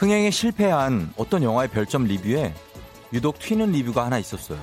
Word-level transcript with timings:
흥행에 0.00 0.30
실패한 0.30 1.12
어떤 1.18 1.42
영화의 1.42 1.68
별점 1.68 2.04
리뷰에 2.04 2.54
유독 3.12 3.38
튀는 3.38 3.72
리뷰가 3.72 4.04
하나 4.04 4.18
있었어요. 4.18 4.58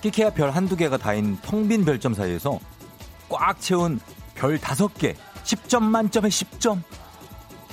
끼케야 0.00 0.30
별 0.30 0.50
한두 0.50 0.76
개가 0.76 0.98
다인 0.98 1.38
텅 1.42 1.68
빈 1.68 1.84
별점 1.84 2.14
사이에서 2.14 2.58
꽉 3.28 3.60
채운 3.60 4.00
별 4.34 4.58
다섯 4.58 4.92
개, 4.94 5.14
10점 5.44 5.82
만점에 5.82 6.28
10점. 6.28 6.82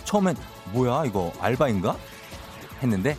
처음엔 0.05 0.35
뭐야 0.71 1.05
이거 1.05 1.31
알바인가? 1.39 1.95
했는데 2.81 3.17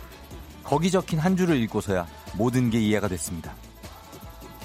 거기 0.63 0.91
적힌 0.91 1.19
한 1.19 1.37
줄을 1.37 1.57
읽고서야 1.63 2.05
모든 2.33 2.69
게 2.69 2.79
이해가 2.79 3.07
됐습니다. 3.07 3.53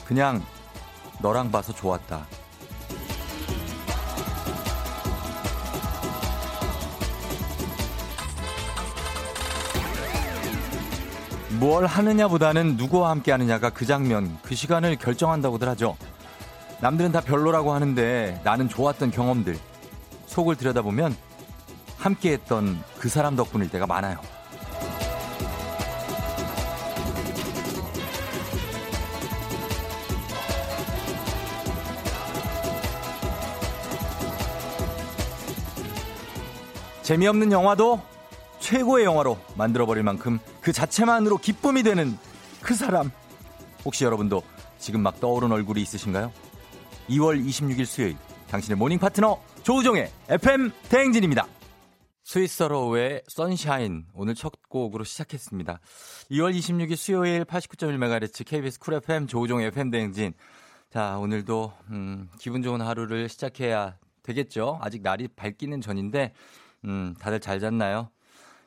그냥 0.04 0.44
너랑 1.20 1.50
봐서 1.52 1.72
좋았다. 1.72 2.26
뭘 11.62 11.86
하느냐보다는 11.86 12.76
누구와 12.76 13.10
함께 13.10 13.30
하느냐가 13.30 13.70
그 13.70 13.86
장면, 13.86 14.36
그 14.42 14.56
시간을 14.56 14.96
결정한다고들 14.96 15.68
하죠. 15.68 15.96
남들은 16.80 17.12
다 17.12 17.20
별로라고 17.20 17.72
하는데 17.72 18.40
나는 18.42 18.68
좋았던 18.68 19.12
경험들. 19.12 19.56
속을 20.26 20.56
들여다보면 20.56 21.14
함께 21.98 22.32
했던 22.32 22.82
그 22.98 23.08
사람 23.08 23.36
덕분일 23.36 23.70
때가 23.70 23.86
많아요. 23.86 24.18
재미없는 37.02 37.52
영화도 37.52 38.11
최고의 38.62 39.04
영화로 39.04 39.38
만들어버릴 39.56 40.04
만큼 40.04 40.38
그 40.60 40.72
자체만으로 40.72 41.38
기쁨이 41.38 41.82
되는 41.82 42.16
그 42.62 42.74
사람. 42.74 43.10
혹시 43.84 44.04
여러분도 44.04 44.44
지금 44.78 45.00
막 45.00 45.20
떠오른 45.20 45.50
얼굴이 45.50 45.82
있으신가요? 45.82 46.32
2월 47.10 47.44
26일 47.44 47.84
수요일 47.84 48.16
당신의 48.48 48.78
morning 48.78 49.00
파트너 49.00 49.42
조우종의 49.64 50.12
FM 50.28 50.70
대행진입니다. 50.88 51.48
스위스어로우의 52.22 53.24
Sunshine 53.26 54.06
오늘 54.14 54.36
첫 54.36 54.52
곡으로 54.68 55.02
시작했습니다. 55.02 55.80
2월 56.30 56.56
26일 56.56 56.94
수요일 56.94 57.44
89.1MHz 57.44 58.46
KBS 58.46 58.78
쿨 58.78 58.94
FM 58.94 59.26
조우종의 59.26 59.66
FM 59.66 59.90
대행진. 59.90 60.34
자 60.88 61.18
오늘도 61.18 61.72
음, 61.90 62.30
기분 62.38 62.62
좋은 62.62 62.80
하루를 62.80 63.28
시작해야 63.28 63.96
되겠죠. 64.22 64.78
아직 64.80 65.02
날이 65.02 65.26
밝기는 65.26 65.80
전인데 65.80 66.32
음, 66.84 67.16
다들 67.18 67.40
잘 67.40 67.58
잤나요? 67.58 68.11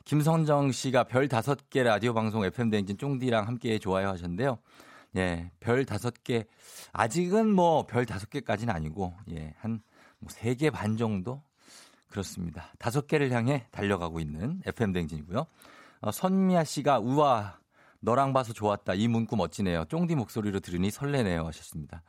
김선정 0.06 0.70
씨가 0.70 1.04
별 1.04 1.26
다섯 1.26 1.68
개 1.68 1.82
라디오 1.82 2.14
방송 2.14 2.44
FM 2.44 2.70
대행진 2.70 2.96
쫑디랑 2.96 3.48
함께 3.48 3.76
좋아요 3.80 4.08
하셨는데요. 4.10 4.58
예, 5.16 5.50
별 5.58 5.84
다섯 5.84 6.22
개 6.22 6.44
아직은 6.92 7.50
뭐 7.50 7.82
별 7.88 8.06
다섯 8.06 8.30
개까지는 8.30 8.72
아니고 8.72 9.14
예, 9.32 9.52
한 9.58 9.80
세개 10.28 10.70
뭐반 10.70 10.96
정도 10.96 11.42
그렇습니다. 12.08 12.72
다섯 12.78 13.08
개를 13.08 13.32
향해 13.32 13.66
달려가고 13.72 14.20
있는 14.20 14.62
FM 14.64 14.92
대행진이고요. 14.92 15.44
어, 16.02 16.10
선미아 16.12 16.62
씨가 16.62 17.00
우와 17.00 17.58
너랑 17.98 18.32
봐서 18.32 18.52
좋았다. 18.52 18.94
이 18.94 19.08
문구 19.08 19.34
멋지네요. 19.34 19.86
쫑디 19.86 20.14
목소리로 20.14 20.60
들으니 20.60 20.92
설레네요 20.92 21.44
하셨습니다. 21.48 22.04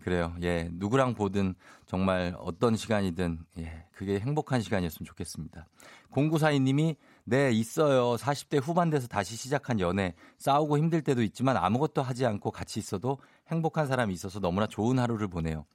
그래요. 0.00 0.34
예. 0.40 0.70
누구랑 0.72 1.12
보든 1.12 1.54
정말 1.84 2.34
어떤 2.38 2.76
시간이든 2.76 3.40
예. 3.58 3.84
그게 3.92 4.20
행복한 4.20 4.62
시간이었으면 4.62 5.04
좋겠습니다. 5.04 5.66
공구사이님이 6.10 6.96
네, 7.28 7.50
있어요. 7.50 8.14
40대 8.14 8.62
후반 8.62 8.88
돼서 8.88 9.08
다시 9.08 9.34
시작한 9.34 9.80
연애. 9.80 10.14
싸우고 10.38 10.78
힘들 10.78 11.02
때도 11.02 11.22
있지만 11.24 11.56
아무것도 11.56 12.00
하지 12.00 12.24
않고 12.24 12.52
같이 12.52 12.78
있어도 12.78 13.18
행복한 13.48 13.88
사람이 13.88 14.14
있어서 14.14 14.38
너무나 14.38 14.68
좋은 14.68 15.00
하루를 15.00 15.26
보내요. 15.26 15.66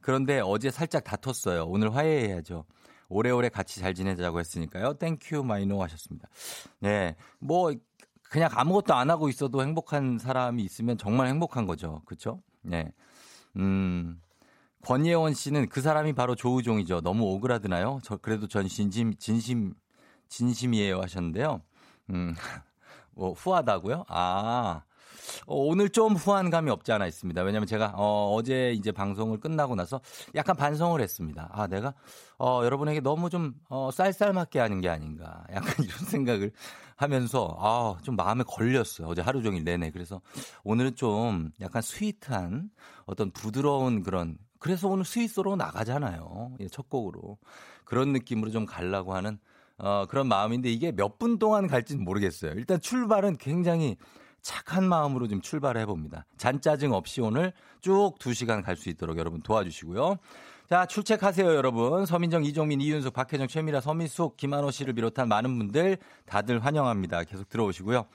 그런데 0.00 0.40
어제 0.42 0.70
살짝 0.70 1.04
다퉜어요. 1.04 1.66
오늘 1.66 1.94
화해해야죠. 1.94 2.64
오래오래 3.10 3.50
같이 3.50 3.80
잘 3.80 3.92
지내자고 3.92 4.40
했으니까요. 4.40 4.94
Thank 4.94 5.25
you 5.25 5.44
마이노 5.44 5.82
하셨습니다. 5.82 6.26
네. 6.80 7.16
뭐 7.38 7.74
그냥 8.22 8.48
아무것도 8.52 8.94
안 8.94 9.10
하고 9.10 9.28
있어도 9.28 9.62
행복한 9.62 10.18
사람이 10.18 10.62
있으면 10.62 10.96
정말 10.96 11.28
행복한 11.28 11.66
거죠. 11.66 12.00
그렇죠? 12.06 12.40
네. 12.62 12.90
음. 13.56 14.20
권예원 14.80 15.34
씨는 15.34 15.68
그 15.68 15.82
사람이 15.82 16.14
바로 16.14 16.34
조우종이죠. 16.34 17.02
너무 17.02 17.24
오그라드나요? 17.24 18.00
저 18.02 18.16
그래도 18.16 18.48
전 18.48 18.68
진심 18.68 19.14
진심 19.16 19.74
진심이에요 20.34 21.00
하셨는데요. 21.00 21.62
음, 22.10 22.34
뭐 23.14 23.32
후하다고요? 23.32 24.04
아, 24.08 24.82
어, 25.46 25.54
오늘 25.56 25.88
좀 25.90 26.14
후한 26.14 26.50
감이 26.50 26.70
없지 26.70 26.90
않아 26.90 27.06
있습니다. 27.06 27.40
왜냐면 27.42 27.66
제가 27.66 27.92
어, 27.96 28.34
어제 28.34 28.72
이제 28.72 28.90
방송을 28.90 29.38
끝나고 29.38 29.76
나서 29.76 30.00
약간 30.34 30.56
반성을 30.56 31.00
했습니다. 31.00 31.48
아, 31.52 31.68
내가 31.68 31.94
어, 32.38 32.62
여러분에게 32.64 33.00
너무 33.00 33.30
좀 33.30 33.54
어, 33.68 33.90
쌀쌀맞게 33.92 34.58
하는 34.58 34.80
게 34.80 34.88
아닌가. 34.88 35.44
약간 35.54 35.84
이런 35.84 35.98
생각을 36.00 36.50
하면서 36.96 37.56
아, 37.60 37.96
좀 38.02 38.16
마음에 38.16 38.42
걸렸어요. 38.44 39.06
어제 39.06 39.22
하루 39.22 39.40
종일 39.40 39.62
내내. 39.62 39.92
그래서 39.92 40.20
오늘은 40.64 40.96
좀 40.96 41.52
약간 41.60 41.80
스위트한 41.80 42.70
어떤 43.06 43.30
부드러운 43.30 44.02
그런 44.02 44.36
그래서 44.58 44.88
오늘 44.88 45.04
스위스로 45.04 45.54
나가잖아요. 45.56 46.56
예, 46.58 46.68
첫 46.68 46.88
곡으로. 46.88 47.38
그런 47.84 48.12
느낌으로 48.12 48.50
좀 48.50 48.66
가려고 48.66 49.14
하는 49.14 49.38
어, 49.78 50.06
그런 50.08 50.28
마음인데 50.28 50.70
이게 50.70 50.92
몇 50.92 51.18
분 51.18 51.38
동안 51.38 51.66
갈지는 51.66 52.04
모르겠어요. 52.04 52.52
일단 52.56 52.80
출발은 52.80 53.36
굉장히 53.38 53.96
착한 54.42 54.84
마음으로 54.86 55.26
좀 55.28 55.40
출발해 55.40 55.86
봅니다. 55.86 56.26
잔짜증 56.36 56.92
없이 56.92 57.20
오늘 57.20 57.52
쭉 57.80 58.12
2시간 58.18 58.62
갈 58.62 58.76
수 58.76 58.88
있도록 58.90 59.16
여러분 59.18 59.40
도와주시고요. 59.42 60.18
자, 60.68 60.86
출첵하세요, 60.86 61.54
여러분. 61.54 62.06
서민정, 62.06 62.44
이종민, 62.44 62.80
이윤숙, 62.80 63.12
박혜정, 63.12 63.48
최미라, 63.48 63.80
서민숙, 63.80 64.36
김한호 64.36 64.70
씨를 64.70 64.94
비롯한 64.94 65.28
많은 65.28 65.56
분들 65.58 65.98
다들 66.26 66.64
환영합니다. 66.64 67.24
계속 67.24 67.48
들어오시고요. 67.48 68.06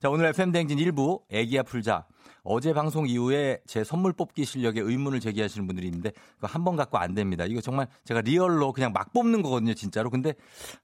자, 0.00 0.08
오늘 0.10 0.26
FM대행진 0.26 0.78
1부 0.78 1.22
애기야 1.30 1.62
풀자. 1.64 2.06
어제 2.48 2.72
방송 2.72 3.08
이후에 3.08 3.58
제 3.66 3.82
선물 3.84 4.12
뽑기 4.12 4.44
실력에 4.44 4.80
의문을 4.80 5.20
제기하시는 5.20 5.66
분들이 5.66 5.86
있는데 5.88 6.12
그거 6.36 6.46
한 6.46 6.64
번 6.64 6.76
갖고 6.76 6.98
안 6.98 7.14
됩니다. 7.14 7.44
이거 7.44 7.60
정말 7.60 7.86
제가 8.04 8.20
리얼로 8.22 8.72
그냥 8.72 8.92
막 8.92 9.12
뽑는 9.12 9.42
거거든요, 9.42 9.74
진짜로. 9.74 10.10
근데 10.10 10.34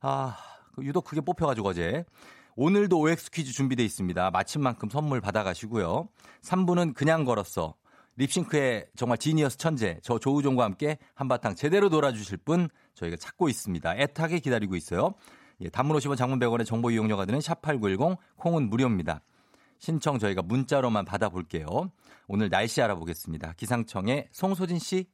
아, 0.00 0.36
유독 0.80 1.04
그게 1.04 1.20
뽑혀 1.20 1.46
가지고 1.46 1.68
어제. 1.68 2.04
오늘도 2.54 2.98
OX 3.00 3.30
퀴즈 3.30 3.52
준비되어 3.52 3.84
있습니다. 3.86 4.30
마침 4.30 4.62
만큼 4.62 4.90
선물 4.90 5.20
받아가시고요. 5.20 6.08
3부는 6.42 6.94
그냥 6.94 7.24
걸었어. 7.24 7.74
립싱크의 8.16 8.88
정말 8.94 9.16
지니어스 9.16 9.56
천재, 9.56 9.98
저 10.02 10.18
조우종과 10.18 10.64
함께 10.64 10.98
한바탕 11.14 11.54
제대로 11.54 11.88
놀아주실 11.88 12.38
분 12.38 12.68
저희가 12.94 13.16
찾고 13.16 13.48
있습니다. 13.48 13.96
애타게 13.96 14.40
기다리고 14.40 14.76
있어요. 14.76 15.14
예, 15.62 15.70
단문 15.70 15.96
50원 15.96 16.16
장문 16.16 16.38
100원의 16.38 16.66
정보 16.66 16.90
이용료가 16.90 17.24
드는 17.24 17.38
샵8910 17.40 18.18
콩은 18.36 18.68
무료입니다. 18.68 19.22
신청 19.82 20.20
저희가 20.20 20.42
문자로만 20.42 21.04
받아볼게요. 21.04 21.90
오늘 22.28 22.48
날씨 22.48 22.80
알아보겠습니다. 22.80 23.54
기상청의 23.56 24.28
송소진 24.30 24.78
씨. 24.78 25.06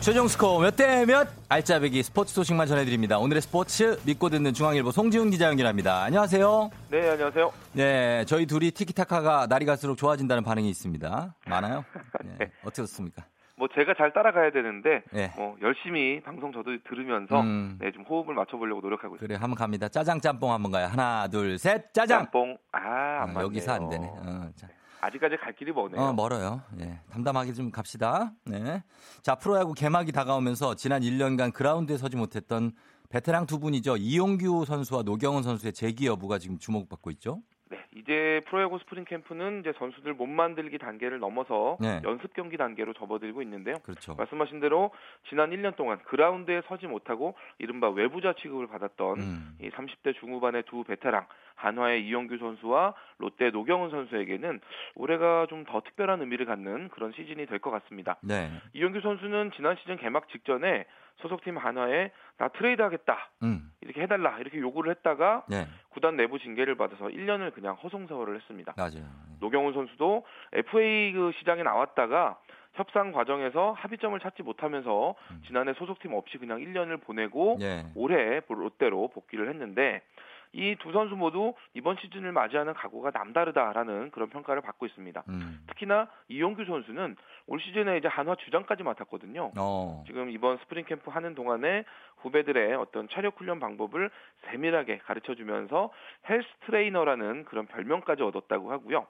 최종 0.00 0.26
스코어 0.28 0.60
몇 0.60 0.76
대 0.76 1.04
몇? 1.04 1.28
알짜배기 1.48 2.02
스포츠 2.02 2.32
소식만 2.32 2.66
전해드립니다. 2.66 3.18
오늘의 3.18 3.42
스포츠 3.42 3.98
믿고 4.04 4.30
듣는 4.30 4.54
중앙일보 4.54 4.90
송지훈 4.90 5.30
기자 5.30 5.46
연결합니다. 5.48 6.02
안녕하세요. 6.04 6.70
네, 6.90 7.10
안녕하세요. 7.10 7.52
네, 7.72 8.24
저희 8.26 8.46
둘이 8.46 8.70
티키타카가 8.70 9.48
날이 9.48 9.66
갈수록 9.66 9.96
좋아진다는 9.96 10.44
반응이 10.44 10.70
있습니다. 10.70 11.34
많아요? 11.46 11.84
네, 12.24 12.36
네. 12.46 12.50
어떻습니까? 12.64 13.24
뭐 13.58 13.68
제가 13.74 13.94
잘 13.98 14.12
따라가야 14.12 14.50
되는데 14.52 15.02
네. 15.12 15.32
뭐 15.36 15.56
열심히 15.60 16.20
방송 16.22 16.52
저도 16.52 16.70
들으면서 16.88 17.40
음. 17.40 17.76
네, 17.80 17.90
좀 17.92 18.04
호흡을 18.04 18.34
맞춰보려고 18.34 18.80
노력하고 18.80 19.16
있습니다. 19.16 19.26
그래 19.26 19.36
한번 19.40 19.56
갑니다. 19.56 19.88
짜장 19.88 20.20
짬뽕 20.20 20.52
한번 20.52 20.70
가요. 20.72 20.86
하나 20.86 21.26
둘 21.28 21.58
셋 21.58 21.92
짜장. 21.92 22.20
짬뽕 22.20 22.56
아 22.72 23.26
어, 23.34 23.42
여기서 23.42 23.72
안 23.72 23.88
되네. 23.88 24.06
어, 24.06 24.50
자. 24.54 24.68
아직까지 25.00 25.36
갈 25.36 25.52
길이 25.54 25.72
머네요. 25.72 26.00
어, 26.00 26.12
멀어요. 26.12 26.60
예. 26.80 26.98
담담하게 27.12 27.52
좀 27.52 27.70
갑시다. 27.70 28.32
네. 28.44 28.82
자, 29.22 29.36
프로야구 29.36 29.72
개막이 29.72 30.10
다가오면서 30.10 30.74
지난 30.74 31.02
1년간 31.02 31.52
그라운드에 31.52 31.96
서지 31.96 32.16
못했던 32.16 32.72
베테랑 33.08 33.46
두 33.46 33.60
분이죠. 33.60 33.96
이용규 33.96 34.64
선수와 34.66 35.02
노경은 35.04 35.44
선수의 35.44 35.72
재기 35.72 36.06
여부가 36.08 36.38
지금 36.40 36.58
주목받고 36.58 37.10
있죠. 37.12 37.40
네, 37.70 37.78
이제 37.94 38.40
프로야구 38.46 38.78
스프링 38.78 39.04
캠프는 39.04 39.60
이제 39.60 39.72
선수들 39.78 40.14
몸 40.14 40.30
만들기 40.30 40.78
단계를 40.78 41.18
넘어서 41.18 41.76
네. 41.80 42.00
연습 42.04 42.32
경기 42.34 42.56
단계로 42.56 42.94
접어들고 42.94 43.42
있는데요. 43.42 43.76
그렇죠. 43.82 44.14
말씀하신 44.14 44.60
대로 44.60 44.90
지난 45.28 45.50
1년 45.50 45.76
동안 45.76 45.98
그라운드에 46.04 46.62
서지 46.68 46.86
못하고 46.86 47.34
이른바 47.58 47.90
외부자 47.90 48.32
취급을 48.32 48.66
받았던 48.68 49.20
음. 49.20 49.56
이 49.60 49.68
30대 49.70 50.18
중후반의 50.18 50.62
두 50.64 50.82
베테랑 50.84 51.26
한화의 51.56 52.06
이용규 52.06 52.38
선수와 52.38 52.94
롯데 53.18 53.50
노경은 53.50 53.90
선수에게는 53.90 54.60
올해가 54.94 55.46
좀 55.48 55.58
더 55.68 55.80
특별한 55.82 56.20
의미를 56.20 56.46
갖는 56.46 56.88
그런 56.88 57.12
시즌이 57.12 57.44
될 57.46 57.58
것 57.58 57.70
같습니다. 57.70 58.16
네. 58.22 58.48
이용규 58.74 59.00
선수는 59.00 59.50
지난 59.56 59.76
시즌 59.76 59.96
개막 59.98 60.28
직전에 60.30 60.86
소속팀 61.18 61.58
한화에 61.58 62.10
나 62.36 62.48
트레이드 62.48 62.82
하겠다 62.82 63.30
음. 63.42 63.70
이렇게 63.80 64.02
해달라 64.02 64.38
이렇게 64.38 64.58
요구를 64.58 64.90
했다가 64.90 65.44
네. 65.48 65.66
구단 65.90 66.16
내부 66.16 66.38
징계를 66.38 66.76
받아서 66.76 67.06
1년을 67.06 67.52
그냥 67.52 67.74
허송세월을 67.74 68.36
했습니다. 68.36 68.74
맞아요. 68.76 69.06
노경은 69.40 69.74
선수도 69.74 70.24
FA 70.52 71.12
그 71.12 71.32
시장에 71.38 71.62
나왔다가 71.62 72.38
협상 72.74 73.10
과정에서 73.10 73.72
합의점을 73.72 74.18
찾지 74.20 74.42
못하면서 74.42 75.14
음. 75.32 75.42
지난해 75.46 75.72
소속팀 75.74 76.14
없이 76.14 76.38
그냥 76.38 76.58
1년을 76.58 77.00
보내고 77.02 77.56
네. 77.58 77.84
올해 77.96 78.40
롯데로 78.48 79.08
복귀를 79.08 79.48
했는데 79.48 80.02
이 80.52 80.76
두 80.76 80.92
선수 80.92 81.16
모두 81.16 81.54
이번 81.74 81.96
시즌을 81.96 82.32
맞이하는 82.32 82.74
각오가 82.74 83.10
남다르다라는 83.12 84.10
그런 84.10 84.28
평가를 84.30 84.62
받고 84.62 84.86
있습니다. 84.86 85.24
음. 85.28 85.60
특히나 85.68 86.08
이용규 86.28 86.64
선수는 86.64 87.16
올 87.46 87.60
시즌에 87.60 87.98
이제 87.98 88.08
한화 88.08 88.34
주장까지 88.36 88.82
맡았거든요. 88.82 89.52
어. 89.58 90.04
지금 90.06 90.30
이번 90.30 90.58
스프링 90.58 90.84
캠프 90.86 91.10
하는 91.10 91.34
동안에 91.34 91.84
후배들의 92.18 92.74
어떤 92.74 93.08
체력 93.08 93.38
훈련 93.38 93.60
방법을 93.60 94.10
세밀하게 94.50 94.98
가르쳐 94.98 95.34
주면서 95.34 95.90
헬스 96.28 96.48
트레이너라는 96.66 97.44
그런 97.44 97.66
별명까지 97.66 98.22
얻었다고 98.22 98.70
하고요. 98.72 99.06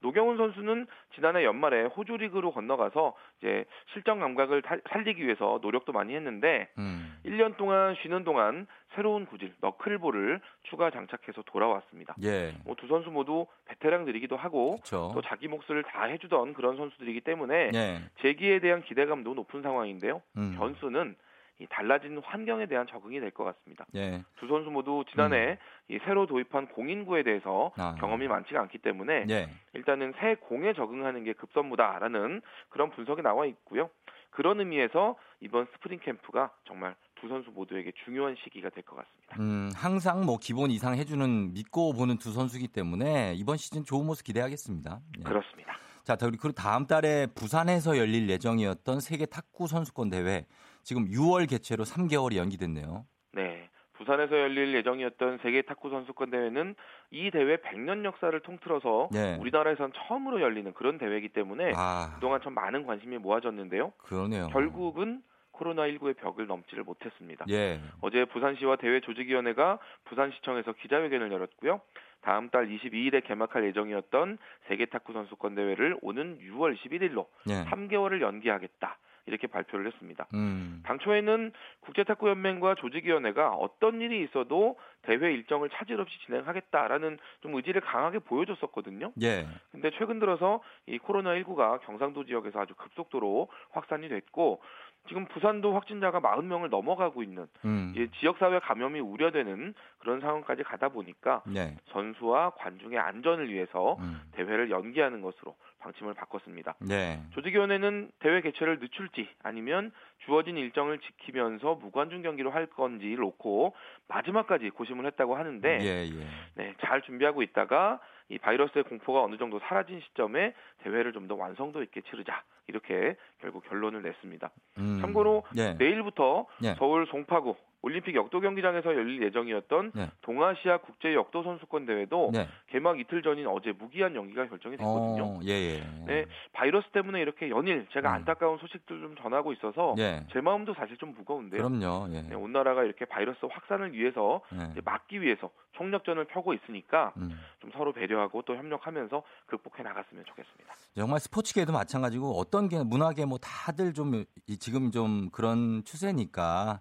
노경은 0.00 0.36
선수는 0.36 0.86
지난해 1.14 1.44
연말에 1.44 1.84
호주 1.84 2.16
리그로 2.16 2.52
건너가서 2.52 3.14
이제 3.38 3.64
실전 3.92 4.20
감각을 4.20 4.62
살리기 4.90 5.24
위해서 5.24 5.58
노력도 5.62 5.92
많이 5.92 6.14
했는데 6.14 6.68
음. 6.78 7.18
1년 7.24 7.56
동안 7.56 7.94
쉬는 8.02 8.24
동안 8.24 8.66
새로운 8.94 9.26
구질 9.26 9.52
너클볼을 9.60 10.40
추가 10.64 10.90
장착해서 10.90 11.42
돌아왔습니다. 11.42 12.14
예. 12.22 12.54
뭐 12.64 12.79
두 12.79 12.86
선수 12.88 13.10
모두 13.10 13.46
베테랑들이기도 13.66 14.36
하고 14.36 14.76
그쵸. 14.76 15.12
또 15.14 15.22
자기 15.22 15.48
몫을 15.48 15.82
다 15.84 16.04
해주던 16.04 16.54
그런 16.54 16.76
선수들이기 16.76 17.20
때문에 17.20 17.70
예. 17.74 18.00
재기에 18.22 18.60
대한 18.60 18.82
기대감도 18.82 19.34
높은 19.34 19.62
상황인데요. 19.62 20.22
음. 20.36 20.54
변수는 20.56 21.14
이 21.60 21.66
달라진 21.68 22.18
환경에 22.24 22.66
대한 22.66 22.86
적응이 22.86 23.20
될 23.20 23.30
것 23.30 23.44
같습니다. 23.44 23.84
예. 23.94 24.24
두 24.36 24.48
선수 24.48 24.70
모두 24.70 25.04
지난해 25.10 25.52
음. 25.52 25.94
이 25.94 25.98
새로 26.04 26.26
도입한 26.26 26.68
공인구에 26.68 27.22
대해서 27.22 27.70
아. 27.76 27.94
경험이 28.00 28.28
많지가 28.28 28.60
않기 28.62 28.78
때문에 28.78 29.26
예. 29.30 29.48
일단은 29.74 30.14
새 30.18 30.34
공에 30.36 30.72
적응하는 30.72 31.22
게 31.24 31.32
급선무다라는 31.34 32.40
그런 32.70 32.90
분석이 32.90 33.22
나와 33.22 33.46
있고요. 33.46 33.90
그런 34.30 34.58
의미에서 34.60 35.16
이번 35.40 35.66
스프링 35.74 36.00
캠프가 36.00 36.50
정말 36.66 36.94
두 37.20 37.28
선수 37.28 37.50
모두에게 37.50 37.92
중요한 38.04 38.34
시기가 38.42 38.70
될 38.70 38.82
것 38.84 38.96
같습니다. 38.96 39.36
음, 39.38 39.70
항상 39.74 40.24
뭐 40.24 40.38
기본 40.40 40.70
이상 40.70 40.94
해주는 40.96 41.52
믿고 41.52 41.92
보는 41.92 42.16
두 42.18 42.32
선수기 42.32 42.68
때문에 42.68 43.34
이번 43.36 43.56
시즌 43.58 43.84
좋은 43.84 44.06
모습 44.06 44.24
기대하겠습니다. 44.24 45.00
예. 45.18 45.22
그렇습니다. 45.24 45.76
자, 46.04 46.16
그리고 46.16 46.50
다음 46.52 46.86
달에 46.86 47.26
부산에서 47.34 47.98
열릴 47.98 48.28
예정이었던 48.30 49.00
세계 49.00 49.26
탁구 49.26 49.66
선수권 49.66 50.08
대회 50.10 50.46
지금 50.82 51.06
6월 51.06 51.48
개최로 51.48 51.84
3개월이 51.84 52.36
연기됐네요. 52.36 53.04
네. 53.32 53.68
부산에서 53.94 54.38
열릴 54.38 54.74
예정이었던 54.74 55.40
세계 55.42 55.62
탁구 55.62 55.90
선수권 55.90 56.30
대회는 56.30 56.74
이 57.10 57.30
대회 57.30 57.56
100년 57.58 58.04
역사를 58.04 58.38
통틀어서 58.40 59.10
네. 59.12 59.36
우리나라에선 59.38 59.92
처음으로 59.94 60.40
열리는 60.40 60.72
그런 60.72 60.96
대회이기 60.96 61.28
때문에 61.28 61.72
아. 61.76 62.12
그동안 62.14 62.40
참 62.42 62.54
많은 62.54 62.86
관심이 62.86 63.18
모아졌는데요. 63.18 63.92
그러네요. 63.98 64.48
결국은 64.48 65.22
코로나19의 65.52 66.16
벽을 66.16 66.46
넘지를 66.46 66.84
못했습니다. 66.84 67.44
예. 67.50 67.80
어제 68.00 68.24
부산시와 68.24 68.76
대회 68.76 69.00
조직위원회가 69.00 69.78
부산시청에서 70.04 70.72
기자회견을 70.72 71.30
열었고요. 71.30 71.82
다음 72.22 72.48
달 72.48 72.68
22일에 72.68 73.22
개막할 73.26 73.66
예정이었던 73.66 74.38
세계 74.68 74.86
탁구 74.86 75.12
선수권 75.12 75.54
대회를 75.54 75.98
오는 76.00 76.38
6월 76.38 76.76
11일로 76.78 77.26
예. 77.48 77.64
3개월을 77.64 78.22
연기하겠다. 78.22 78.98
이렇게 79.30 79.46
발표를 79.46 79.86
했습니다. 79.86 80.26
음. 80.34 80.82
당초에는 80.84 81.52
국제탁구연맹과 81.80 82.74
조직위원회가 82.76 83.50
어떤 83.50 84.00
일이 84.00 84.22
있어도 84.24 84.76
대회 85.02 85.32
일정을 85.32 85.70
차질 85.70 86.00
없이 86.00 86.14
진행하겠다라는 86.26 87.18
좀 87.40 87.54
의지를 87.54 87.80
강하게 87.80 88.18
보여줬었거든요. 88.18 89.12
예. 89.22 89.46
근데 89.72 89.90
최근 89.98 90.18
들어서 90.18 90.62
이 90.86 90.98
코로나19가 90.98 91.80
경상도 91.82 92.24
지역에서 92.24 92.60
아주 92.60 92.74
급속도로 92.74 93.48
확산이 93.70 94.08
됐고 94.08 94.60
지금 95.08 95.26
부산도 95.26 95.74
확진자가 95.74 96.20
40명을 96.20 96.68
넘어가고 96.68 97.22
있는 97.22 97.46
음. 97.64 97.94
지역사회 98.20 98.60
감염이 98.60 99.00
우려되는 99.00 99.74
그런 99.98 100.20
상황까지 100.20 100.62
가다 100.62 100.90
보니까 100.90 101.42
네. 101.46 101.76
선수와 101.92 102.50
관중의 102.50 102.98
안전을 102.98 103.52
위해서 103.52 103.96
음. 104.00 104.20
대회를 104.32 104.70
연기하는 104.70 105.20
것으로 105.20 105.56
방침을 105.80 106.14
바꿨습니다. 106.14 106.74
네. 106.80 107.20
조직위원회는 107.30 108.10
대회 108.20 108.40
개최를 108.40 108.78
늦출지 108.78 109.28
아니면 109.42 109.90
주어진 110.24 110.56
일정을 110.56 110.98
지키면서 110.98 111.76
무관중 111.76 112.22
경기로 112.22 112.50
할 112.50 112.66
건지 112.66 113.06
놓고 113.18 113.74
마지막까지 114.08 114.70
고심을 114.70 115.06
했다고 115.06 115.36
하는데 115.36 115.78
예, 115.80 116.06
예. 116.06 116.26
네, 116.54 116.74
잘 116.82 117.02
준비하고 117.02 117.42
있다가 117.42 117.98
이 118.30 118.38
바이러스의 118.38 118.84
공포가 118.84 119.22
어느 119.22 119.36
정도 119.36 119.58
사라진 119.58 120.00
시점에 120.00 120.54
대회를 120.82 121.12
좀 121.12 121.20
더 121.30 121.34
완성도 121.36 121.82
있게 121.82 122.00
치르자 122.00 122.42
이렇게 122.66 123.14
결국 123.40 123.62
결론을 123.68 124.02
냈습니다. 124.02 124.50
음, 124.78 124.98
참고로 125.00 125.44
예. 125.56 125.74
내일부터 125.74 126.46
예. 126.64 126.74
서울 126.74 127.06
송파구 127.06 127.54
올림픽 127.82 128.14
역도 128.14 128.40
경기장에서 128.40 128.94
열릴 128.94 129.22
예정이었던 129.22 129.92
네. 129.94 130.10
동아시아 130.20 130.78
국제 130.78 131.14
역도 131.14 131.42
선수권 131.42 131.86
대회도 131.86 132.30
네. 132.32 132.48
개막 132.68 133.00
이틀 133.00 133.22
전인 133.22 133.46
어제 133.46 133.72
무기한 133.72 134.14
연기가 134.14 134.46
결정이 134.46 134.76
됐거든요. 134.76 135.24
어, 135.24 135.40
예, 135.44 135.50
예. 135.50 136.04
네, 136.06 136.26
바이러스 136.52 136.88
때문에 136.90 137.20
이렇게 137.20 137.48
연일 137.48 137.86
제가 137.92 138.10
음. 138.10 138.14
안타까운 138.16 138.58
소식들 138.58 139.00
좀 139.00 139.16
전하고 139.16 139.52
있어서 139.54 139.94
예. 139.98 140.26
제 140.32 140.40
마음도 140.40 140.74
사실 140.74 140.96
좀 140.98 141.14
무거운데요. 141.16 141.62
그럼요. 141.62 142.08
예. 142.14 142.22
네, 142.22 142.34
온 142.34 142.52
나라가 142.52 142.84
이렇게 142.84 143.06
바이러스 143.06 143.38
확산을 143.50 143.94
위해서 143.94 144.42
예. 144.52 144.80
막기 144.84 145.22
위해서 145.22 145.50
총력전을 145.72 146.26
펴고 146.26 146.52
있으니까 146.52 147.14
음. 147.16 147.30
좀 147.60 147.70
서로 147.72 147.92
배려하고 147.92 148.42
또 148.42 148.56
협력하면서 148.56 149.22
극복해 149.46 149.82
나갔으면 149.82 150.24
좋겠습니다. 150.26 150.74
정말 150.94 151.20
스포츠계도 151.20 151.72
마찬가지고 151.72 152.32
어떤 152.38 152.68
게 152.68 152.82
문화계 152.82 153.24
뭐 153.24 153.38
다들 153.38 153.94
좀 153.94 154.24
지금 154.58 154.90
좀 154.90 155.30
그런 155.30 155.82
추세니까 155.84 156.80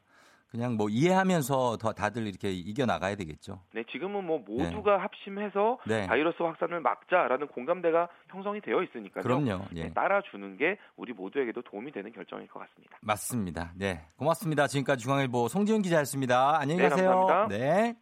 그냥 0.52 0.78
뭐 0.78 0.90
이해하면서 0.90 1.78
더 1.78 1.94
다들 1.94 2.26
이렇게 2.26 2.52
이겨 2.52 2.86
나가야 2.86 3.16
되겠죠. 3.16 3.62
네, 3.74 3.84
지금은 3.92 4.26
뭐 4.26 4.40
모두가 4.40 4.96
네. 4.96 5.02
합심해서 5.02 5.78
네. 5.86 6.08
바이러스 6.08 6.42
확산을 6.42 6.82
막자라는 6.82 7.48
공감대가 7.48 8.10
형성이 8.30 8.60
되어 8.62 8.82
있으니까요. 8.82 9.24
그럼요. 9.24 9.66
예. 9.76 9.84
네, 9.84 9.94
따라주는 9.94 10.58
게 10.58 10.78
우리 10.96 11.14
모두에게도 11.14 11.62
도움이 11.62 11.92
되는 11.92 12.12
결정일 12.12 12.48
것 12.48 12.60
같습니다. 12.62 12.98
맞습니다. 13.02 13.74
네, 13.76 14.06
고맙습니다. 14.18 14.66
지금까지 14.68 15.04
중앙일보 15.04 15.48
송지훈 15.48 15.84
기자였습니다. 15.84 16.60
안녕히 16.60 16.82
네, 16.82 16.90
가세요. 16.90 17.10
감사합니다. 17.10 17.58
네. 17.58 17.96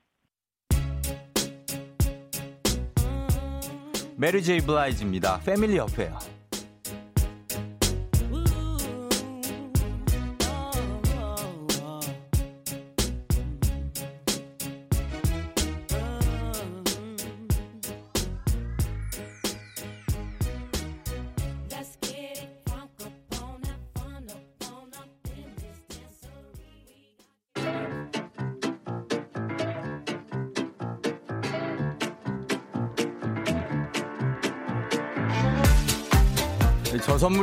메리 4.18 4.42
제이 4.42 4.60
블라이즈입니다. 4.62 5.42
Family 5.46 5.78
Affair. 5.78 6.37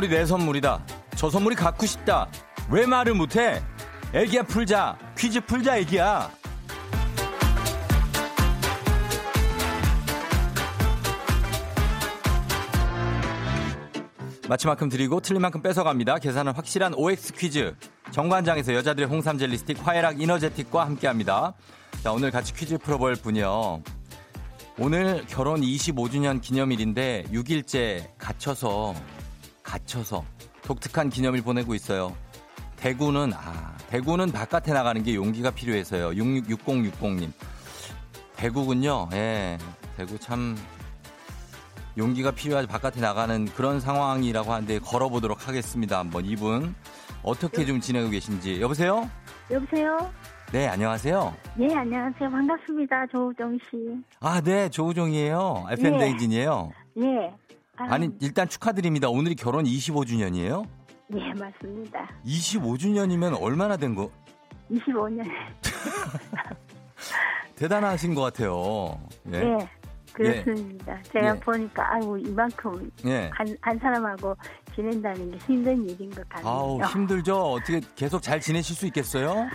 선물이 0.05 0.09
내 0.09 0.25
선물이다. 0.25 0.85
저 1.15 1.29
선물이 1.29 1.55
갖고 1.55 1.85
싶다. 1.85 2.27
왜 2.69 2.85
말을 2.85 3.13
못해? 3.15 3.61
애기야 4.13 4.43
풀자. 4.43 4.97
퀴즈 5.17 5.41
풀자 5.41 5.77
애기야. 5.77 6.31
마치 14.47 14.67
만큼 14.67 14.89
드리고 14.89 15.21
틀린 15.21 15.41
만큼 15.41 15.61
뺏어갑니다. 15.61 16.19
계산은 16.19 16.53
확실한 16.53 16.93
OX 16.93 17.33
퀴즈. 17.33 17.75
정관장에서 18.11 18.75
여자들의 18.75 19.09
홍삼 19.09 19.39
젤리 19.39 19.57
스틱 19.57 19.85
화해락 19.85 20.21
이너제틱과 20.21 20.85
함께합니다. 20.85 21.53
자, 22.03 22.11
오늘 22.11 22.29
같이 22.29 22.53
퀴즈 22.53 22.77
풀어볼 22.77 23.15
분이요. 23.15 23.81
오늘 24.77 25.25
결혼 25.27 25.61
25주년 25.61 26.41
기념일인데 26.41 27.23
6일째 27.31 28.09
갇혀서 28.17 28.93
갇혀서 29.65 30.23
독특한 30.63 31.09
기념일 31.09 31.41
보내고 31.41 31.75
있어요. 31.75 32.15
대구는 32.77 33.33
아 33.33 33.75
대구는 33.89 34.31
바깥에 34.31 34.71
나가는 34.71 35.01
게 35.03 35.15
용기가 35.15 35.51
필요해서요. 35.51 36.11
666060님 36.11 37.31
대구군요. 38.37 39.09
예, 39.13 39.57
대구 39.97 40.19
참 40.19 40.55
용기가 41.97 42.31
필요하지 42.31 42.67
바깥에 42.67 42.99
나가는 43.01 43.45
그런 43.45 43.79
상황이라고 43.79 44.53
하는데 44.53 44.79
걸어보도록 44.79 45.47
하겠습니다. 45.47 45.99
한번 45.99 46.25
이분 46.25 46.75
어떻게 47.23 47.65
좀 47.65 47.79
지내고 47.81 48.09
계신지 48.09 48.61
여보세요? 48.61 49.09
여보세요? 49.49 50.11
네, 50.51 50.67
안녕하세요. 50.67 51.35
네, 51.55 51.75
안녕하세요. 51.75 52.29
반갑습니다. 52.29 53.07
조우정 53.07 53.57
씨. 53.69 53.77
아, 54.19 54.41
네, 54.41 54.69
조우정이에요. 54.69 55.65
FM 55.71 55.97
네. 55.97 55.99
댕진이에요. 55.99 56.71
네. 56.95 57.33
아, 57.77 57.97
니 57.97 58.09
일단 58.21 58.47
축하드립니다. 58.47 59.09
오늘이 59.09 59.35
결혼 59.35 59.65
25주년이에요? 59.65 60.67
네, 61.07 61.33
맞습니다. 61.33 62.09
25주년이면 62.25 63.41
얼마나 63.41 63.77
된 63.77 63.95
거? 63.95 64.09
25년. 64.71 65.23
대단하신 67.55 68.15
것 68.15 68.21
같아요. 68.21 68.99
예. 69.27 69.39
네. 69.39 69.69
그렇습니다. 70.13 70.97
예. 70.97 71.03
제가 71.11 71.35
예. 71.35 71.39
보니까 71.39 71.93
아이고 71.93 72.17
이만큼 72.17 72.89
예. 73.05 73.29
한, 73.33 73.57
한 73.61 73.77
사람하고 73.77 74.35
지낸다는 74.73 75.31
게 75.31 75.37
힘든 75.37 75.89
일인 75.89 76.09
것 76.09 76.27
같아요. 76.29 76.47
아우 76.47 76.81
힘들죠. 76.83 77.35
어떻게 77.35 77.81
계속 77.95 78.21
잘 78.21 78.39
지내실 78.39 78.75
수 78.75 78.85
있겠어요? 78.87 79.47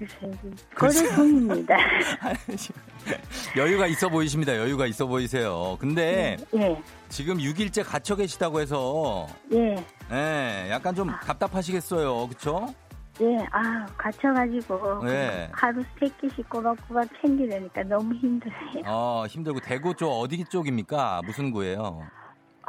글쎄요. 0.00 0.32
고래 0.76 0.92
중입니다. 0.92 1.76
여유가 3.56 3.86
있어 3.86 4.08
보이십니다. 4.08 4.56
여유가 4.56 4.86
있어 4.86 5.06
보이세요. 5.06 5.76
근데 5.80 6.36
예. 6.54 6.82
지금 7.08 7.36
6일째 7.38 7.84
갇혀 7.84 8.16
계시다고 8.16 8.60
해서 8.60 9.26
예. 9.52 9.76
예, 10.12 10.70
약간 10.70 10.94
좀 10.94 11.08
답답하시겠어요. 11.08 12.28
그렇죠? 12.28 12.74
예, 13.20 13.36
아, 13.52 13.86
갇혀가지고 13.98 15.04
네. 15.04 15.48
하루 15.52 15.82
세 15.98 16.08
끼씩 16.20 16.48
꼬박꼬박 16.48 17.06
챙기려니까 17.20 17.82
너무 17.82 18.14
힘드네요. 18.14 18.84
어, 18.86 19.26
힘들고 19.28 19.60
대구 19.60 19.94
쪽 19.94 20.10
어디 20.10 20.42
쪽입니까? 20.44 21.20
무슨 21.26 21.50
구예요? 21.50 22.00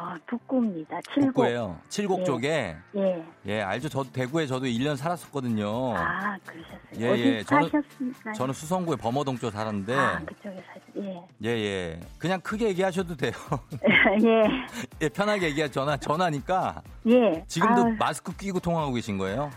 아, 0.03 0.17
북구입니다. 0.25 0.99
칠곡. 1.13 1.33
북구예요. 1.35 1.77
칠곡 1.89 2.21
예. 2.21 2.23
쪽에. 2.23 2.75
예. 2.95 3.25
예, 3.45 3.61
알죠. 3.61 3.87
저도 3.87 4.11
대구에 4.11 4.47
저도 4.47 4.65
1년 4.65 4.95
살았었거든요. 4.95 5.95
아, 5.95 6.35
그러셨어요. 6.43 6.79
예, 6.99 7.19
예. 7.19 7.43
사셨습니까? 7.43 8.31
저는 8.33 8.53
수성구에 8.55 8.95
범어동 8.95 9.37
쪽 9.37 9.51
살았는데. 9.51 9.95
아, 9.95 10.19
그쪽에 10.25 10.55
사셨. 10.67 10.81
예. 10.97 11.21
예, 11.43 11.49
예. 11.49 11.99
그냥 12.17 12.41
크게 12.41 12.69
얘기하셔도 12.69 13.15
돼요. 13.15 13.33
예. 14.25 14.65
예, 15.03 15.09
편하게 15.09 15.49
얘기하 15.49 15.67
전화 15.67 15.95
전화니까. 15.95 16.81
예. 17.07 17.43
지금도 17.47 17.81
아 17.81 17.95
마스크 17.99 18.35
끼고 18.35 18.59
통화하고 18.59 18.93
계신 18.93 19.19
거예요? 19.19 19.51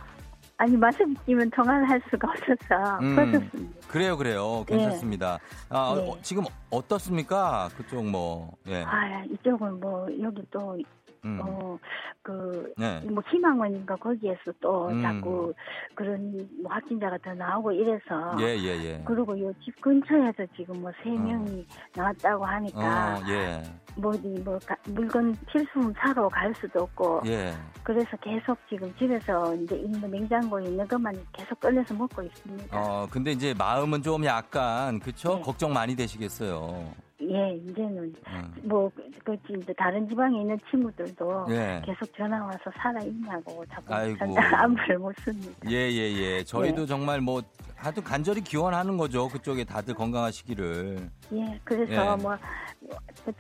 아니 0.57 0.77
마스크 0.77 1.13
끼면 1.27 1.51
통화를 1.51 1.89
할 1.89 2.01
수가 2.11 2.29
없어서 2.31 2.99
음, 3.01 3.17
벗었습니다. 3.17 3.89
그래요, 3.89 4.17
그래요. 4.17 4.65
괜찮습니다. 4.67 5.39
네. 5.39 5.67
아, 5.71 5.95
네. 5.97 6.09
어, 6.11 6.17
지금 6.23 6.45
어떻습니까? 6.71 7.69
그쪽 7.77 8.05
뭐 8.07 8.53
예. 8.69 8.83
아 8.85 9.25
이쪽은 9.25 9.81
뭐 9.81 10.07
여기 10.23 10.43
또 10.51 10.79
음. 11.27 11.41
어, 11.43 11.79
그, 12.21 12.71
네. 12.77 13.01
뭐, 13.09 13.23
희망원인가 13.31 13.97
거기에서 13.97 14.53
또 14.61 14.89
음. 14.89 15.01
자꾸 15.03 15.55
그런 15.95 16.47
뭐 16.63 16.71
확진자가 16.71 17.17
더 17.25 17.33
나오고 17.33 17.73
이래서. 17.73 18.37
예, 18.41 18.55
예, 18.59 18.85
예. 18.85 19.03
그리고 19.07 19.39
요 19.41 19.51
집 19.65 19.81
근처에서 19.81 20.45
지금 20.55 20.83
뭐 20.83 20.93
세 21.03 21.09
명이 21.09 21.67
어. 21.67 21.75
나왔다고 21.97 22.45
하니까. 22.45 23.15
어, 23.17 23.23
예. 23.31 23.63
뭐, 23.97 24.13
뭐, 24.45 24.59
가, 24.67 24.77
물건 24.89 25.37
필수품 25.51 25.93
사러 25.99 26.29
갈 26.29 26.53
수도 26.55 26.83
없고. 26.83 27.23
예. 27.27 27.53
그래서 27.83 28.17
계속 28.19 28.59
지금 28.69 28.93
집에서 28.99 29.55
이제 29.55 29.77
있는 29.77 30.11
냉장고에 30.11 30.65
있는 30.65 30.87
것만 30.87 31.15
계속 31.33 31.61
꺼내서 31.61 31.95
먹고 31.95 32.23
있습니다. 32.23 32.77
어, 32.77 33.07
근데 33.11 33.33
이제 33.33 33.55
마음은 33.55 34.03
좀 34.03 34.25
약간, 34.25 34.99
그쵸? 34.99 35.37
네. 35.37 35.43
걱정 35.43 35.73
많이 35.73 35.95
되시겠어요. 35.95 36.93
예, 37.21 37.57
이제는 37.57 38.13
음. 38.27 38.55
뭐, 38.65 38.91
그, 39.25 39.37
이제 39.49 39.73
다른 39.75 40.09
지방에 40.09 40.41
있는 40.41 40.59
친구들도 40.71 41.47
예. 41.51 41.81
계속 41.85 42.15
전화 42.17 42.45
와서 42.45 42.71
살아 42.77 43.01
있냐고 43.03 43.65
자꾸 43.73 43.95
안부를 44.59 44.99
묻습니다. 44.99 45.71
예, 45.71 45.91
예, 45.91 46.13
예. 46.13 46.45
저희도 46.45 46.83
예. 46.83 46.87
정말 46.87 47.21
뭐 47.21 47.43
하도 47.77 48.03
간절히 48.03 48.41
기원하는 48.41 48.97
거죠. 48.97 49.29
그쪽에 49.29 49.65
다들 49.65 49.95
건강하시기를. 49.95 51.11
예, 51.33 51.61
그래서 51.65 51.93
예. 51.93 52.23
뭐, 52.23 52.37
뭐 52.81 53.35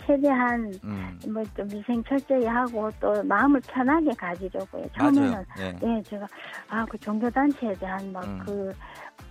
최대한 0.45 0.73
음. 0.85 1.19
뭐좀 1.33 1.67
위생 1.73 2.03
철저히 2.05 2.45
하고 2.47 2.91
또 3.01 3.23
마음을 3.25 3.61
편하게 3.67 4.11
가지려고요. 4.13 4.87
처음에는 4.97 5.45
예. 5.59 5.79
예. 5.83 6.03
제가 6.03 6.27
아 6.69 6.85
그 6.85 6.99
종교 6.99 7.31
단체에 7.31 7.73
대한 7.75 8.13
막그 8.13 8.51
음. 8.51 8.73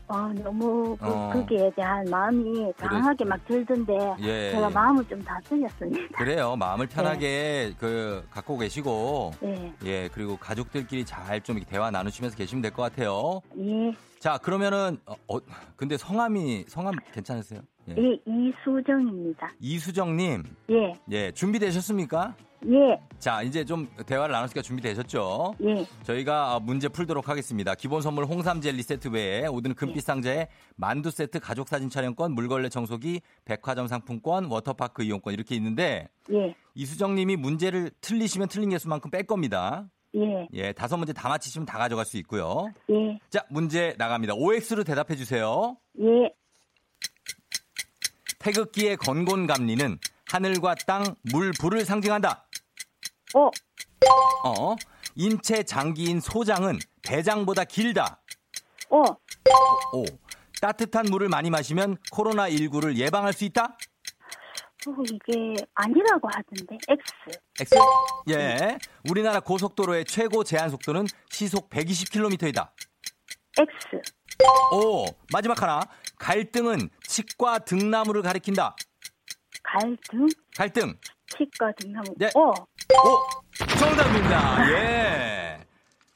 아, 0.07 0.33
너무 0.43 0.97
그, 0.97 1.05
어. 1.07 1.31
거기에 1.33 1.71
대한 1.75 2.03
마음이 2.09 2.71
강하게 2.77 3.17
그래. 3.23 3.29
막 3.29 3.45
들던데 3.47 4.15
예. 4.21 4.51
제가 4.51 4.69
마음을 4.69 5.07
좀 5.07 5.21
다스렸습니다. 5.23 6.17
그래요. 6.17 6.55
마음을 6.55 6.87
편하게 6.91 7.69
네. 7.69 7.75
그 7.79 8.25
갖고 8.31 8.57
계시고 8.57 9.31
네. 9.41 9.73
예 9.85 10.09
그리고 10.13 10.35
가족들끼리 10.37 11.05
잘 11.05 11.41
좀 11.43 11.59
대화 11.67 11.89
나누시면서 11.91 12.35
계시면 12.37 12.61
될 12.61 12.71
것 12.71 12.81
같아요. 12.83 13.41
예. 13.57 13.93
자 14.19 14.37
그러면은 14.37 14.97
어, 15.05 15.13
어, 15.27 15.37
근데 15.75 15.97
성함이 15.97 16.65
성함 16.67 16.93
괜찮으세요? 17.13 17.61
예, 17.89 17.95
예 17.97 18.19
이수정입니다. 18.25 19.51
이수정님. 19.59 20.43
예. 20.69 20.93
예 21.11 21.31
준비되셨습니까? 21.31 22.35
예. 22.67 22.99
자, 23.19 23.41
이제 23.41 23.65
좀 23.65 23.87
대화를 24.05 24.31
나누니까 24.31 24.61
준비되셨죠? 24.61 25.55
예. 25.63 25.85
저희가 26.03 26.59
문제 26.61 26.87
풀도록 26.87 27.27
하겠습니다. 27.27 27.75
기본 27.75 28.01
선물 28.01 28.25
홍삼 28.25 28.61
젤리 28.61 28.83
세트 28.83 29.09
외에 29.09 29.47
오늘은 29.47 29.75
금빛 29.75 29.97
예. 29.97 30.01
상자에 30.01 30.47
만두 30.75 31.11
세트, 31.11 31.39
가족 31.39 31.67
사진 31.67 31.89
촬영권, 31.89 32.33
물걸레 32.33 32.69
청소기, 32.69 33.21
백화점 33.45 33.87
상품권, 33.87 34.45
워터파크 34.45 35.03
이용권 35.03 35.33
이렇게 35.33 35.55
있는데 35.55 36.07
예. 36.31 36.55
이수정 36.75 37.15
님이 37.15 37.35
문제를 37.35 37.91
틀리시면 38.01 38.47
틀린 38.47 38.69
개수만큼 38.69 39.11
뺄 39.11 39.23
겁니다. 39.23 39.89
예. 40.15 40.47
예, 40.53 40.71
다섯 40.73 40.97
문제 40.97 41.11
다 41.11 41.27
맞히시면 41.27 41.65
다 41.65 41.77
가져갈 41.77 42.05
수 42.05 42.17
있고요. 42.17 42.71
예. 42.89 43.19
자, 43.29 43.43
문제 43.49 43.95
나갑니다. 43.97 44.35
OX로 44.35 44.83
대답해 44.83 45.15
주세요. 45.15 45.75
예. 45.99 46.31
태극기의 48.43 48.97
건곤감리는 48.97 49.99
하늘과 50.27 50.75
땅, 50.85 51.15
물, 51.31 51.51
불을 51.57 51.85
상징한다. 51.85 52.45
어. 53.35 53.49
어. 54.45 54.75
인체 55.15 55.63
장기인 55.63 56.19
소장은 56.19 56.79
대장보다 57.03 57.63
길다. 57.63 58.21
어. 58.89 59.01
오. 59.93 60.03
따뜻한 60.61 61.05
물을 61.09 61.29
많이 61.29 61.49
마시면 61.49 61.97
코로나19를 62.11 62.97
예방할 62.97 63.31
수 63.31 63.45
있다? 63.45 63.63
어, 64.87 64.91
이게 65.09 65.55
아니라고 65.75 66.27
하던데. 66.27 66.77
X. 66.89 67.13
X? 67.61 67.75
예. 68.29 68.77
우리나라 69.09 69.39
고속도로의 69.39 70.03
최고 70.03 70.43
제한 70.43 70.69
속도는 70.69 71.07
시속 71.29 71.69
120km이다. 71.69 72.71
X. 73.57 74.01
오. 74.73 75.05
마지막 75.31 75.61
하나. 75.61 75.79
갈등은 76.23 76.89
치과 77.05 77.59
등나무를 77.59 78.21
가리킨다. 78.21 78.77
갈등? 79.61 80.27
갈등. 80.55 80.93
치과 81.27 81.71
등나무. 81.77 82.05
네. 82.17 82.27
어. 82.33 82.49
오, 82.49 83.75
정답입니다. 83.77 84.71
예. 84.71 85.59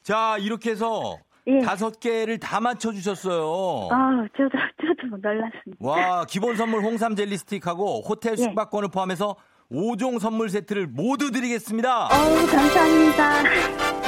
자, 0.02 0.38
이렇게 0.38 0.70
해서 0.70 1.18
예. 1.46 1.60
다섯 1.60 2.00
개를 2.00 2.38
다 2.38 2.58
맞춰 2.58 2.90
주셨어요. 2.90 3.88
아, 3.92 4.26
저도, 4.34 4.50
저도 4.80 5.16
놀랐습니다. 5.18 5.76
와, 5.78 6.24
기본 6.24 6.56
선물 6.56 6.82
홍삼 6.82 7.14
젤리 7.14 7.36
스틱하고 7.36 8.00
호텔 8.00 8.32
예. 8.32 8.36
숙박권을 8.36 8.88
포함해서 8.88 9.36
5종 9.70 10.18
선물 10.20 10.48
세트를 10.48 10.86
모두 10.86 11.30
드리겠습니다. 11.30 12.06
어우, 12.06 12.46
감사합니다. 12.46 14.07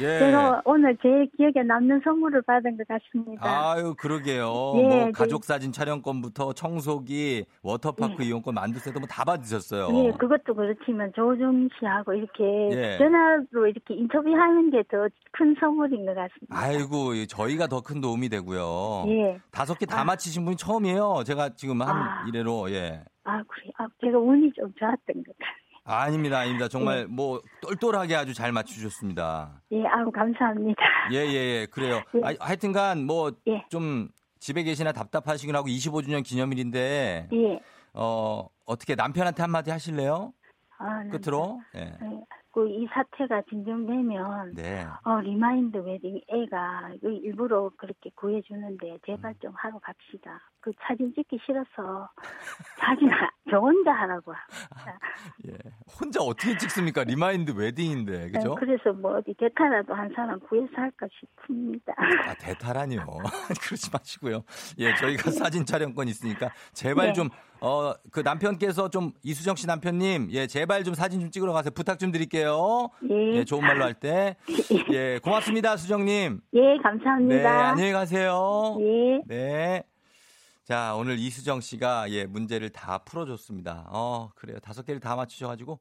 예. 0.00 0.18
제가 0.18 0.62
오늘 0.64 0.96
제 1.02 1.08
기억에 1.36 1.64
남는 1.66 2.00
선물을 2.04 2.42
받은 2.42 2.76
것 2.76 2.86
같습니다. 2.88 3.42
아유, 3.72 3.94
그러게요. 3.98 4.44
예, 4.76 4.82
뭐 4.82 4.88
네. 4.88 5.12
가족 5.12 5.44
사진 5.44 5.72
촬영권부터 5.72 6.52
청소기, 6.52 7.44
워터파크 7.62 8.22
예. 8.22 8.26
이용권, 8.28 8.54
만두 8.54 8.78
세트 8.78 8.98
뭐다 8.98 9.24
받으셨어요. 9.24 9.88
예, 10.04 10.12
그것도 10.12 10.54
그렇지만 10.54 11.12
조종 11.14 11.68
씨하고 11.78 12.12
이렇게 12.14 12.68
예. 12.72 12.98
전화로 12.98 13.66
이렇게 13.66 13.94
인터뷰하는 13.94 14.70
게 14.70 14.82
더 14.88 15.08
큰 15.32 15.54
선물인 15.60 16.06
것 16.06 16.14
같습니다. 16.14 16.48
아이고, 16.56 17.26
저희가 17.26 17.66
더 17.66 17.80
큰 17.80 18.00
도움이 18.00 18.28
되고요. 18.28 19.04
예. 19.08 19.38
다섯 19.50 19.78
개다 19.78 20.00
아. 20.00 20.04
맞히신 20.04 20.44
분이 20.44 20.56
처음이에요. 20.56 21.22
제가 21.24 21.50
지금 21.50 21.80
한 21.82 21.88
아. 21.96 22.24
이래로 22.28 22.70
예. 22.70 23.02
아, 23.24 23.42
그래. 23.46 23.70
아, 23.78 23.86
제가 24.00 24.18
운이 24.18 24.52
좀 24.54 24.72
좋았던 24.78 24.98
것 25.22 25.36
같아요. 25.38 25.57
아닙니다, 25.88 26.38
아닙니다. 26.40 26.68
정말 26.68 27.00
예. 27.00 27.04
뭐 27.04 27.40
똘똘하게 27.62 28.14
아주 28.14 28.34
잘 28.34 28.52
맞추셨습니다. 28.52 29.62
예, 29.72 29.84
아우 29.86 30.10
감사합니다. 30.10 30.82
예, 31.12 31.16
예, 31.16 31.32
예. 31.32 31.66
그래요. 31.70 32.02
예. 32.14 32.20
아, 32.22 32.34
하여튼간 32.40 33.04
뭐좀 33.06 34.08
예. 34.08 34.18
집에 34.38 34.62
계시나 34.62 34.92
답답하시긴 34.92 35.56
하고 35.56 35.68
25주년 35.68 36.22
기념일인데 36.22 37.28
예. 37.32 37.60
어, 37.94 38.46
어떻게 38.66 38.94
남편한테 38.94 39.42
한마디 39.42 39.70
하실래요? 39.70 40.32
아, 40.78 41.02
끝으로? 41.10 41.58
예. 41.74 41.84
네. 42.00 42.24
이 42.66 42.86
사태가 42.92 43.42
진정되면 43.48 44.54
네. 44.54 44.86
어, 45.04 45.20
remind 45.20 45.76
wedding 45.76 46.20
얘가 46.28 46.94
일부러 47.02 47.70
그렇게 47.76 48.10
구해주는데 48.14 48.98
제발 49.06 49.34
좀 49.40 49.52
하러 49.54 49.78
갑시다. 49.78 50.40
그 50.60 50.72
사진 50.80 51.12
찍기 51.14 51.38
싫어서 51.44 52.08
사진 52.78 53.08
저 53.50 53.58
혼자 53.58 53.92
하라고. 53.92 54.32
예. 55.48 55.56
혼자 56.00 56.20
어떻게 56.20 56.56
찍습니까? 56.56 57.04
remind 57.04 57.52
wedding인데, 57.52 58.18
네, 58.18 58.30
그죠? 58.30 58.50
네, 58.50 58.54
그래서 58.58 58.92
뭐 58.92 59.16
어디 59.16 59.34
대타라도 59.34 59.94
한 59.94 60.10
사람 60.14 60.38
구해서 60.40 60.72
할까 60.76 61.06
싶습니다. 61.10 61.94
아, 61.96 62.34
대타라니요. 62.34 63.06
그러지 63.62 63.90
마시고요. 63.92 64.42
예, 64.78 64.94
저희가 64.94 65.30
사진 65.30 65.64
촬영권 65.64 66.08
있으니까 66.08 66.50
제발 66.72 67.08
네. 67.08 67.12
좀, 67.14 67.28
어, 67.60 67.92
그 68.10 68.20
남편께서 68.20 68.88
좀 68.90 69.12
이수정 69.22 69.56
씨 69.56 69.66
남편님, 69.66 70.28
예, 70.32 70.46
제발 70.46 70.84
좀 70.84 70.94
사진 70.94 71.20
좀 71.20 71.30
찍으러 71.30 71.52
가세요. 71.52 71.70
부탁 71.72 71.98
좀 71.98 72.12
드릴게요. 72.12 72.90
예. 73.10 73.38
예 73.38 73.44
좋은 73.44 73.62
말로 73.62 73.84
할 73.84 73.94
때. 73.94 74.36
예, 74.92 75.18
고맙습니다, 75.22 75.76
수정님. 75.76 76.40
예, 76.54 76.60
감사합니다. 76.82 77.42
네, 77.42 77.48
안녕히 77.48 77.92
가세요. 77.92 78.76
예. 78.80 79.22
네. 79.26 79.82
자, 80.64 80.94
오늘 80.96 81.18
이수정 81.18 81.60
씨가 81.60 82.10
예, 82.10 82.26
문제를 82.26 82.70
다 82.70 82.98
풀어줬습니다. 82.98 83.86
어, 83.88 84.30
그래요. 84.34 84.58
다섯 84.60 84.84
개를 84.84 85.00
다 85.00 85.16
맞추셔가지고, 85.16 85.80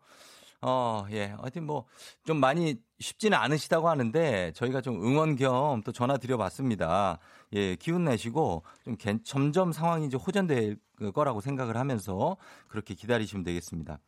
어, 0.62 1.05
예. 1.12 1.34
하여튼 1.39 1.65
뭐, 1.65 1.86
좀 2.25 2.38
많이 2.38 2.75
쉽지는 3.00 3.38
않으시다고 3.38 3.89
하는데, 3.89 4.51
저희가 4.55 4.81
좀 4.81 5.03
응원 5.03 5.36
겸 5.36 5.81
또 5.86 5.91
전화 5.91 6.17
드려봤습니다. 6.17 7.19
예, 7.54 7.75
기운 7.75 8.04
내시고, 8.06 8.63
좀 8.84 8.96
개, 8.98 9.18
점점 9.24 9.72
상황이 9.72 10.06
이제 10.06 10.18
호전될 10.18 10.77
거라고 11.13 11.42
생각을 11.42 11.77
하면서 11.77 12.38
그렇게 12.68 12.94
기다리시면 12.94 13.44
되겠습니다. 13.44 14.00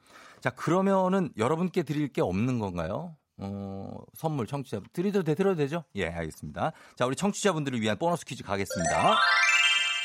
자, 0.41 0.49
그러면은 0.51 1.31
여러분께 1.37 1.83
드릴 1.83 2.07
게 2.09 2.21
없는 2.21 2.59
건가요? 2.59 3.15
어, 3.37 3.91
선물 4.15 4.47
청취자 4.47 4.81
드리도 4.91 5.23
돼, 5.23 5.35
드려도 5.35 5.55
되죠? 5.55 5.83
예, 5.95 6.07
알겠습니다. 6.07 6.73
자, 6.97 7.05
우리 7.05 7.15
청취자분들을 7.15 7.79
위한 7.79 7.97
보너스 7.97 8.25
퀴즈 8.25 8.43
가겠습니다. 8.43 9.15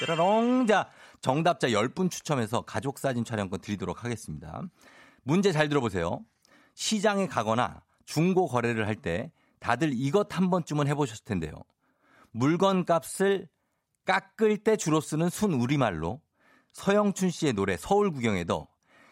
뾰로롱. 0.00 0.66
자, 0.66 0.88
정답자 1.20 1.68
10분 1.68 2.10
추첨해서 2.10 2.62
가족 2.62 2.98
사진 2.98 3.24
촬영권 3.24 3.60
드리도록 3.60 4.04
하겠습니다. 4.04 4.62
문제 5.22 5.52
잘 5.52 5.68
들어보세요. 5.68 6.20
시장에 6.74 7.26
가거나 7.26 7.82
중고 8.04 8.46
거래를 8.46 8.86
할 8.86 8.96
때 8.96 9.30
다들 9.60 9.92
이것 9.94 10.36
한 10.36 10.50
번쯤은 10.50 10.88
해보셨을 10.88 11.24
텐데요. 11.24 11.52
물건 12.34 12.84
값을 12.84 13.48
깎을 14.06 14.58
때 14.58 14.76
주로 14.76 15.00
쓰는 15.00 15.30
순 15.30 15.54
우리말로 15.54 16.20
서영춘 16.72 17.30
씨의 17.30 17.52
노래 17.52 17.76
서울 17.76 18.10
구경에도 18.10 18.66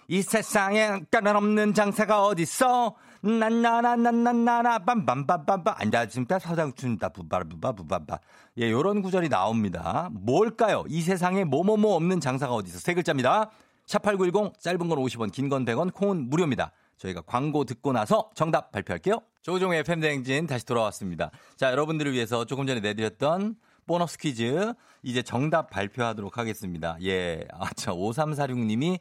이 0.08 0.20
세상에 0.22 1.00
까다없는 1.10 1.72
장사가 1.72 2.26
어딨어? 2.26 2.96
난나나난나나나 3.22 4.80
빰빰빰빰빰 4.80 5.74
앉아집니다 5.80 6.40
서장춘다 6.40 7.10
부바부바 7.10 7.72
부바바. 7.72 8.18
예 8.58 8.70
요런 8.70 9.00
구절이 9.00 9.28
나옵니다. 9.28 10.10
뭘까요? 10.12 10.84
이 10.88 11.00
세상에 11.00 11.44
뭐뭐뭐 11.44 11.94
없는 11.94 12.18
장사가 12.20 12.52
어딨어? 12.52 12.78
세 12.80 12.94
글자입니다. 12.94 13.50
샵8910 13.86 14.58
짧은 14.58 14.88
건 14.88 14.98
50원 14.98 15.30
긴 15.32 15.48
건 15.48 15.64
100원 15.64 15.94
콩은 15.94 16.28
무료입니다 16.28 16.72
저희가 17.02 17.22
광고 17.22 17.64
듣고 17.64 17.92
나서 17.92 18.30
정답 18.34 18.70
발표할게요 18.72 19.20
조종의 19.42 19.84
대행진 19.84 20.46
다시 20.46 20.64
돌아왔습니다 20.64 21.30
자 21.56 21.70
여러분들을 21.70 22.12
위해서 22.12 22.44
조금 22.44 22.66
전에 22.66 22.80
내드렸던 22.80 23.56
보너스 23.86 24.18
퀴즈 24.18 24.72
이제 25.02 25.22
정답 25.22 25.70
발표하도록 25.70 26.38
하겠습니다. 26.38 26.96
예. 27.02 27.44
아, 27.52 27.68
자, 27.74 27.92
5346님이 27.92 28.98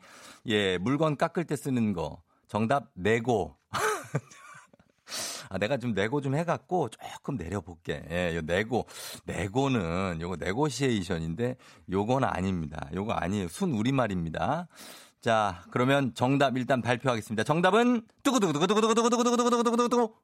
예, 0.47 0.77
물건 0.79 1.17
깎을 1.17 1.45
때 1.45 1.55
쓰는 1.55 1.93
거. 1.93 2.21
정답 2.47 2.89
내고. 2.93 3.55
아, 5.49 5.57
내가 5.57 5.77
좀 5.77 5.93
내고 5.93 6.21
좀 6.21 6.35
해갖고 6.35 6.89
조금 6.89 7.37
내려볼게. 7.37 8.03
예, 8.09 8.35
요 8.35 8.41
내고. 8.41 8.87
내고는 9.25 10.19
요거 10.21 10.37
네고시에이션인데 10.37 11.57
요건 11.91 12.23
아닙니다. 12.23 12.89
요거 12.93 13.13
아니에요. 13.13 13.47
순 13.49 13.73
우리말입니다. 13.73 14.67
자, 15.21 15.63
그러면 15.69 16.13
정답 16.15 16.57
일단 16.57 16.81
발표하겠습니다. 16.81 17.43
정답은 17.43 18.01
뚜구두구두구두구두구두구두구두구두구두구 18.23 20.15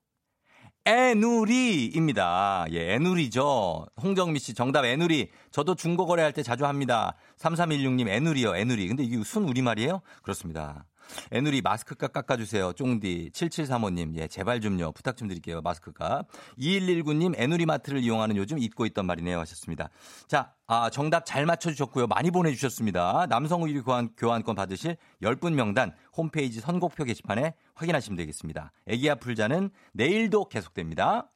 애누리입니다. 0.86 2.66
예, 2.72 2.96
애누리죠. 2.96 3.86
홍정미 4.02 4.40
씨 4.40 4.56
정답 4.56 4.86
애누리. 4.86 5.30
저도 5.52 5.76
중고 5.76 6.08
거래할 6.08 6.34
때 6.34 6.42
자주 6.42 6.66
합니다. 6.66 7.16
3316님 7.38 8.08
애누리요, 8.08 8.56
애누리. 8.56 8.88
근데 8.88 9.04
이게 9.04 9.22
순 9.24 9.44
우리말이에요? 9.44 10.02
그렇습니다. 10.24 10.86
애누리 11.32 11.62
마스크값 11.62 12.14
깎아주세요. 12.14 12.74
쫑디. 12.74 13.32
7735님. 13.34 14.16
예, 14.18 14.28
제발 14.28 14.62
좀요. 14.62 14.92
부탁 14.92 15.18
좀 15.18 15.28
드릴게요. 15.28 15.62
마스크값. 15.62 16.28
2119님 16.60 17.40
애누리 17.40 17.66
마트를 17.66 18.00
이용하는 18.00 18.36
요즘 18.38 18.60
잊고 18.60 18.86
있던 18.86 19.06
말이네요. 19.06 19.40
하셨습니다. 19.40 19.90
자, 20.28 20.54
아, 20.68 20.90
정답 20.90 21.26
잘 21.26 21.46
맞춰주셨고요. 21.46 22.08
많이 22.08 22.32
보내주셨습니다. 22.32 23.28
남성 23.28 23.64
의류 23.64 23.84
교환, 23.84 24.10
교환권 24.18 24.56
받으실 24.56 24.98
10분 25.22 25.54
명단 25.54 25.94
홈페이지 26.16 26.60
선곡표 26.60 27.04
게시판에 27.06 27.54
확인하시면 27.76 28.18
되겠습니다. 28.18 28.72
애기야 28.88 29.16
풀자는 29.16 29.70
내일도 29.94 30.46
계속됩니다. 30.46 31.30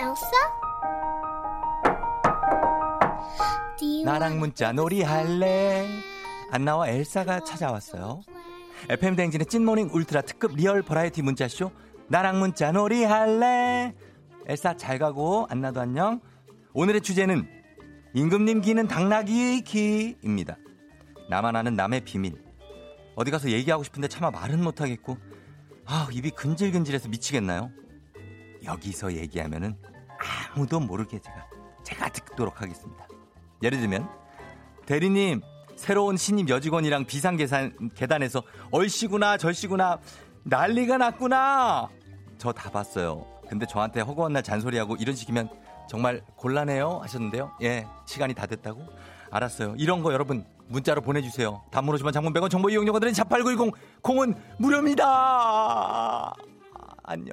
엘사? 0.00 0.57
나랑 4.04 4.40
문자 4.40 4.72
놀이 4.72 5.02
할래? 5.02 5.86
안나와 6.50 6.88
엘사가 6.88 7.44
찾아왔어요. 7.44 8.22
FM 8.88 9.14
대행진의 9.14 9.46
찐모닝 9.46 9.90
울트라 9.92 10.22
특급 10.22 10.54
real 10.56 10.82
버라이어티 10.82 11.22
문자쇼 11.22 11.70
나랑 12.08 12.40
문자 12.40 12.72
놀이 12.72 13.04
할래? 13.04 13.94
엘사 14.46 14.76
잘 14.76 14.98
가고 14.98 15.46
안나도 15.48 15.80
안녕. 15.80 16.20
오늘의 16.72 17.02
주제는 17.02 17.48
임금님 18.14 18.62
기는 18.62 18.88
당나귀 18.88 19.62
기입니다. 19.62 20.56
나만 21.30 21.54
아는 21.54 21.74
남의 21.74 22.00
비밀. 22.00 22.34
어디 23.14 23.30
가서 23.30 23.50
얘기하고 23.50 23.84
싶은데 23.84 24.08
차마 24.08 24.30
말은 24.30 24.62
못하겠고 24.62 25.18
아 25.86 26.08
입이 26.12 26.30
근질근질해서 26.30 27.08
미치겠나요? 27.08 27.70
여기서 28.64 29.12
얘기하면은 29.12 29.76
아무도 30.54 30.80
모르게 30.80 31.20
제가 31.20 31.46
제가 31.84 32.08
듣도록 32.08 32.60
하겠습니다. 32.60 33.07
예를 33.62 33.78
들면 33.80 34.08
대리님 34.86 35.42
새로운 35.76 36.16
신입 36.16 36.48
여직원이랑 36.48 37.04
비상 37.04 37.36
계산 37.36 37.72
계단에서 37.94 38.42
얼씨구나 38.70 39.36
절씨구나 39.36 39.98
난리가 40.44 40.98
났구나 40.98 41.88
저 42.38 42.52
다 42.52 42.70
봤어요. 42.70 43.26
근데 43.48 43.66
저한테 43.66 44.00
허구한 44.00 44.32
날 44.32 44.42
잔소리하고 44.42 44.96
이런 44.96 45.14
식이면 45.14 45.48
정말 45.88 46.22
곤란해요 46.36 46.98
하셨는데요. 47.02 47.52
예 47.62 47.86
시간이 48.06 48.34
다 48.34 48.46
됐다고 48.46 48.86
알았어요. 49.30 49.74
이런 49.78 50.02
거 50.02 50.12
여러분 50.12 50.44
문자로 50.68 51.00
보내주세요. 51.00 51.62
단문 51.70 51.94
오시면 51.94 52.12
장문 52.12 52.32
100원 52.32 52.50
정보 52.50 52.68
이용료가들은 52.70 53.12
샵8910 53.14 53.72
콩은 54.02 54.34
무료입니다. 54.58 55.04
아, 55.06 56.32
안녕. 57.04 57.32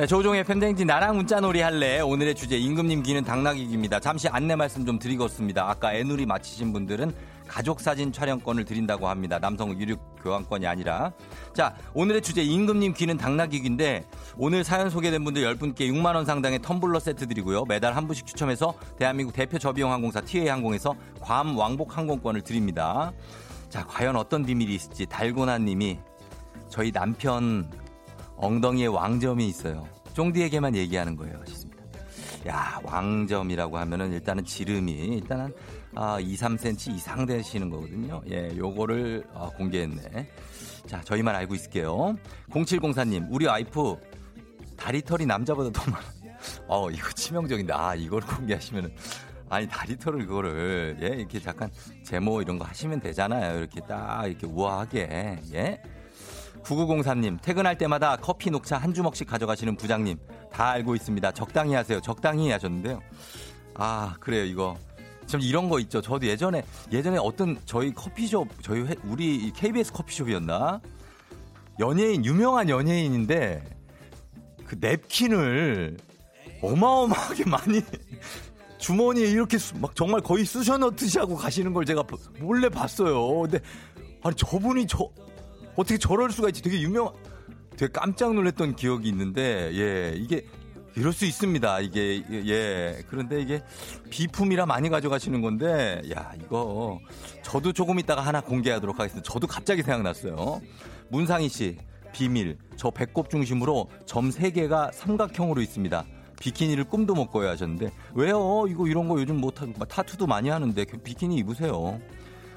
네, 0.00 0.06
조종의 0.06 0.44
팬댕진 0.44 0.86
나랑 0.86 1.14
문자놀이 1.14 1.60
할래. 1.60 2.00
오늘의 2.00 2.34
주제 2.34 2.56
임금님 2.56 3.02
기는 3.02 3.22
당나귀기입니다. 3.22 4.00
잠시 4.00 4.28
안내 4.28 4.56
말씀 4.56 4.86
좀 4.86 4.98
드리겠습니다. 4.98 5.68
아까 5.68 5.92
애누리 5.92 6.24
마치신 6.24 6.72
분들은 6.72 7.12
가족 7.46 7.80
사진 7.80 8.10
촬영권을 8.10 8.64
드린다고 8.64 9.10
합니다. 9.10 9.38
남성 9.38 9.78
유류 9.78 9.96
교환권이 10.22 10.66
아니라. 10.66 11.12
자, 11.52 11.76
오늘의 11.92 12.22
주제 12.22 12.42
임금님 12.42 12.94
귀는 12.94 13.18
당나귀기인데 13.18 14.06
오늘 14.38 14.64
사연 14.64 14.88
소개된 14.88 15.22
분들 15.22 15.42
10분께 15.42 15.80
6만 15.80 16.14
원 16.14 16.24
상당의 16.24 16.60
텀블러 16.60 16.98
세트 16.98 17.28
드리고요. 17.28 17.66
매달 17.66 17.94
한 17.94 18.06
분씩 18.06 18.26
추첨해서 18.26 18.72
대한민국 18.96 19.34
대표 19.34 19.58
저비용 19.58 19.92
항공사 19.92 20.22
TA 20.22 20.48
항공에서 20.48 20.94
괌 21.20 21.54
왕복 21.56 21.98
항공권을 21.98 22.40
드립니다. 22.40 23.12
자, 23.68 23.84
과연 23.86 24.16
어떤 24.16 24.46
비밀이 24.46 24.74
있을지 24.74 25.04
달고나 25.04 25.58
님이 25.58 25.98
저희 26.70 26.90
남편 26.90 27.68
엉덩이에 28.40 28.86
왕점이 28.86 29.46
있어요. 29.48 29.86
쫑디에게만 30.14 30.74
얘기하는 30.74 31.14
거예요. 31.16 31.38
하셨습니다. 31.40 31.82
야, 32.48 32.80
왕점이라고 32.82 33.76
하면은 33.78 34.12
일단은 34.12 34.44
지름이 34.44 34.92
일단은 34.92 35.52
아, 35.94 36.18
2, 36.18 36.36
3cm 36.36 36.94
이상 36.94 37.26
되시는 37.26 37.68
거거든요. 37.68 38.22
예, 38.30 38.56
요거를 38.56 39.24
아, 39.34 39.50
공개했네. 39.56 40.28
자, 40.86 41.00
저희만 41.02 41.34
알고 41.34 41.54
있을게요. 41.54 42.16
0704님, 42.50 43.26
우리 43.30 43.46
와이프 43.46 43.96
다리털이 44.76 45.26
남자보다 45.26 45.70
더 45.70 45.90
많아. 45.90 46.04
어, 46.66 46.90
이거 46.90 47.10
치명적인데. 47.10 47.72
아, 47.74 47.94
이걸 47.94 48.22
공개하시면은. 48.22 48.90
아니, 49.50 49.68
다리털을 49.68 50.26
그거를, 50.26 50.96
예, 51.02 51.06
이렇게 51.08 51.40
잠깐 51.40 51.70
제모 52.04 52.40
이런 52.40 52.58
거 52.58 52.64
하시면 52.64 53.00
되잖아요. 53.00 53.58
이렇게 53.58 53.80
딱, 53.80 54.26
이렇게 54.26 54.46
우아하게, 54.46 55.40
예? 55.52 55.82
9903님, 56.64 57.40
퇴근할 57.42 57.76
때마다 57.78 58.16
커피 58.16 58.50
녹차 58.50 58.78
한 58.78 58.92
주먹씩 58.94 59.26
가져가시는 59.28 59.76
부장님. 59.76 60.18
다 60.52 60.70
알고 60.70 60.94
있습니다. 60.94 61.32
적당히 61.32 61.74
하세요. 61.74 62.00
적당히 62.00 62.50
하셨는데요. 62.50 63.00
아, 63.74 64.14
그래요, 64.20 64.44
이거. 64.44 64.76
좀 65.26 65.40
이런 65.40 65.68
거 65.68 65.78
있죠. 65.80 66.00
저도 66.00 66.26
예전에, 66.26 66.62
예전에 66.90 67.18
어떤 67.18 67.56
저희 67.64 67.92
커피숍, 67.92 68.48
저희 68.62 68.82
회, 68.82 68.94
우리 69.04 69.52
KBS 69.52 69.92
커피숍이었나? 69.92 70.80
연예인, 71.78 72.24
유명한 72.24 72.68
연예인인데, 72.68 73.64
그 74.66 74.76
냅킨을 74.80 75.96
어마어마하게 76.62 77.44
많이 77.44 77.80
주머니에 78.78 79.26
이렇게 79.26 79.58
막 79.80 79.94
정말 79.94 80.20
거의 80.20 80.44
쑤셔 80.44 80.78
넣듯이 80.78 81.18
하고 81.18 81.36
가시는 81.36 81.72
걸 81.72 81.84
제가 81.84 82.04
몰래 82.38 82.68
봤어요. 82.68 83.42
근데 83.42 83.60
아니 84.22 84.34
저분이 84.36 84.86
저 84.86 85.08
어떻게 85.80 85.96
저럴 85.96 86.30
수가 86.30 86.48
있지? 86.48 86.60
되게 86.60 86.78
유명 86.82 87.10
되게 87.76 87.90
깜짝 87.90 88.34
놀랐던 88.34 88.76
기억이 88.76 89.08
있는데 89.08 89.70
예 89.72 90.14
이게 90.14 90.44
이럴 90.94 91.14
수 91.14 91.24
있습니다. 91.24 91.80
이게 91.80 92.22
예 92.30 93.02
그런데 93.08 93.40
이게 93.40 93.62
비품이라 94.10 94.66
많이 94.66 94.90
가져가시는 94.90 95.40
건데 95.40 96.02
야 96.14 96.34
이거 96.38 97.00
저도 97.42 97.72
조금 97.72 97.98
있다가 97.98 98.20
하나 98.20 98.42
공개하도록 98.42 98.98
하겠습니다. 98.98 99.32
저도 99.32 99.46
갑자기 99.46 99.82
생각났어요. 99.82 100.60
문상희 101.08 101.48
씨 101.48 101.78
비밀 102.12 102.58
저 102.76 102.90
배꼽 102.90 103.30
중심으로 103.30 103.88
점 104.04 104.28
3개가 104.28 104.92
삼각형으로 104.92 105.62
있습니다. 105.62 106.04
비키니를 106.40 106.84
꿈도 106.84 107.14
못 107.14 107.30
꿔요 107.30 107.48
하셨는데 107.48 107.90
왜요? 108.14 108.66
이거 108.68 108.86
이런 108.86 109.08
거 109.08 109.18
요즘 109.18 109.40
못 109.40 109.62
하고 109.62 109.72
타투도 109.86 110.26
많이 110.26 110.50
하는데 110.50 110.84
그 110.84 110.98
비키니 110.98 111.36
입으세요. 111.36 111.98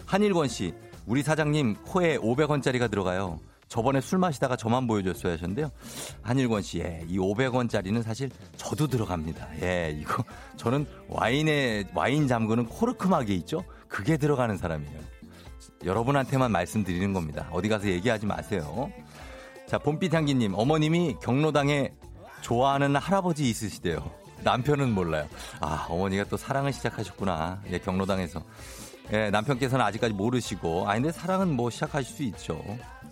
한일권 0.08 0.50
씨 0.50 0.74
우리 1.06 1.24
사장님 1.24 1.76
코에 1.86 2.18
500원짜리가 2.18 2.89
들어가요. 2.89 3.39
저번에 3.68 4.02
술 4.02 4.20
마시다가 4.20 4.56
저만 4.56 4.86
보여줬어요 4.86 5.34
하셨는데요. 5.34 5.72
한일권 6.22 6.62
씨, 6.62 6.80
예, 6.80 7.04
이 7.08 7.18
500원짜리는 7.18 8.04
사실 8.04 8.30
저도 8.56 8.88
들어갑니다. 8.88 9.48
예, 9.63 9.98
이거 10.00 10.24
저는 10.58 10.86
와인에 11.10 11.86
와인 11.96 12.28
잠그는 12.28 12.66
코르크막이 12.68 13.34
있죠. 13.38 13.63
그게 13.88 14.18
들어가는 14.18 14.58
사람이에요. 14.58 15.00
여러분한테만 15.86 16.52
말씀드리는 16.52 17.13
겁니다. 17.13 17.50
어디 17.52 17.68
가서 17.68 17.88
얘기하지 17.88 18.26
마세요. 18.26 18.92
자, 19.68 19.80
봄빛 19.80 20.13
향기님, 20.13 20.54
어머님이 20.54 21.18
경로당에 21.22 21.94
좋아하는 22.42 22.96
할아버지 22.96 23.50
있으시대요. 23.50 24.12
남편은 24.44 24.92
몰라요. 24.92 25.28
아, 25.62 25.88
어머니가 25.89 26.26
또 26.26 26.38
사랑을 26.38 26.74
시작하셨구나. 26.74 27.62
예, 27.72 27.80
경로당에서. 27.80 28.44
예, 29.12 29.30
남편께서는 29.30 29.84
아직까지 29.86 30.13
모르시고. 30.13 30.89
아, 30.89 30.94
근데 30.94 31.12
사랑은 31.12 31.56
뭐 31.56 31.70
시작하실 31.70 32.16
수 32.16 32.24
있죠. 32.24 32.63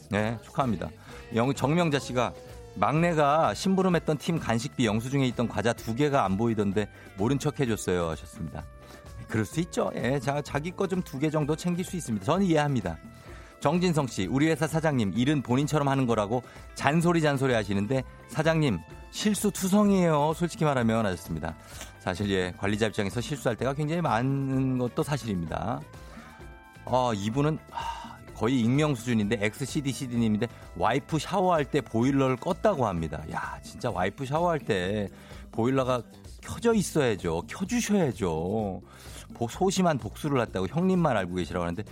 네, 0.10 0.38
축하합니다. 0.44 0.90
영, 1.36 1.54
정명자 1.54 2.00
씨가 2.00 2.34
막내가 2.76 3.54
심부름했던 3.54 4.18
팀 4.18 4.40
간식비 4.40 4.86
영수증에 4.86 5.28
있던 5.28 5.48
과자 5.48 5.74
두 5.74 5.94
개가 5.94 6.24
안 6.24 6.38
보이던데 6.38 6.88
모른 7.18 7.38
척 7.38 7.60
해줬어요 7.60 8.10
하셨습니다. 8.12 8.64
그럴 9.28 9.46
수 9.46 9.60
있죠. 9.62 9.92
예, 9.96 10.20
자, 10.20 10.42
자기 10.42 10.72
거 10.72 10.88
좀 10.88 11.02
두 11.04 11.20
개 11.20 11.30
정도 11.30 11.56
챙길 11.56 11.84
수 11.86 11.96
있습니다. 11.98 12.26
저는 12.26 12.46
이해합니다. 12.46 12.98
정진성 13.62 14.08
씨, 14.08 14.26
우리 14.26 14.50
회사 14.50 14.68
사장님, 14.68 15.14
일은 15.16 15.44
본인처럼 15.44 15.88
하는 15.88 16.08
거라고 16.08 16.42
잔소리 16.74 17.22
잔소리 17.22 17.54
하시는데 17.54 18.04
사장님, 18.28 18.80
실수 19.12 19.52
투성이에요. 19.52 20.34
솔직히 20.36 20.66
말하면 20.66 21.06
하셨습니다. 21.06 21.56
사실 22.00 22.30
예, 22.32 22.54
관리자 22.58 22.88
입장에서 22.88 23.22
실수할 23.22 23.56
때가 23.56 23.74
굉장히 23.74 24.02
많은 24.02 24.80
것도 24.80 25.04
사실입니다. 25.04 25.80
어, 26.86 27.14
이분은 27.14 27.60
거의 28.36 28.60
익명 28.62 28.96
수준인데 28.96 29.38
XCDCD님인데 29.40 30.48
와이프 30.76 31.20
샤워할 31.20 31.64
때 31.64 31.82
보일러를 31.82 32.38
껐다고 32.38 32.82
합니다. 32.82 33.24
야, 33.32 33.60
진짜 33.62 33.92
와이프 33.92 34.26
샤워할 34.26 34.58
때 34.58 35.08
보일러가 35.52 36.02
켜져 36.42 36.74
있어야죠. 36.74 37.44
켜주셔야죠. 37.48 38.82
소심한 39.50 39.98
복수를 40.00 40.42
했다고 40.42 40.68
형님만 40.68 41.16
알고 41.18 41.36
계시라고 41.36 41.64
하는데 41.66 41.84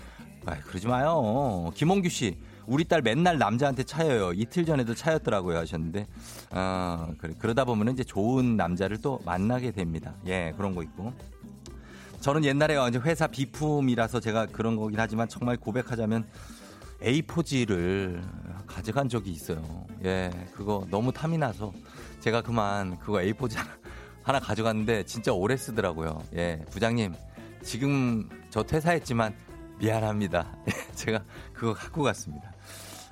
아, 0.49 0.57
그러지 0.65 0.87
마요. 0.87 1.71
김홍규 1.75 2.09
씨, 2.09 2.35
우리 2.65 2.83
딸 2.83 3.03
맨날 3.03 3.37
남자한테 3.37 3.83
차여요. 3.83 4.33
이틀 4.33 4.65
전에도 4.65 4.95
차였더라고요 4.95 5.57
하셨는데, 5.59 6.07
어, 6.49 7.13
그래, 7.19 7.35
그러다 7.37 7.65
보면 7.65 7.93
이제 7.93 8.03
좋은 8.03 8.57
남자를 8.57 8.97
또 8.97 9.19
만나게 9.25 9.69
됩니다. 9.71 10.15
예, 10.25 10.51
그런 10.57 10.73
거 10.73 10.81
있고. 10.81 11.13
저는 12.19 12.43
옛날에 12.45 12.75
이제 12.89 12.99
회사 12.99 13.27
비품이라서 13.27 14.19
제가 14.19 14.47
그런 14.47 14.75
거긴 14.75 14.99
하지만 14.99 15.29
정말 15.29 15.55
고백하자면 15.55 16.27
A4지를 17.01 18.21
가져간 18.65 19.07
적이 19.07 19.31
있어요. 19.31 19.85
예, 20.03 20.31
그거 20.53 20.83
너무 20.89 21.11
탐이 21.13 21.37
나서 21.37 21.71
제가 22.21 22.41
그만 22.41 22.97
그거 22.97 23.19
A4지 23.19 23.55
하나, 23.55 23.69
하나 24.23 24.39
가져갔는데 24.39 25.03
진짜 25.03 25.31
오래 25.31 25.55
쓰더라고요. 25.55 26.23
예, 26.33 26.65
부장님, 26.71 27.13
지금 27.61 28.27
저 28.49 28.63
퇴사했지만 28.63 29.35
미안합니다. 29.79 30.51
제가 30.95 31.23
그거 31.53 31.73
갖고 31.73 32.03
갔습니다. 32.03 32.51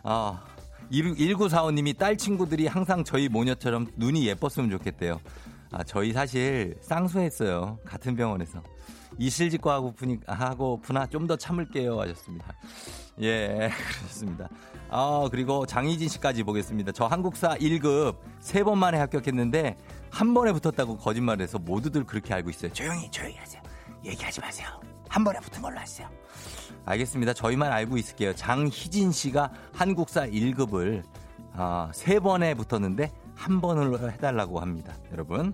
아, 0.03 0.43
1945님이 0.91 1.97
딸 1.97 2.17
친구들이 2.17 2.67
항상 2.67 3.03
저희 3.03 3.29
모녀처럼 3.29 3.87
눈이 3.95 4.25
예뻤으면 4.27 4.69
좋겠대요. 4.69 5.19
아, 5.71 5.83
저희 5.83 6.13
사실 6.13 6.77
쌍수했어요. 6.81 7.79
같은 7.85 8.15
병원에서. 8.15 8.61
이실직과 9.19 9.73
하고 9.73 9.93
푸니, 9.93 10.19
하고 10.27 10.79
푸나 10.81 11.07
좀 11.07 11.27
더 11.27 11.35
참을게요. 11.35 11.99
하셨습니다. 11.99 12.53
예, 13.21 13.69
그렇습니다. 13.99 14.47
아, 14.89 15.27
그리고 15.31 15.65
장희진 15.65 16.07
씨까지 16.07 16.43
보겠습니다. 16.43 16.91
저 16.91 17.05
한국사 17.05 17.55
1급 17.57 18.17
세 18.39 18.63
번 18.63 18.77
만에 18.77 18.97
합격했는데 18.99 19.75
한 20.11 20.33
번에 20.33 20.53
붙었다고 20.53 20.97
거짓말해서 20.97 21.57
모두들 21.59 22.05
그렇게 22.05 22.33
알고 22.33 22.49
있어요. 22.51 22.71
조용히, 22.73 23.09
조용히 23.11 23.35
하세요. 23.37 23.61
얘기하지 24.05 24.39
마세요. 24.39 24.67
한 25.09 25.23
번에 25.23 25.39
붙은 25.39 25.61
걸로 25.61 25.77
하세요. 25.79 26.07
알겠습니다. 26.87 27.33
저희만 27.33 27.71
알고 27.71 27.97
있을게요. 27.97 28.33
장희진 28.33 29.11
씨가 29.11 29.51
한국사 29.73 30.25
1급을 30.27 31.03
아, 31.53 31.91
세 31.93 32.19
번에 32.19 32.53
붙었는데 32.53 33.11
한 33.35 33.61
번으로 33.61 33.99
해달라고 34.09 34.59
합니다. 34.59 34.95
여러분. 35.11 35.53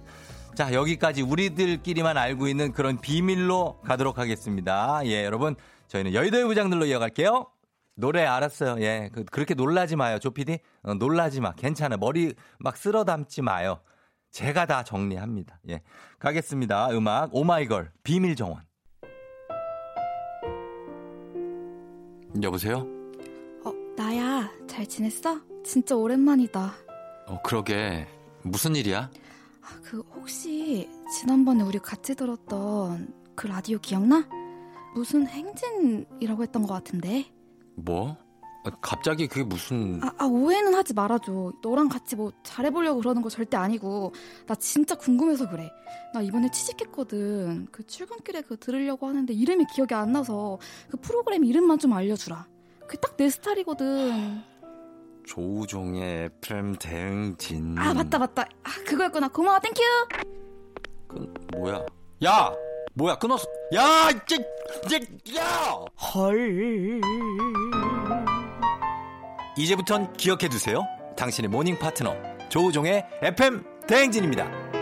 자, 0.55 0.71
여기까지 0.71 1.23
우리들끼리만 1.23 2.17
알고 2.17 2.47
있는 2.47 2.71
그런 2.71 2.99
비밀로 2.99 3.79
가도록 3.83 4.19
하겠습니다. 4.19 5.01
예, 5.05 5.25
여러분. 5.25 5.55
저희는 5.87 6.13
여의도의 6.13 6.45
부장들로 6.45 6.85
이어갈게요. 6.85 7.47
노래 7.95 8.23
알았어요. 8.23 8.81
예. 8.83 9.09
그, 9.13 9.25
렇게 9.39 9.55
놀라지 9.55 9.95
마요. 9.95 10.19
조피디. 10.19 10.59
어, 10.83 10.93
놀라지 10.93 11.41
마. 11.41 11.53
괜찮아. 11.53 11.97
머리 11.97 12.33
막 12.59 12.77
쓸어 12.77 13.03
담지 13.03 13.41
마요. 13.41 13.79
제가 14.31 14.65
다 14.65 14.83
정리합니다. 14.83 15.59
예. 15.69 15.81
가겠습니다. 16.19 16.89
음악 16.91 17.33
오마이걸 17.33 17.91
비밀 18.03 18.35
정원. 18.35 18.61
여보세요? 22.41 22.87
어, 23.63 23.71
나야. 23.95 24.49
잘 24.67 24.87
지냈어? 24.87 25.39
진짜 25.63 25.95
오랜만이다. 25.95 26.73
어, 27.27 27.41
그러게. 27.43 28.07
무슨 28.41 28.75
일이야? 28.75 29.09
아, 29.61 29.67
그 29.83 29.99
혹시 30.15 30.89
지난번에 31.19 31.63
우리 31.63 31.79
같이 31.79 32.15
들었던 32.15 33.13
그 33.35 33.47
라디오 33.47 33.77
기억나? 33.79 34.27
무슨 34.95 35.27
행진이라고 35.27 36.43
했던 36.43 36.63
것 36.63 36.73
같은데. 36.73 37.25
뭐? 37.75 38.17
아, 38.65 38.69
갑자기 38.81 39.27
그게 39.27 39.43
무슨 39.43 39.99
아, 40.03 40.11
아, 40.17 40.25
오해는 40.25 40.73
하지 40.73 40.93
말아줘. 40.93 41.51
너랑 41.61 41.89
같이 41.89 42.15
뭐 42.15 42.31
잘해보려고 42.43 42.99
그러는 42.99 43.21
거 43.21 43.29
절대 43.29 43.57
아니고. 43.57 44.13
나 44.47 44.55
진짜 44.55 44.95
궁금해서 44.95 45.49
그래. 45.49 45.69
나 46.13 46.21
이번에 46.21 46.49
취직했거든. 46.49 47.67
그 47.71 47.85
출근길에 47.85 48.41
그 48.41 48.57
들으려고 48.57 49.07
하는데 49.07 49.33
이름이 49.33 49.65
기억이 49.73 49.93
안 49.93 50.13
나서 50.13 50.59
그 50.89 50.97
프로그램 50.97 51.43
이름만 51.43 51.77
좀 51.79 51.93
알려주라. 51.93 52.47
그게 52.87 52.97
딱내 52.99 53.29
스타일이거든. 53.29 54.41
조우종의 55.25 56.25
FM 56.43 56.75
대행진. 56.75 57.77
아 57.77 57.93
맞다 57.93 58.17
맞다. 58.19 58.43
아 58.63 58.69
그거였구나. 58.85 59.27
고마워. 59.29 59.59
Thank 59.59 59.71
you. 59.71 59.81
그 61.07 61.33
뭐야? 61.57 61.85
야! 62.25 62.53
뭐야? 62.95 63.15
끊었어 63.17 63.45
야, 63.73 64.09
이제, 64.11 64.37
이제, 64.85 64.99
야! 65.37 65.83
헐. 66.13 67.01
이제부턴 69.57 70.13
기억해 70.13 70.49
두세요. 70.49 70.85
당신의 71.15 71.49
모닝 71.49 71.77
파트너, 71.77 72.15
조우종의 72.49 73.05
FM 73.21 73.63
대행진입니다. 73.87 74.73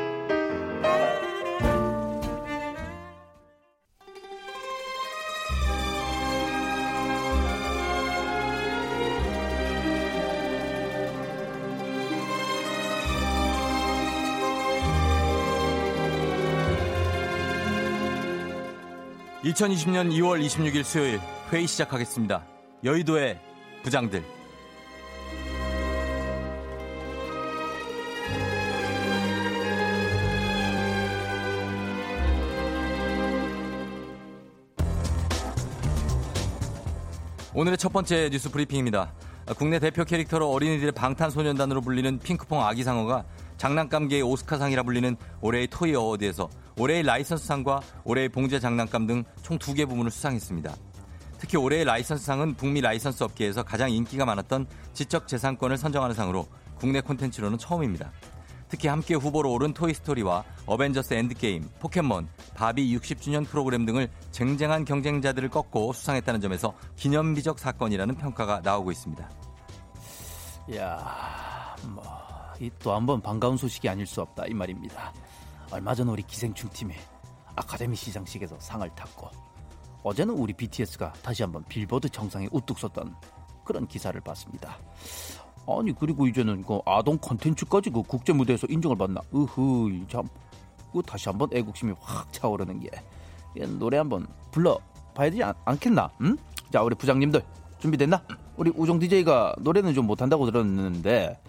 2020년 19.44 20.12
2월 20.12 20.44
26일 20.46 20.84
수요일 20.84 21.20
회의 21.52 21.68
시작하겠습니다. 21.68 22.46
여의도의 22.84 23.40
부장들. 23.84 24.41
오늘의 37.54 37.78
첫 37.78 37.92
번째 37.92 38.30
뉴스 38.32 38.50
브리핑입니다. 38.50 39.12
국내 39.58 39.80
대표 39.80 40.06
캐릭터로 40.06 40.50
어린이들의 40.52 40.94
방탄소년단으로 40.94 41.82
불리는 41.82 42.20
핑크퐁 42.20 42.66
아기상어가 42.66 43.26
장난감계의 43.58 44.22
오스카상이라 44.22 44.84
불리는 44.84 45.18
올해의 45.42 45.68
토이 45.68 45.94
어워드에서 45.94 46.50
올해의 46.78 47.04
라이선스상과 47.04 47.82
올해의 48.06 48.30
봉제 48.30 48.60
장난감 48.62 49.06
등 49.06 49.24
총 49.44 49.60
두 49.60 49.74
개 49.74 49.86
부문을 49.86 50.12
수상했습니다. 50.12 50.74
특히 51.40 51.58
올해의 51.58 51.84
라이선스상은 51.84 52.54
북미 52.56 52.80
라이선스 52.80 53.24
업계에서 53.24 53.64
가장 53.64 53.92
인기가 53.92 54.24
많았던 54.26 54.68
지적 54.94 55.28
재산권을 55.28 55.78
선정하는 55.78 56.16
상으로 56.16 56.48
국내 56.76 57.02
콘텐츠로는 57.02 57.58
처음입니다. 57.58 58.12
특히 58.72 58.88
함께 58.88 59.16
후보로 59.16 59.52
오른 59.52 59.74
토이스토리와 59.74 60.46
어벤져스 60.66 61.14
엔드게임, 61.14 61.70
포켓몬, 61.80 62.30
바비 62.56 62.98
60주년 62.98 63.46
프로그램 63.46 63.86
등을 63.86 64.10
쟁쟁한 64.32 64.86
경쟁자들을 64.86 65.50
꺾고 65.50 65.92
수상했다는 65.92 66.40
점에서 66.40 66.74
기념비적 66.96 67.60
사건이라는 67.60 68.16
평가가 68.16 68.62
나오고 68.64 68.92
있습니다. 68.92 69.30
야, 70.76 71.76
뭐, 71.90 72.04
또 72.80 72.94
한 72.94 73.06
번 73.06 73.22
반가운 73.22 73.58
소식이 73.58 73.90
아닐 73.90 74.06
수 74.08 74.22
없다 74.22 74.46
이 74.48 74.54
말입니다. 74.54 75.12
얼마 75.72 75.94
전 75.94 76.08
우리 76.08 76.24
기생충 76.24 76.70
팀이 76.70 76.94
아카데미 77.56 77.96
시상식에서 77.98 78.58
상을 78.60 78.88
탔고 78.96 79.30
어제는 80.04 80.34
우리 80.34 80.54
BTS가 80.54 81.12
다시 81.22 81.44
한번 81.44 81.64
빌보드 81.66 82.08
정상에 82.10 82.48
우뚝 82.52 82.80
섰던 82.80 83.16
그런 83.66 83.86
기사를 83.88 84.20
봤습니다. 84.22 84.78
아니 85.68 85.94
그리고 85.98 86.28
이제는 86.28 86.64
그 86.64 86.80
아동 86.86 87.18
컨텐츠까지 87.18 87.90
그 87.92 88.02
국제 88.04 88.34
무대에서 88.34 88.68
인정을 88.70 88.98
받나? 88.98 89.22
으흐 89.34 90.06
참. 90.10 90.28
그 90.92 91.02
다시 91.02 91.30
한번 91.30 91.48
애국심이 91.54 91.94
확 92.00 92.32
차오르는 92.34 92.80
게 92.82 92.90
노래 93.80 93.98
한번 93.98 94.28
불러 94.52 94.78
봐야 95.14 95.30
되지 95.30 95.44
않, 95.44 95.54
겠나 95.80 96.10
응? 96.22 96.38
자 96.72 96.82
우리 96.82 96.96
부장님들 96.96 97.42
준비됐나? 97.80 98.22
우리 98.58 98.72
우정 98.76 99.00
DJ가 99.00 99.56
노래는 99.60 99.94
좀 99.94 100.06
못한다고 100.06 100.46
들었는데 100.46 101.40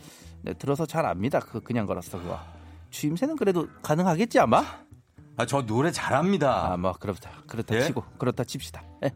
네, 0.42 0.54
들어서 0.54 0.86
잘 0.86 1.06
압니다. 1.06 1.40
그 1.40 1.60
그냥 1.60 1.86
걸었어 1.86 2.18
그거. 2.18 2.38
추임새는 2.90 3.36
그래도 3.36 3.66
가능하겠지 3.82 4.38
아마? 4.38 4.64
아, 5.36 5.46
저 5.46 5.62
노래 5.62 5.90
잘합니다. 5.90 6.72
아, 6.72 6.76
뭐 6.76 6.92
그렇다. 6.92 7.30
그렇다 7.46 7.74
예? 7.76 7.82
치고 7.82 8.02
그렇다 8.18 8.44
칩시다. 8.44 8.82
예. 9.04 9.10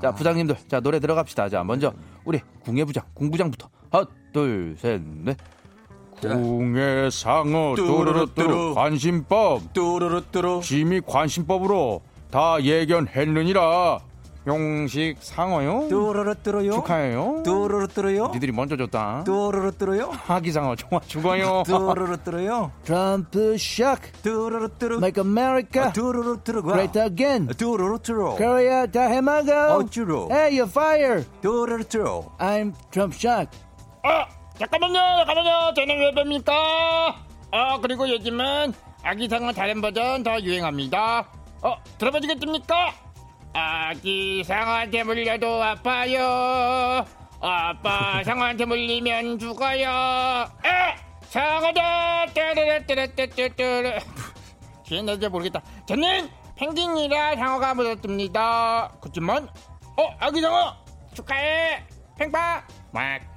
자, 0.00 0.12
부장님들. 0.12 0.56
자, 0.68 0.80
노래 0.80 1.00
들어갑시다. 1.00 1.48
자, 1.48 1.64
먼저 1.64 1.92
우리 2.24 2.40
궁예 2.60 2.84
부장, 2.84 3.02
궁부장부터. 3.14 3.68
하나, 3.94 4.06
둘, 4.32 4.74
셋, 4.76 5.00
넷. 5.22 5.36
궁예 6.20 7.10
상어 7.12 7.74
뚜루루뚜루 7.76 8.74
관심법 8.74 9.72
뚜루루뚜루 9.74 10.62
심의 10.62 11.02
관심법으로 11.06 12.00
다 12.30 12.56
예견했느니라 12.62 13.98
용식 14.46 15.16
상어요? 15.20 15.88
뚜루루뚜루요? 15.88 16.72
축하해요. 16.72 17.42
뚜루루뚜루요? 17.44 18.30
니들이 18.34 18.52
먼저 18.52 18.76
줬다. 18.76 19.22
뚜루루뚜루요? 19.24 20.10
하기상어 20.10 20.76
좋아 20.76 21.00
죽어요. 21.00 21.62
뚜루루뚜루요? 21.66 22.72
트럼프 22.84 23.54
샥. 23.54 23.98
뚜루루뚜루. 24.22 24.96
Make 24.96 25.22
America. 25.22 25.88
아, 25.88 25.92
뚜루루뚜루. 25.92 26.62
Great 26.62 26.98
again. 26.98 27.46
뚜루루뚜루. 27.56 28.36
Korea 28.36 28.90
다 28.90 29.02
해마가. 29.02 29.76
어쭈루. 29.76 30.28
Hey, 30.30 30.58
you're 30.58 30.68
fire. 30.70 31.24
뚜루루뚜루. 31.40 32.24
I'm 32.38 32.72
Trump 32.90 33.16
샥. 33.16 33.46
아, 34.04 34.26
잠깐만요, 34.58 35.24
잠깐만요. 35.26 35.74
저는 35.74 35.98
왜 35.98 36.12
봅니까? 36.12 37.16
아, 37.50 37.78
그리고 37.80 38.06
요즘은 38.08 38.74
아기상어 39.02 39.52
다른 39.52 39.80
버전 39.80 40.22
더 40.22 40.38
유행합니다. 40.40 41.26
어, 41.62 41.76
들어보시겠습니까? 41.98 42.92
아기 43.54 44.44
상한테 44.44 45.04
물려도 45.04 45.62
아파요. 45.62 47.04
아빠 47.40 48.22
상한테 48.24 48.64
물리면 48.66 49.38
죽어요. 49.38 50.48
에! 50.64 50.96
상어다! 51.28 52.26
뚜르르뚜르뚜르뚜르. 52.26 53.98
기억나지 54.84 55.28
모르겠다. 55.28 55.62
저는 55.86 56.30
펭귄이라 56.56 57.36
상어가 57.36 57.74
묻었습니다. 57.74 58.92
그렇지만, 59.00 59.48
어, 59.96 60.16
아기 60.20 60.40
상어! 60.40 60.76
축하해! 61.14 61.82
팽파! 62.18 62.62
막. 62.92 63.33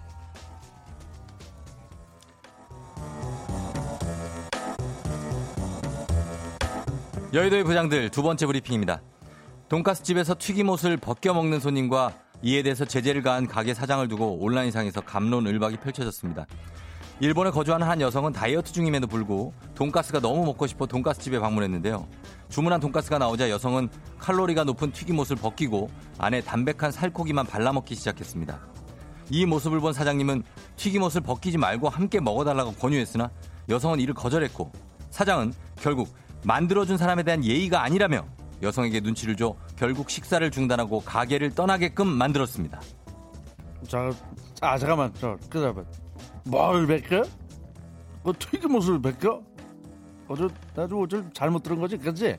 여의도의 7.37 7.65
부장들 7.65 8.09
두 8.09 8.23
번째 8.23 8.47
브리핑입니다. 8.47 8.99
돈가스 9.69 10.01
집에서 10.01 10.33
튀김옷을 10.35 10.97
벗겨 10.97 11.35
먹는 11.35 11.59
손님과 11.59 12.11
이에 12.41 12.63
대해서 12.63 12.83
제재를 12.83 13.21
가한 13.21 13.45
가게 13.45 13.75
사장을 13.75 14.07
두고 14.07 14.39
온라인상에서 14.39 15.01
감론을박이 15.01 15.77
펼쳐졌습니다. 15.77 16.47
일본에 17.19 17.51
거주하는 17.51 17.85
한 17.85 18.01
여성은 18.01 18.33
다이어트 18.33 18.73
중임에도 18.73 19.05
불구 19.05 19.53
돈가스가 19.75 20.19
너무 20.19 20.45
먹고 20.45 20.65
싶어 20.65 20.87
돈가스 20.87 21.21
집에 21.21 21.37
방문했는데요. 21.37 22.07
주문한 22.49 22.79
돈가스가 22.79 23.19
나오자 23.19 23.51
여성은 23.51 23.89
칼로리가 24.17 24.63
높은 24.63 24.91
튀김옷을 24.91 25.35
벗기고 25.35 25.91
안에 26.17 26.41
담백한 26.41 26.91
살코기만 26.91 27.45
발라먹기 27.45 27.93
시작했습니다. 27.93 28.59
이 29.29 29.45
모습을 29.45 29.79
본 29.79 29.93
사장님은 29.93 30.41
튀김옷을 30.75 31.21
벗기지 31.21 31.59
말고 31.59 31.87
함께 31.87 32.19
먹어달라고 32.19 32.71
권유했으나 32.71 33.29
여성은 33.69 33.99
이를 33.99 34.15
거절했고 34.15 34.71
사장은 35.11 35.53
결국 35.79 36.09
만들어준 36.43 36.97
사람에 36.97 37.23
대한 37.23 37.43
예의가 37.43 37.83
아니라며 37.83 38.25
여성에게 38.61 39.01
눈치를 39.01 39.35
줘 39.35 39.55
결국 39.75 40.09
식사를 40.09 40.49
중단하고 40.49 41.01
가게를 41.01 41.53
떠나게끔 41.53 42.07
만들었습니다. 42.07 42.81
자, 43.87 44.11
아 44.61 44.77
잠깐만, 44.77 45.13
저 45.19 45.37
그다음에 45.49 45.83
뭘 46.45 46.87
벗겨? 46.87 47.23
그 48.23 48.33
튀김옷을 48.33 49.01
벗겨? 49.01 49.41
어저 50.27 50.49
나도 50.75 51.03
어제 51.03 51.23
잘못 51.33 51.63
들은 51.63 51.79
거지, 51.79 51.97
그지? 51.97 52.35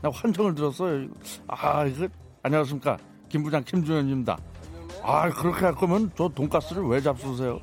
나 0.00 0.10
환청을 0.12 0.54
들었어요. 0.54 1.08
아 1.48 1.84
이거 1.86 2.06
안녕하십니까 2.42 2.96
김 3.28 3.42
부장 3.42 3.64
김준현입니다. 3.64 4.36
아 5.02 5.30
그렇게 5.30 5.64
할 5.64 5.74
거면 5.74 6.10
저 6.16 6.28
돈가스를 6.28 6.84
왜 6.84 7.00
잡수세요? 7.00 7.58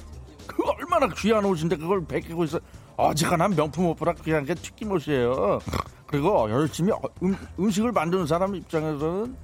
그 0.48 0.64
얼마나 0.64 1.08
귀한 1.16 1.46
옷인데 1.46 1.76
그걸 1.78 2.04
벗기고 2.04 2.44
있어. 2.46 2.60
어지간한 3.00 3.56
명품 3.56 3.86
옷보다 3.88 4.14
귀한 4.26 4.44
게 4.44 4.54
튀김옷이에요. 4.54 5.60
그리고 6.06 6.50
열심히 6.50 6.92
어, 6.92 7.00
음, 7.24 7.34
음식을 7.58 7.94
만드는 7.94 8.28
사람 8.28 8.54
입장에서는 8.54 9.36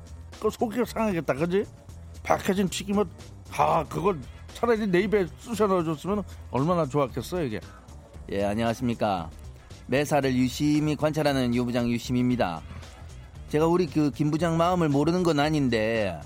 그 0.42 0.50
속이 0.50 0.84
상하겠다, 0.86 1.34
그지? 1.34 1.64
박해진 2.22 2.68
튀김옷, 2.68 3.08
아, 3.56 3.86
그걸 3.86 4.20
차라리 4.54 4.86
내 4.86 5.02
입에 5.02 5.26
쑤셔 5.38 5.68
넣어줬으면 5.68 6.24
얼마나 6.52 6.86
좋았겠어, 6.86 7.44
이게. 7.44 7.62
예, 8.32 8.44
안녕하십니까. 8.44 9.30
매사를 9.88 10.36
유심히 10.36 10.98
관찰하는 10.98 11.56
유부장 11.56 11.88
유심입니다. 11.88 12.62
제가 13.48 13.68
우리 13.68 13.86
그 13.86 14.12
김부장 14.12 14.58
마음을 14.58 14.90
모르는 14.90 15.24
건 15.24 15.40
아닌데, 15.40 16.20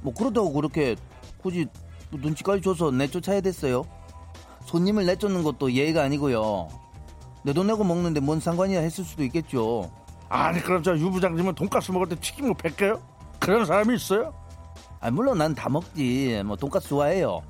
뭐, 0.00 0.12
그렇다고 0.12 0.52
그렇게 0.52 0.96
굳이 1.38 1.66
눈치까지 2.10 2.62
줘서 2.62 2.90
내쫓아야 2.90 3.40
됐어요? 3.40 3.84
손님을 4.64 5.06
내쫓는 5.06 5.42
것도 5.42 5.72
예의가 5.72 6.02
아니고요. 6.02 6.68
내 7.42 7.52
돈 7.52 7.66
내고 7.66 7.84
먹는데 7.84 8.20
뭔 8.20 8.40
상관이야 8.40 8.80
했을 8.80 9.04
수도 9.04 9.22
있겠죠. 9.24 9.90
아니 10.28 10.60
그럼 10.62 10.82
저 10.82 10.96
유부장님은 10.96 11.54
돈가스 11.54 11.92
먹을 11.92 12.08
때 12.08 12.16
튀김을 12.16 12.54
뺄게요? 12.54 13.00
그런 13.38 13.66
사람이 13.66 13.94
있어요? 13.96 14.32
아 15.00 15.10
물론 15.10 15.36
난 15.38 15.54
다 15.54 15.68
먹지. 15.68 16.42
뭐 16.46 16.56
돈가스 16.56 16.88
좋아해요. 16.88 17.42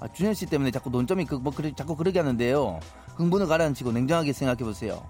아, 0.00 0.08
준현 0.08 0.34
씨 0.34 0.44
때문에 0.44 0.70
자꾸 0.70 0.90
논점이 0.90 1.24
그, 1.24 1.36
뭐 1.36 1.52
그래, 1.54 1.72
자꾸 1.74 1.96
그러게 1.96 2.18
하는데요. 2.18 2.80
흥분을 3.16 3.46
가라앉히고 3.46 3.92
냉정하게 3.92 4.32
생각해 4.34 4.58
보세요. 4.58 5.02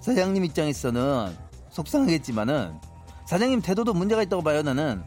사장님 0.00 0.44
입장에서는 0.44 1.36
속상하겠지만은 1.70 2.72
사장님 3.26 3.60
태도도 3.60 3.92
문제가 3.92 4.22
있다고 4.22 4.42
봐요 4.42 4.62
나는. 4.62 5.02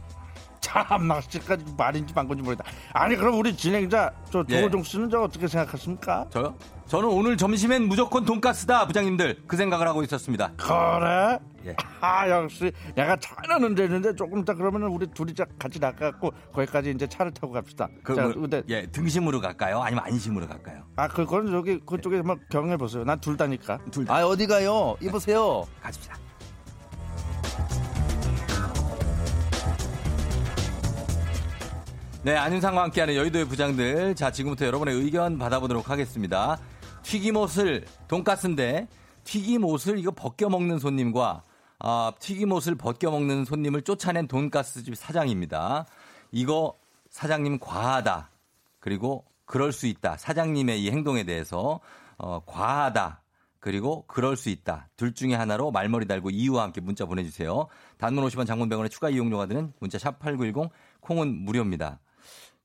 참나 0.65 1.21
씨까지 1.21 1.63
말인지 1.77 2.13
방건지 2.13 2.41
모르겠다. 2.41 2.69
아니 2.93 3.15
그럼 3.15 3.37
우리 3.37 3.55
진행자 3.55 4.11
저 4.31 4.43
예. 4.49 4.61
조호종 4.61 4.81
씨는 4.83 5.09
저 5.11 5.21
어떻게 5.21 5.47
생각하십니까? 5.47 6.25
저요? 6.31 6.55
저는 6.87 7.07
오늘 7.09 7.37
점심엔 7.37 7.87
무조건 7.87 8.25
돈가스다 8.25 8.87
부장님들 8.87 9.43
그 9.47 9.57
생각을 9.57 9.87
하고 9.87 10.03
있었습니다. 10.03 10.51
그래? 10.57 11.39
예. 11.67 11.75
아 12.01 12.29
역시 12.29 12.71
내가 12.95 13.15
차는 13.17 13.75
되는데 13.75 14.15
조금 14.15 14.39
이따 14.39 14.53
그러면 14.53 14.83
우리 14.83 15.07
둘이 15.07 15.33
같이 15.59 15.79
나가고 15.79 16.31
거기까지 16.53 16.91
이제 16.91 17.07
차를 17.07 17.31
타고 17.31 17.53
갑시다. 17.53 17.87
그, 18.03 18.15
자, 18.15 18.23
뭐, 18.23 18.33
근데 18.33 18.63
예 18.69 18.85
등심으로 18.87 19.41
갈까요? 19.41 19.81
아니면 19.81 20.03
안심으로 20.05 20.47
갈까요? 20.47 20.83
아 20.95 21.07
그건 21.07 21.49
저기 21.51 21.79
그쪽에 21.79 22.17
한번 22.17 22.39
경험해 22.49 22.77
보세요. 22.77 23.03
난 23.03 23.19
둘 23.19 23.37
다니까. 23.37 23.79
둘. 23.91 24.05
다. 24.05 24.15
아 24.15 24.25
어디 24.25 24.45
가요? 24.47 24.95
이보세요. 25.01 25.65
가십시다. 25.81 26.17
네, 32.25 32.35
안윤상과 32.35 32.81
함께하는 32.81 33.13
여의도의 33.17 33.45
부장들. 33.45 34.15
자, 34.15 34.31
지금부터 34.31 34.65
여러분의 34.65 34.95
의견 34.95 35.37
받아보도록 35.37 35.91
하겠습니다. 35.91 36.57
튀김옷을, 37.03 37.85
돈가스인데, 38.07 38.87
튀김옷을 39.25 39.99
이거 39.99 40.09
벗겨 40.09 40.49
먹는 40.49 40.79
손님과, 40.79 41.43
아, 41.77 42.11
튀김옷을 42.17 42.77
벗겨 42.77 43.11
먹는 43.11 43.45
손님을 43.45 43.83
쫓아낸 43.83 44.27
돈가스집 44.27 44.97
사장입니다. 44.97 45.85
이거 46.31 46.73
사장님 47.11 47.59
과하다. 47.59 48.31
그리고 48.79 49.23
그럴 49.45 49.71
수 49.71 49.85
있다. 49.85 50.17
사장님의 50.17 50.81
이 50.81 50.89
행동에 50.89 51.25
대해서, 51.25 51.79
어, 52.17 52.39
과하다. 52.47 53.21
그리고 53.59 54.03
그럴 54.07 54.35
수 54.35 54.49
있다. 54.49 54.87
둘 54.95 55.13
중에 55.13 55.35
하나로 55.35 55.69
말머리 55.69 56.07
달고 56.07 56.31
이유와 56.31 56.63
함께 56.63 56.81
문자 56.81 57.05
보내주세요. 57.05 57.67
단문 57.99 58.23
50원 58.25 58.47
장문병원의 58.47 58.89
추가 58.89 59.11
이용료가 59.11 59.45
드는 59.45 59.73
문자 59.79 59.99
샵 59.99 60.17
8910 60.17 60.71
콩은 61.01 61.45
무료입니다. 61.45 61.99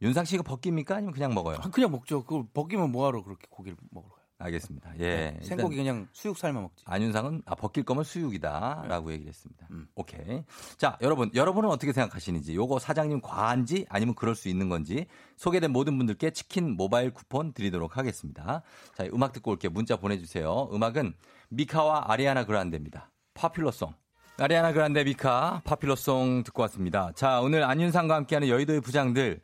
윤상 0.02 0.24
씨가 0.24 0.42
벗깁니까? 0.42 0.96
아니면 0.96 1.12
그냥 1.12 1.34
먹어요? 1.34 1.58
아, 1.60 1.70
그냥 1.70 1.90
먹죠. 1.90 2.24
그 2.24 2.44
벗기면 2.52 2.90
뭐하러 2.90 3.22
그렇게 3.22 3.46
고기를 3.50 3.76
먹으러 3.90 4.14
가요? 4.14 4.20
알겠습니다. 4.40 4.94
예. 5.00 5.36
네, 5.38 5.38
생고기 5.42 5.76
그냥 5.76 6.08
수육 6.12 6.38
삶아 6.38 6.60
먹지. 6.60 6.82
안윤상은 6.86 7.42
아, 7.44 7.54
벗길 7.54 7.84
거면 7.84 8.04
수육이다라고 8.04 9.08
네. 9.08 9.14
얘기를 9.14 9.28
했습니다. 9.28 9.66
음. 9.70 9.86
오케이. 9.94 10.44
자, 10.78 10.96
여러분, 11.02 11.30
여러분은 11.34 11.68
어떻게 11.68 11.92
생각하시는지, 11.92 12.54
요거 12.54 12.78
사장님 12.78 13.20
과한지 13.20 13.84
아니면 13.90 14.14
그럴 14.14 14.34
수 14.34 14.48
있는 14.48 14.70
건지 14.70 15.06
소개된 15.36 15.70
모든 15.70 15.98
분들께 15.98 16.30
치킨 16.30 16.76
모바일 16.76 17.12
쿠폰 17.12 17.52
드리도록 17.52 17.98
하겠습니다. 17.98 18.62
자, 18.94 19.04
음악 19.12 19.32
듣고 19.32 19.50
올게요. 19.50 19.70
문자 19.72 19.96
보내 19.96 20.18
주세요. 20.18 20.70
음악은 20.72 21.12
미카와 21.50 22.04
아리아나 22.08 22.46
그란데입니다. 22.46 23.10
파퓰러송. 23.34 23.92
아리아나 24.38 24.72
그란데 24.72 25.04
미카 25.04 25.60
파퓰러송 25.64 26.44
듣고 26.44 26.62
왔습니다. 26.62 27.12
자, 27.14 27.42
오늘 27.42 27.62
안윤상과 27.62 28.14
함께하는 28.14 28.48
여의도의 28.48 28.80
부장들 28.80 29.42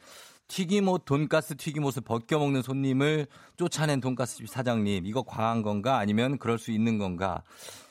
튀김옷, 0.48 1.04
돈가스 1.04 1.56
튀김옷을 1.56 2.02
벗겨 2.02 2.38
먹는 2.38 2.62
손님을 2.62 3.26
쫓아낸 3.56 4.00
돈가스집 4.00 4.48
사장님, 4.48 5.06
이거 5.06 5.22
과한 5.22 5.62
건가? 5.62 5.98
아니면 5.98 6.38
그럴 6.38 6.58
수 6.58 6.70
있는 6.70 6.98
건가? 6.98 7.42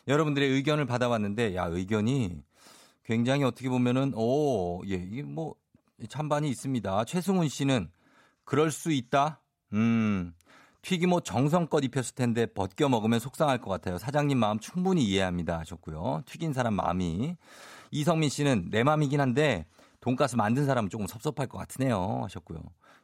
여러분들의 0.08 0.50
의견을 0.50 0.86
받아봤는데, 0.86 1.56
야, 1.56 1.65
의견이 1.65 2.41
굉장히 3.04 3.44
어떻게 3.44 3.70
보면은, 3.70 4.13
오, 4.15 4.82
예, 4.88 4.96
이게 4.96 5.24
뭐, 5.24 5.56
찬반이 6.08 6.50
있습니다. 6.50 7.06
최승훈 7.06 7.50
씨는 7.50 7.89
그럴 8.44 8.72
수 8.72 8.91
있다? 8.91 9.41
음, 9.74 10.34
튀김옷 10.82 11.26
정성껏 11.26 11.84
입혔을 11.84 12.15
텐데 12.15 12.46
벗겨 12.46 12.88
먹으면 12.88 13.20
속상할 13.20 13.60
것 13.60 13.72
같아요. 13.72 13.98
사장님 13.98 14.38
마음 14.38 14.60
충분히 14.60 15.04
이해합니다. 15.04 15.58
하셨고요. 15.60 16.22
튀긴 16.26 16.54
사람 16.54 16.76
마음이. 16.76 17.36
이성민 17.91 18.30
씨는 18.30 18.68
내 18.70 18.84
마음이긴 18.84 19.20
한데 19.20 19.65
돈가스 20.06 20.36
만든 20.36 20.68
사람은 20.68 20.91
조금 20.91 21.08
섭섭할 21.08 21.48
것 21.48 21.58
같으네요. 21.58 22.22
하셨고요. 22.26 22.60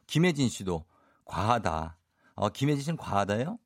김혜진 0.06 0.48
씨도 0.48 0.84
과하다. 1.24 1.96
어, 2.36 2.48
김혜진 2.48 2.82
씨는 2.84 2.96
과하다요? 2.96 3.58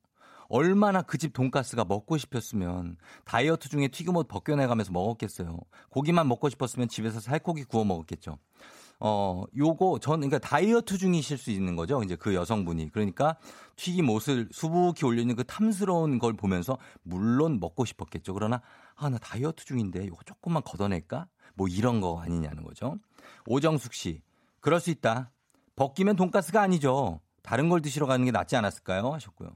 얼마나 0.49 1.03
그 1.03 1.19
집 1.19 1.33
돈가스가 1.33 1.85
먹고 1.85 2.17
싶었으면 2.17 2.97
다이어트 3.25 3.69
중에 3.69 3.89
튀김옷 3.89 4.27
벗겨내가면서 4.27 4.91
먹었겠어요. 4.91 5.59
고기만 5.89 6.27
먹고 6.27 6.49
싶었으면 6.49 6.87
집에서 6.87 7.19
살코기 7.19 7.65
구워 7.65 7.85
먹었겠죠. 7.85 8.39
어, 8.99 9.43
요거, 9.55 9.99
전, 9.99 10.21
그러니까 10.21 10.39
다이어트 10.39 10.97
중이실 10.97 11.37
수 11.37 11.51
있는 11.51 11.75
거죠. 11.75 12.01
이제 12.01 12.15
그 12.15 12.33
여성분이. 12.33 12.89
그러니까 12.91 13.37
튀김옷을 13.75 14.49
수북히 14.51 15.05
올려있는 15.05 15.35
그 15.35 15.43
탐스러운 15.43 16.17
걸 16.17 16.33
보면서 16.33 16.79
물론 17.03 17.59
먹고 17.59 17.85
싶었겠죠. 17.85 18.33
그러나, 18.33 18.63
아, 18.95 19.09
나 19.09 19.19
다이어트 19.19 19.63
중인데 19.63 20.07
요거 20.07 20.23
조금만 20.25 20.63
걷어낼까? 20.63 21.27
뭐 21.57 21.67
이런 21.67 21.99
거 21.99 22.21
아니냐는 22.21 22.63
거죠. 22.63 22.97
오정숙 23.47 23.93
씨, 23.93 24.21
그럴 24.61 24.79
수 24.79 24.89
있다. 24.89 25.31
벗기면 25.75 26.15
돈가스가 26.15 26.61
아니죠. 26.61 27.19
다른 27.41 27.69
걸 27.69 27.81
드시러 27.81 28.05
가는 28.05 28.23
게 28.25 28.31
낫지 28.31 28.55
않았을까요? 28.55 29.11
하셨고요. 29.11 29.49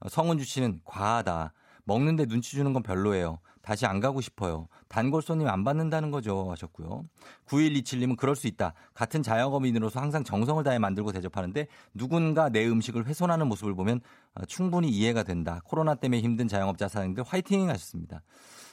어, 0.00 0.08
성은주 0.08 0.44
씨는 0.44 0.80
과하다. 0.84 1.52
먹는데 1.84 2.26
눈치 2.26 2.52
주는 2.52 2.72
건 2.72 2.82
별로예요. 2.82 3.40
다시 3.62 3.86
안 3.86 4.00
가고 4.00 4.20
싶어요. 4.20 4.68
단골 4.88 5.22
손님 5.22 5.46
안 5.48 5.64
받는다는 5.64 6.10
거죠. 6.10 6.50
하셨고요. 6.50 7.04
9127님은 7.46 8.16
그럴 8.16 8.34
수 8.34 8.46
있다. 8.46 8.72
같은 8.94 9.22
자영업인으로서 9.22 10.00
항상 10.00 10.24
정성을 10.24 10.62
다해 10.64 10.78
만들고 10.78 11.12
대접하는데 11.12 11.66
누군가 11.94 12.48
내 12.48 12.66
음식을 12.66 13.06
훼손하는 13.06 13.46
모습을 13.48 13.74
보면 13.74 14.00
어, 14.34 14.44
충분히 14.46 14.88
이해가 14.88 15.22
된다. 15.22 15.60
코로나 15.64 15.94
때문에 15.94 16.20
힘든 16.22 16.48
자영업자 16.48 16.88
사장님들 16.88 17.22
화이팅 17.24 17.68
하셨습니다. 17.68 18.22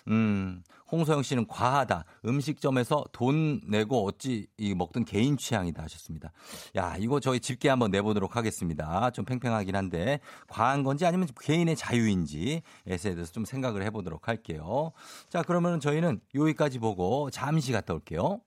음, 0.07 0.63
홍소영 0.91 1.21
씨는 1.23 1.47
과하다. 1.47 2.05
음식점에서 2.25 3.05
돈 3.11 3.61
내고 3.67 4.05
어찌 4.05 4.47
먹던 4.75 5.05
개인 5.05 5.37
취향이다 5.37 5.83
하셨습니다. 5.83 6.31
야, 6.75 6.95
이거 6.97 7.19
저희 7.19 7.39
집게 7.39 7.69
한번 7.69 7.91
내보도록 7.91 8.35
하겠습니다. 8.35 9.09
좀 9.11 9.25
팽팽하긴 9.25 9.75
한데 9.75 10.19
과한 10.47 10.83
건지 10.83 11.05
아니면 11.05 11.27
개인의 11.39 11.75
자유인지에 11.75 12.61
대해서 12.85 13.31
좀 13.31 13.45
생각을 13.45 13.83
해보도록 13.83 14.27
할게요. 14.27 14.91
자, 15.29 15.43
그러면 15.43 15.79
저희는 15.79 16.21
여기까지 16.33 16.79
보고 16.79 17.29
잠시 17.29 17.71
갔다 17.71 17.93
올게요. 17.93 18.39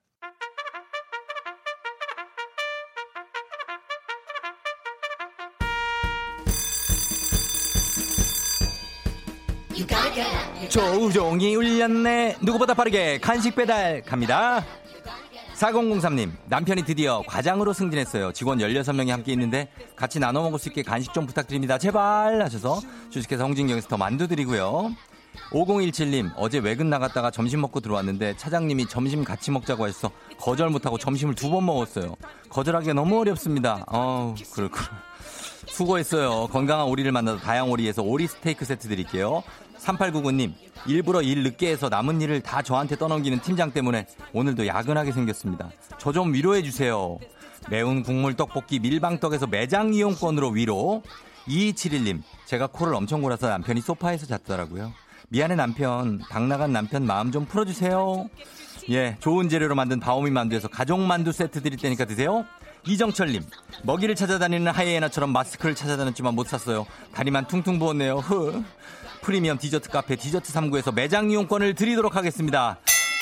조우종이 10.69 11.55
울렸네. 11.57 12.37
누구보다 12.41 12.75
빠르게 12.75 13.19
간식 13.19 13.55
배달 13.55 14.03
갑니다. 14.03 14.65
4003님, 15.55 16.31
남편이 16.47 16.85
드디어 16.85 17.23
과장으로 17.27 17.73
승진했어요. 17.75 18.33
직원 18.33 18.59
16명이 18.59 19.09
함께 19.09 19.33
있는데 19.33 19.69
같이 19.95 20.19
나눠 20.19 20.43
먹을 20.43 20.59
수 20.59 20.69
있게 20.69 20.83
간식 20.83 21.13
좀 21.13 21.27
부탁드립니다. 21.27 21.77
제발 21.77 22.41
하셔서 22.41 22.81
주식회사 23.11 23.45
홍진경에서 23.45 23.89
더 23.89 23.97
만두 23.99 24.27
드리고요. 24.27 24.91
5017님, 25.53 26.33
어제 26.37 26.59
외근 26.59 26.89
나갔다가 26.89 27.31
점심 27.31 27.61
먹고 27.61 27.81
들어왔는데 27.81 28.37
차장님이 28.39 28.87
점심 28.89 29.23
같이 29.23 29.51
먹자고 29.51 29.87
해서 29.87 30.11
거절 30.39 30.71
못하고 30.71 30.97
점심을 30.97 31.35
두 31.35 31.51
번 31.51 31.67
먹었어요. 31.67 32.17
거절하기가 32.49 32.95
너무 32.95 33.21
어렵습니다. 33.21 33.85
어우, 33.89 34.35
그렇구나. 34.53 34.89
수고했어요. 35.67 36.47
건강한 36.49 36.87
오리를 36.87 37.11
만나서 37.13 37.39
다양 37.39 37.71
오리에서 37.71 38.03
오리 38.03 38.27
스테이크 38.27 38.65
세트 38.65 38.89
드릴게요. 38.89 39.43
3899님, 39.81 40.53
일부러 40.87 41.23
일 41.23 41.43
늦게 41.43 41.71
해서 41.71 41.89
남은 41.89 42.21
일을 42.21 42.41
다 42.41 42.63
저한테 42.63 42.97
떠넘기는 42.97 43.41
팀장 43.41 43.73
때문에 43.73 44.07
오늘도 44.33 44.67
야근하게 44.67 45.13
생겼습니다. 45.13 45.71
저 45.99 46.11
좀 46.13 46.35
위로해 46.35 46.63
주세요. 46.63 47.19
매운 47.71 48.03
국물 48.03 48.35
떡볶이 48.35 48.79
밀방떡에서 48.81 49.47
매장 49.47 49.95
이용권으로 49.95 50.51
위로. 50.51 51.03
2271님, 51.47 52.23
제가 52.47 52.67
코를 52.67 52.95
엄청 52.95 53.23
골아서 53.23 53.49
남편이 53.49 53.81
소파에서 53.81 54.27
잤더라고요. 54.27 54.93
미안해 55.31 55.55
남편, 55.55 56.19
방 56.31 56.49
나간 56.49 56.73
남편 56.73 57.07
마음 57.07 57.31
좀 57.33 57.47
풀어주세요. 57.47 58.29
예, 58.91 59.17
좋은 59.21 59.49
재료로 59.49 59.75
만든 59.77 60.01
바오미 60.01 60.31
만두에서 60.31 60.69
가족 60.69 60.99
만두 61.01 61.33
세트 61.33 61.63
드릴 61.63 61.79
테니까 61.79 62.05
드세요. 62.07 62.45
이정철님, 62.87 63.43
먹이를 63.85 64.15
찾아다니는 64.17 64.73
하이에나처럼 64.73 65.31
마스크를 65.33 65.75
찾아다녔지만 65.75 66.35
못 66.35 66.49
샀어요. 66.49 66.87
다리만 67.15 67.47
퉁퉁 67.47 67.79
부었네요. 67.79 68.17
흐. 68.17 68.63
프리미엄 69.23 69.59
디저트 69.59 69.91
카페 69.91 70.17
디저트 70.17 70.53
3구에서 70.53 70.95
매장 70.95 71.31
이용권을 71.31 71.75
드리도록 71.75 72.17
하겠습니다. 72.17 72.79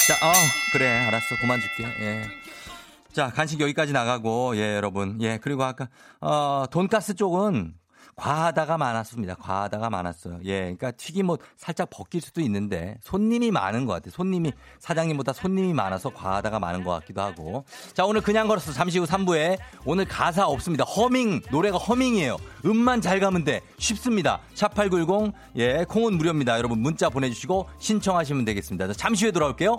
자, 0.06 0.14
어, 0.26 0.32
그래, 0.72 0.88
알았어. 1.06 1.36
그만 1.40 1.60
줄게. 1.60 1.84
예. 2.00 2.24
자, 3.12 3.30
간식 3.30 3.60
여기까지 3.60 3.92
나가고, 3.92 4.56
예, 4.56 4.76
여러분. 4.76 5.18
예, 5.20 5.38
그리고 5.42 5.64
아까, 5.64 5.88
어, 6.20 6.64
돈가스 6.70 7.14
쪽은 7.14 7.74
과하다가 8.18 8.76
많았습니다. 8.76 9.36
과하다가 9.36 9.88
많았어요. 9.90 10.40
예, 10.44 10.60
그러니까 10.60 10.90
튀김옷 10.90 11.40
살짝 11.56 11.88
벗길 11.90 12.20
수도 12.20 12.40
있는데 12.42 12.98
손님이 13.00 13.50
많은 13.50 13.86
것 13.86 13.92
같아요. 13.94 14.10
손님이 14.10 14.52
사장님보다 14.80 15.32
손님이 15.32 15.72
많아서 15.72 16.10
과하다가 16.10 16.58
많은 16.58 16.84
것 16.84 16.90
같기도 16.90 17.22
하고. 17.22 17.64
자, 17.94 18.04
오늘 18.04 18.20
그냥 18.20 18.48
걸었어. 18.48 18.72
잠시 18.72 18.98
후 18.98 19.04
3부에 19.04 19.58
오늘 19.84 20.04
가사 20.04 20.46
없습니다. 20.46 20.84
허밍 20.84 21.40
노래가 21.50 21.78
허밍이에요. 21.78 22.36
음만 22.66 23.00
잘 23.00 23.20
가면 23.20 23.44
돼. 23.44 23.60
쉽습니다. 23.78 24.40
샵8910 24.54 25.32
예, 25.56 25.84
콩은 25.88 26.18
무료입니다. 26.18 26.58
여러분 26.58 26.80
문자 26.80 27.08
보내 27.08 27.28
주시고 27.28 27.68
신청하시면 27.78 28.44
되겠습니다. 28.44 28.92
잠시 28.94 29.24
후에 29.24 29.32
돌아올게요. 29.32 29.78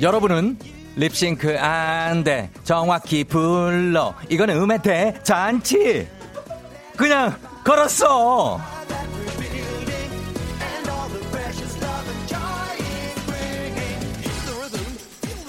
여러분은 0.00 0.58
립싱크 0.96 1.58
안 1.58 2.24
돼. 2.24 2.50
정확히 2.64 3.24
불러. 3.24 4.14
이거는 4.28 4.56
음의 4.56 4.82
대잔치. 4.82 6.06
그냥 6.96 7.34
걸었어. 7.64 8.60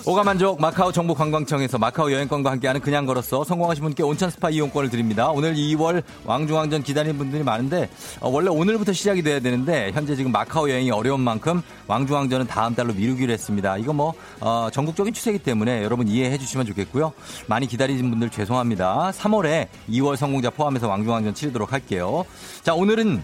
오가만족 0.09 0.59
마카오 0.59 0.91
정보관광청에서 0.91 1.77
마카오 1.77 2.11
여행권과 2.11 2.49
함께하는 2.49 2.81
그냥 2.81 3.05
걸었어 3.05 3.43
성공하신 3.43 3.83
분께 3.83 4.01
온천 4.01 4.31
스파 4.31 4.49
이용권을 4.49 4.89
드립니다. 4.89 5.29
오늘 5.29 5.53
2월 5.53 6.01
왕중왕전 6.25 6.81
기다리는 6.81 7.15
분들이 7.15 7.43
많은데 7.43 7.87
어, 8.19 8.27
원래 8.27 8.49
오늘부터 8.49 8.91
시작이 8.91 9.21
돼야 9.21 9.39
되는데 9.39 9.91
현재 9.93 10.15
지금 10.15 10.31
마카오 10.31 10.67
여행이 10.67 10.89
어려운 10.89 11.19
만큼 11.19 11.61
왕중왕전은 11.85 12.47
다음 12.47 12.73
달로 12.73 12.91
미루기로 12.95 13.31
했습니다. 13.31 13.77
이거 13.77 13.93
뭐 13.93 14.15
어, 14.39 14.69
전국적인 14.73 15.13
추세이기 15.13 15.43
때문에 15.43 15.83
여러분 15.83 16.07
이해해 16.07 16.39
주시면 16.39 16.65
좋겠고요. 16.65 17.13
많이 17.45 17.67
기다리신 17.67 18.09
분들 18.09 18.31
죄송합니다. 18.31 19.11
3월에 19.11 19.67
2월 19.91 20.15
성공자 20.15 20.49
포함해서 20.49 20.87
왕중왕전 20.87 21.35
치르도록 21.35 21.71
할게요. 21.71 22.25
자 22.63 22.73
오늘은 22.73 23.21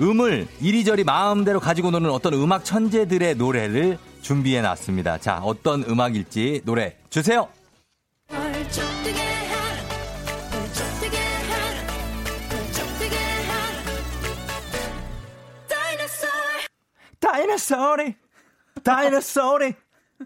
음을 0.00 0.46
이리저리 0.60 1.02
마음대로 1.02 1.58
가지고 1.58 1.90
노는 1.90 2.10
어떤 2.10 2.34
음악 2.34 2.64
천재들의 2.64 3.34
노래를 3.34 3.98
준비해 4.22 4.60
놨습니다. 4.62 5.18
자, 5.18 5.40
어떤 5.42 5.84
음악일지 5.84 6.62
노래 6.64 6.96
주세요. 7.10 7.48
다이너소리 17.20 18.14
다이너소리 18.82 19.74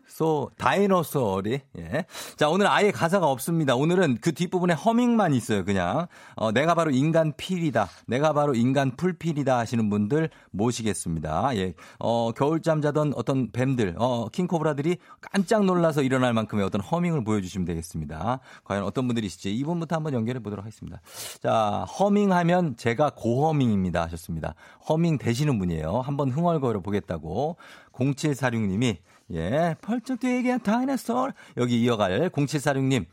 소 0.06 0.50
다이너소리 0.56 1.60
예. 1.78 2.06
자 2.36 2.48
오늘 2.48 2.66
아예 2.66 2.90
가사가 2.90 3.26
없습니다. 3.26 3.74
오늘은 3.74 4.18
그 4.20 4.32
뒷부분에 4.32 4.74
허밍만 4.74 5.34
있어요. 5.34 5.64
그냥 5.64 6.06
어, 6.34 6.52
내가 6.52 6.74
바로 6.74 6.90
인간 6.90 7.32
필이다. 7.36 7.88
내가 8.06 8.32
바로 8.32 8.54
인간 8.54 8.96
풀필이다 8.96 9.58
하시는 9.58 9.88
분들 9.90 10.30
모시겠습니다. 10.50 11.56
예. 11.56 11.74
어, 11.98 12.32
겨울잠 12.32 12.80
자던 12.80 13.12
어떤 13.16 13.50
뱀들 13.52 13.94
어, 13.98 14.28
킹코브라들이 14.28 14.96
깜짝 15.20 15.64
놀라서 15.64 16.02
일어날 16.02 16.32
만큼의 16.32 16.64
어떤 16.64 16.80
허밍을 16.80 17.24
보여 17.24 17.40
주시면 17.40 17.66
되겠습니다. 17.66 18.40
과연 18.64 18.84
어떤 18.84 19.06
분들이실지 19.06 19.54
이분부터 19.56 19.96
한번 19.96 20.14
연결해 20.14 20.40
보도록 20.40 20.64
하겠습니다. 20.64 21.00
자 21.42 21.84
허밍하면 21.98 22.76
제가 22.76 23.10
고허밍입니다 23.14 24.02
하셨습니다. 24.04 24.54
허밍 24.88 25.18
되시는 25.18 25.58
분이에요. 25.58 26.00
한번 26.00 26.30
흥얼거려 26.30 26.80
보겠다고 26.80 27.56
0746님이 27.92 28.96
예, 29.32 29.74
펄쩍 29.80 30.20
뛰게 30.20 30.58
다이너솔. 30.58 31.32
여기 31.56 31.80
이어갈 31.82 32.28
0746님, 32.30 33.06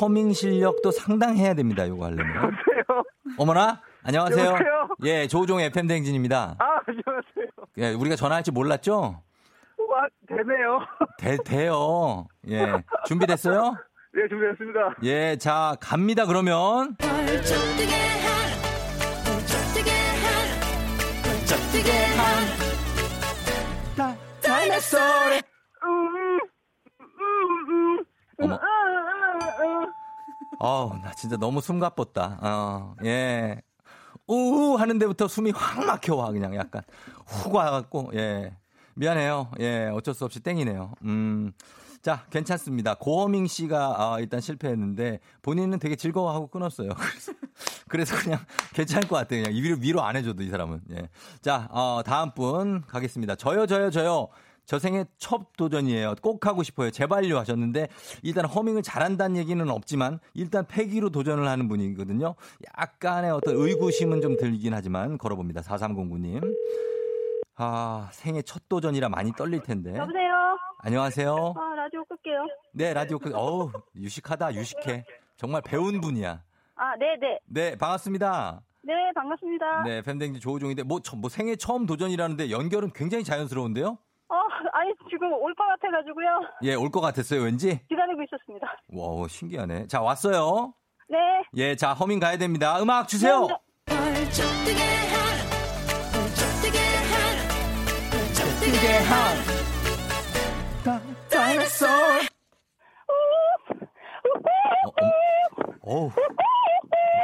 허밍 0.00 0.32
실력도 0.32 0.90
상당해야 0.90 1.54
됩니다. 1.54 1.86
요거 1.86 2.04
하려면. 2.06 2.26
여보세요? 2.36 3.02
어머나? 3.38 3.82
안녕하세요. 4.02 4.46
여보세요? 4.46 4.88
예, 5.04 5.26
조우종 5.26 5.60
FM 5.60 5.86
댕진입니다. 5.86 6.56
아, 6.58 6.64
안녕하세요. 6.86 7.46
예, 7.78 7.92
우리가 7.92 8.16
전화할지 8.16 8.52
몰랐죠? 8.52 9.20
와, 9.88 10.06
되네요. 10.28 10.80
돼, 11.18 11.36
돼요. 11.44 12.26
예. 12.48 12.66
준비됐어요? 13.06 13.76
네, 14.14 14.22
준비됐습니다. 14.30 14.94
예, 15.02 15.36
자, 15.36 15.76
갑니다, 15.80 16.24
그러면. 16.24 16.94
펄쩍 16.96 17.76
뛰게 17.76 17.92
한, 17.94 18.58
펄쩍 19.26 19.74
뛰게 19.74 19.90
한, 19.90 20.60
펄쩍 21.22 21.72
뛰게 21.72 21.90
한, 21.90 22.58
다, 22.58 22.65
다이너솔. 24.76 25.42
어머. 28.38 28.60
어우, 30.58 30.98
나 31.02 31.12
진짜 31.12 31.36
너무 31.36 31.60
숨 31.60 31.78
가뻤다. 31.78 32.38
어, 32.42 32.94
예. 33.04 33.60
우우 34.26 34.76
하는 34.76 34.98
데부터 34.98 35.28
숨이 35.28 35.52
확 35.52 35.84
막혀와, 35.84 36.32
그냥 36.32 36.54
약간. 36.56 36.82
훅 37.26 37.54
와갖고, 37.54 38.10
예. 38.14 38.56
미안해요. 38.94 39.50
예, 39.60 39.90
어쩔 39.92 40.14
수 40.14 40.24
없이 40.24 40.40
땡이네요. 40.40 40.94
음. 41.04 41.52
자, 42.02 42.24
괜찮습니다. 42.30 42.94
고어밍 42.94 43.46
씨가 43.48 43.94
아, 43.98 44.20
일단 44.20 44.40
실패했는데 44.40 45.18
본인은 45.42 45.80
되게 45.80 45.96
즐거워하고 45.96 46.46
끊었어요. 46.46 46.90
그래서, 46.94 47.32
그래서 47.88 48.16
그냥 48.16 48.38
괜찮을 48.74 49.08
것 49.08 49.16
같아요. 49.16 49.42
그냥 49.42 49.60
위로, 49.60 49.76
위로 49.80 50.02
안 50.02 50.16
해줘도 50.16 50.42
이 50.42 50.48
사람은. 50.48 50.82
예. 50.92 51.08
자, 51.42 51.68
어, 51.70 52.02
다음 52.06 52.30
분 52.32 52.82
가겠습니다. 52.86 53.34
저요, 53.34 53.66
저요, 53.66 53.90
저요. 53.90 54.28
저 54.66 54.80
생애 54.80 55.04
첫 55.16 55.52
도전이에요. 55.56 56.16
꼭 56.20 56.44
하고 56.46 56.64
싶어요. 56.64 56.90
제발요 56.90 57.38
하셨는데 57.38 57.88
일단 58.22 58.44
허밍을 58.44 58.82
잘한다는 58.82 59.36
얘기는 59.36 59.68
없지만 59.70 60.18
일단 60.34 60.66
패기로 60.66 61.10
도전을 61.10 61.46
하는 61.48 61.68
분이거든요. 61.68 62.34
약간의 62.76 63.30
어떤 63.30 63.54
의구심은 63.56 64.20
좀 64.20 64.36
들긴 64.36 64.74
하지만 64.74 65.18
걸어봅니다. 65.18 65.60
4309님. 65.60 66.54
아, 67.58 68.08
생애 68.12 68.42
첫 68.42 68.68
도전이라 68.68 69.08
많이 69.08 69.32
떨릴 69.32 69.60
텐데. 69.62 69.96
여보세요? 69.96 70.58
안녕하세요. 70.80 71.54
아, 71.56 71.74
라디오 71.74 72.04
끌게요. 72.04 72.46
네, 72.72 72.92
라디오 72.92 73.18
끄, 73.18 73.30
어우, 73.34 73.70
유식하다, 73.94 74.54
유식해. 74.54 75.06
정말 75.36 75.62
배운 75.62 76.00
분이야. 76.02 76.42
아, 76.74 76.96
네네. 76.98 77.38
네, 77.46 77.76
반갑습니다. 77.78 78.60
네, 78.82 78.92
반갑습니다. 79.14 79.82
네, 79.84 80.02
팬댕지 80.02 80.40
조우종인데, 80.40 80.82
뭐, 80.82 81.00
뭐, 81.16 81.30
생애 81.30 81.56
처음 81.56 81.86
도전이라는데 81.86 82.50
연결은 82.50 82.90
굉장히 82.94 83.24
자연스러운데요? 83.24 83.96
어, 84.56 84.68
아니, 84.72 84.92
지금 85.10 85.32
올 85.32 85.54
것 85.54 85.66
같아가지고요. 85.66 86.28
예, 86.62 86.74
올 86.74 86.90
것 86.90 87.00
같았어요, 87.00 87.42
왠지? 87.42 87.80
기다리고 87.88 88.22
있었습니다. 88.22 88.66
와, 88.94 89.28
신기하네. 89.28 89.86
자, 89.86 90.00
왔어요. 90.00 90.72
네. 91.08 91.18
예, 91.56 91.76
자, 91.76 91.92
허밍 91.94 92.18
가야 92.20 92.36
됩니다. 92.38 92.80
음악 92.80 93.08
주세요. 93.08 93.46
다이너솔. 101.30 101.88
어, 105.82 106.06
어, 106.06 106.10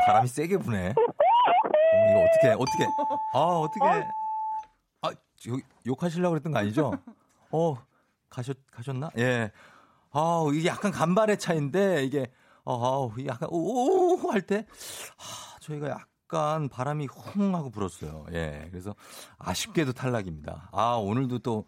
바람이 0.07 0.29
세게 0.29 0.59
부네. 0.59 0.89
어, 0.91 2.11
이거 2.11 2.21
어떻게, 2.21 2.49
어떻게, 2.51 2.85
아, 3.35 3.39
어떻게. 3.39 3.85
아, 5.03 5.11
여기 5.49 5.63
욕하시려고 5.87 6.31
그랬던 6.33 6.53
거 6.53 6.59
아니죠? 6.61 6.93
어, 7.53 7.77
가셨, 8.29 8.57
가셨나? 8.71 9.11
예. 9.19 9.53
아 10.11 10.45
이게 10.53 10.69
약간 10.69 10.91
간발의 10.91 11.39
차인데, 11.39 12.05
이게, 12.05 12.33
어, 12.65 13.11
아 13.11 13.25
약간, 13.27 13.49
오오오 13.51 14.31
할 14.31 14.43
때, 14.43 14.67
아, 15.19 15.59
저희가 15.61 15.89
약간 15.89 16.69
바람이 16.69 17.07
홍 17.07 17.55
하고 17.55 17.71
불었어요. 17.71 18.27
예. 18.33 18.67
그래서 18.71 18.95
아쉽게도 19.39 19.93
탈락입니다. 19.93 20.71
아, 20.73 20.95
오늘도 20.95 21.39
또, 21.41 21.67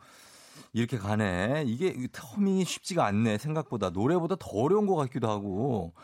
이렇게 0.73 0.99
가네. 0.99 1.65
이게 1.67 1.95
터밍이 2.13 2.65
쉽지가 2.65 3.05
않네. 3.07 3.39
생각보다 3.39 3.91
노래보다 3.91 4.37
더 4.37 4.49
어려운 4.51 4.87
것 4.87 4.97
같기도 4.97 5.31
하고. 5.31 5.95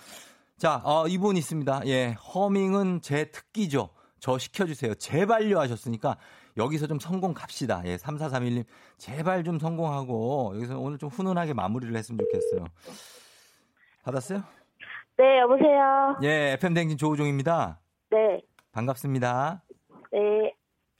자, 0.56 0.80
어, 0.84 1.08
이분 1.08 1.36
있습니다. 1.36 1.86
예, 1.86 2.12
허밍은 2.12 3.00
제 3.02 3.30
특기죠. 3.32 3.90
저 4.20 4.38
시켜주세요. 4.38 4.94
제발요 4.94 5.58
하셨으니까 5.58 6.18
여기서 6.60 6.86
좀 6.86 6.98
성공 6.98 7.32
갑시다. 7.32 7.82
예, 7.86 7.96
3431님 7.96 8.64
제발 8.98 9.42
좀 9.44 9.58
성공하고 9.58 10.52
여기서 10.56 10.78
오늘 10.78 10.98
좀 10.98 11.08
훈훈하게 11.08 11.54
마무리를 11.54 11.96
했으면 11.96 12.18
좋겠어요. 12.18 12.66
받았어요? 14.04 14.42
네, 15.16 15.38
여보세요? 15.40 16.18
예, 16.22 16.52
FM 16.54 16.74
댕진 16.74 16.98
조우종입니다. 16.98 17.80
네. 18.10 18.40
반갑습니다. 18.72 19.62
네. 20.12 20.54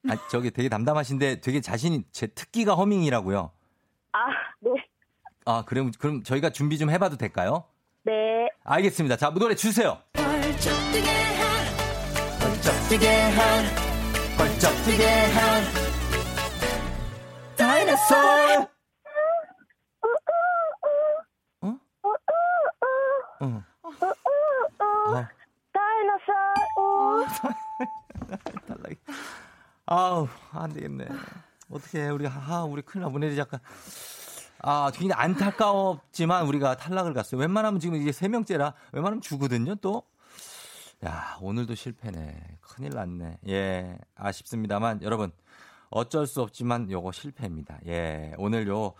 아, 0.09 0.17
저기 0.31 0.51
되게 0.51 0.69
담담하신데 0.69 1.41
되게 1.41 1.61
자신이 1.61 2.05
제 2.11 2.27
특기가 2.27 2.75
허밍이라고요. 2.75 3.51
아, 4.13 4.19
네. 4.61 4.71
아, 5.45 5.65
그럼 5.67 5.91
그럼 5.99 6.23
저희가 6.23 6.51
준비 6.51 6.79
좀 6.79 6.91
해봐도 6.91 7.17
될까요? 7.17 7.65
네. 8.05 8.13
알겠습니다. 8.65 9.17
자, 9.17 9.31
노래 9.31 9.55
주세요. 9.55 9.99
펄쩍 14.41 14.73
뛰게 14.87 15.05
한. 15.07 15.63
다이너솔. 17.59 18.69
어? 21.61 21.79
어. 23.41 23.63
어. 24.81 25.27
달라기. 28.67 28.97
아우 29.85 30.27
안 30.53 30.73
되겠네. 30.73 31.07
어떻게 31.71 32.09
우리 32.09 32.25
하 32.25 32.65
우리 32.65 32.81
큰일 32.81 33.03
나보내 33.03 33.27
우리 33.27 33.37
잠깐. 33.37 33.61
아, 34.63 34.91
굉장히 34.95 35.21
안타까웠지만 35.23 36.47
우리가 36.47 36.79
탈락을 36.79 37.13
갔어요. 37.13 37.39
웬만하면 37.43 37.79
지금 37.79 37.97
이게 37.97 38.11
세 38.11 38.27
명째라 38.29 38.73
웬만하면 38.93 39.21
주거든요, 39.21 39.75
또. 39.75 40.10
야, 41.05 41.39
오늘도 41.41 41.75
실패네. 41.75 42.59
큰일 42.61 42.91
났네. 42.95 43.39
예, 43.49 43.97
아쉽습니다만 44.17 45.03
여러분 45.03 45.33
어쩔 45.91 46.27
수 46.27 46.43
없지만 46.43 46.91
요거 46.91 47.13
실패입니다. 47.13 47.79
예, 47.87 48.35
오늘 48.37 48.69
요 48.69 48.93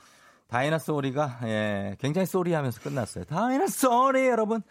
다이너소리가 0.49 1.41
예, 1.45 1.97
굉장히 2.01 2.27
쏘리하면서 2.27 2.81
끝났어요. 2.81 3.25
다이너소리 3.25 4.27
여러분. 4.27 4.63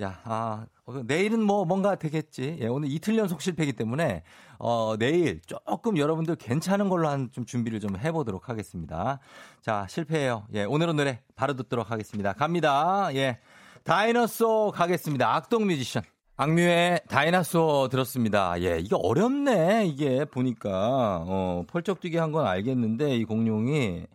야, 0.00 0.20
아, 0.22 0.66
어, 0.86 1.02
내일은 1.04 1.42
뭐 1.42 1.64
뭔가 1.64 1.96
되겠지. 1.96 2.58
예, 2.60 2.68
오늘 2.68 2.88
이틀 2.88 3.18
연속 3.18 3.42
실패이기 3.42 3.72
때문에 3.72 4.22
어, 4.60 4.94
내일 4.96 5.40
조금 5.42 5.98
여러분들 5.98 6.36
괜찮은 6.36 6.88
걸로 6.88 7.08
한 7.08 7.30
좀 7.32 7.44
준비를 7.44 7.80
좀 7.80 7.96
해보도록 7.98 8.48
하겠습니다. 8.48 9.18
자, 9.60 9.86
실패해요. 9.88 10.46
예, 10.54 10.62
오늘은 10.62 10.94
노래 10.94 11.20
바로 11.34 11.54
듣도록 11.54 11.90
하겠습니다. 11.90 12.32
갑니다. 12.32 13.12
예, 13.16 13.40
다이너소 13.82 14.70
가겠습니다. 14.72 15.34
악동 15.34 15.66
뮤지션. 15.66 16.04
악뮤의 16.40 17.02
다이나소 17.06 17.88
들었습니다. 17.90 18.58
예, 18.62 18.78
이게 18.78 18.96
어렵네. 18.98 19.84
이게 19.86 20.24
보니까 20.24 21.22
어, 21.26 21.64
펄쩍 21.68 22.00
뛰게 22.00 22.18
한 22.18 22.32
건 22.32 22.46
알겠는데 22.46 23.14
이 23.16 23.24
공룡이 23.26 24.06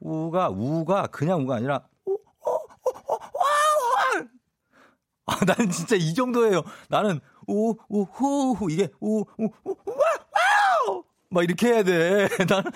우가 0.00 0.48
우가 0.48 1.08
그냥 1.08 1.42
우가 1.42 1.56
아니라 1.56 1.82
아, 5.26 5.36
나는 5.44 5.70
진짜 5.70 5.94
이 5.96 6.14
정도예요. 6.14 6.62
나는 6.88 7.20
우, 7.48 7.74
우, 7.90 8.04
후, 8.04 8.52
후, 8.52 8.70
이게 8.70 8.88
우, 9.00 9.20
우, 9.36 9.48
우, 9.64 9.76
wow! 10.86 11.04
막 11.28 11.44
이렇게 11.44 11.66
해야 11.68 11.82
돼. 11.82 12.28
나는 12.48 12.70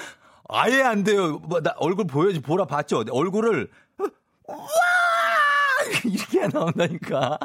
아예 0.51 0.83
안 0.83 1.03
돼요. 1.03 1.39
뭐, 1.39 1.63
나 1.63 1.73
얼굴 1.79 2.07
보여지, 2.07 2.41
보라 2.43 2.67
봤죠? 2.67 3.05
얼굴을 3.11 3.71
와! 4.49 4.57
이렇게 6.05 6.47
나온다니까. 6.49 7.39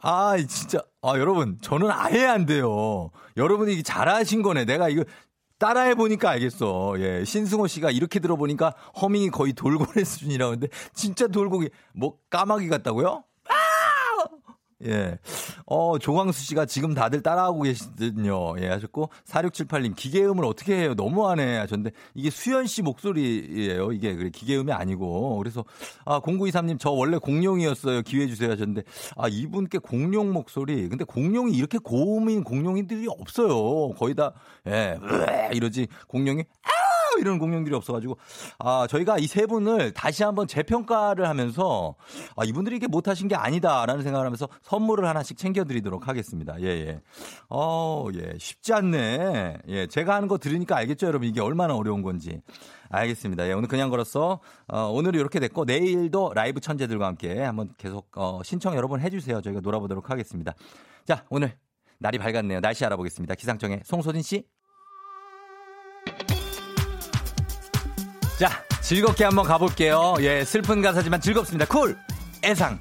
아, 0.00 0.36
진짜. 0.48 0.82
아, 1.02 1.18
여러분, 1.18 1.58
저는 1.60 1.90
아예 1.90 2.26
안 2.26 2.46
돼요. 2.46 3.10
여러분이 3.36 3.82
잘하신 3.82 4.42
거네. 4.42 4.64
내가 4.64 4.88
이거 4.88 5.04
따라해 5.58 5.94
보니까 5.94 6.30
알겠어. 6.30 6.94
예. 6.98 7.24
신승호 7.24 7.66
씨가 7.66 7.90
이렇게 7.90 8.20
들어보니까 8.20 8.74
허밍이 9.00 9.30
거의 9.30 9.52
돌고래 9.52 10.04
수준이라고 10.04 10.52
하는데 10.52 10.68
진짜 10.92 11.26
돌고기 11.28 11.70
뭐 11.94 12.18
까마귀 12.30 12.68
같다고요? 12.68 13.24
예. 14.84 15.18
어, 15.64 15.98
조광수 15.98 16.42
씨가 16.44 16.66
지금 16.66 16.92
다들 16.92 17.22
따라하고 17.22 17.62
계시거든요. 17.62 18.54
예, 18.60 18.68
하셨고, 18.68 19.08
4678님, 19.24 19.96
기계음을 19.96 20.44
어떻게 20.44 20.76
해요? 20.76 20.94
너무하네. 20.94 21.56
하셨는데, 21.58 21.92
이게 22.14 22.28
수현 22.28 22.66
씨 22.66 22.82
목소리예요. 22.82 23.92
이게, 23.92 24.14
그래, 24.14 24.28
기계음이 24.30 24.72
아니고. 24.72 25.38
그래서, 25.38 25.64
아, 26.04 26.20
0923님, 26.20 26.78
저 26.78 26.90
원래 26.90 27.16
공룡이었어요. 27.16 28.02
기회 28.02 28.26
주세요. 28.26 28.50
하셨는데, 28.50 28.82
아, 29.16 29.28
이분께 29.28 29.78
공룡 29.78 30.32
목소리. 30.32 30.88
근데 30.88 31.04
공룡이 31.04 31.52
이렇게 31.52 31.78
고음인 31.78 32.44
공룡이들이 32.44 33.06
없어요. 33.08 33.94
거의 33.94 34.14
다, 34.14 34.32
예, 34.66 34.98
이러지. 35.52 35.88
공룡이, 36.06 36.44
아! 36.62 36.85
이런 37.18 37.38
공룡들이 37.38 37.74
없어가지고 37.74 38.16
아 38.58 38.86
저희가 38.88 39.18
이 39.18 39.26
세 39.26 39.44
분을 39.46 39.92
다시 39.92 40.22
한번 40.24 40.46
재평가를 40.48 41.28
하면서 41.28 41.94
아 42.36 42.44
이분들이 42.44 42.76
이게 42.76 42.86
못하신 42.86 43.28
게 43.28 43.34
아니다라는 43.34 44.02
생각을 44.02 44.24
하면서 44.26 44.48
선물을 44.62 45.06
하나씩 45.06 45.36
챙겨드리도록 45.36 46.08
하겠습니다. 46.08 46.60
예 46.60 46.66
예. 46.66 47.00
어 47.48 48.06
예 48.14 48.38
쉽지 48.38 48.72
않네. 48.72 49.58
예 49.68 49.86
제가 49.88 50.14
하는 50.14 50.28
거 50.28 50.38
들으니까 50.38 50.76
알겠죠 50.76 51.06
여러분 51.06 51.28
이게 51.28 51.40
얼마나 51.40 51.74
어려운 51.74 52.02
건지. 52.02 52.40
알겠습니다. 52.88 53.48
예, 53.48 53.52
오늘 53.52 53.68
그냥 53.68 53.90
걸었어. 53.90 54.38
어, 54.68 54.80
오늘은 54.92 55.18
이렇게 55.18 55.40
됐고 55.40 55.64
내일도 55.64 56.32
라이브 56.34 56.60
천재들과 56.60 57.04
함께 57.06 57.42
한번 57.42 57.70
계속 57.76 58.08
어, 58.16 58.40
신청 58.44 58.76
여러분 58.76 59.00
해주세요. 59.00 59.40
저희가 59.42 59.60
놀아보도록 59.60 60.08
하겠습니다. 60.10 60.54
자 61.04 61.24
오늘 61.28 61.52
날이 61.98 62.18
밝았네요. 62.18 62.60
날씨 62.60 62.84
알아보겠습니다. 62.86 63.34
기상청의 63.34 63.80
송소진 63.84 64.22
씨. 64.22 64.44
자, 68.38 68.50
즐겁게 68.82 69.24
한번 69.24 69.46
가볼게요. 69.46 70.14
예, 70.20 70.44
슬픈 70.44 70.82
가사지만 70.82 71.20
즐겁습니다. 71.20 71.64
쿨! 71.66 71.96
애상. 72.44 72.78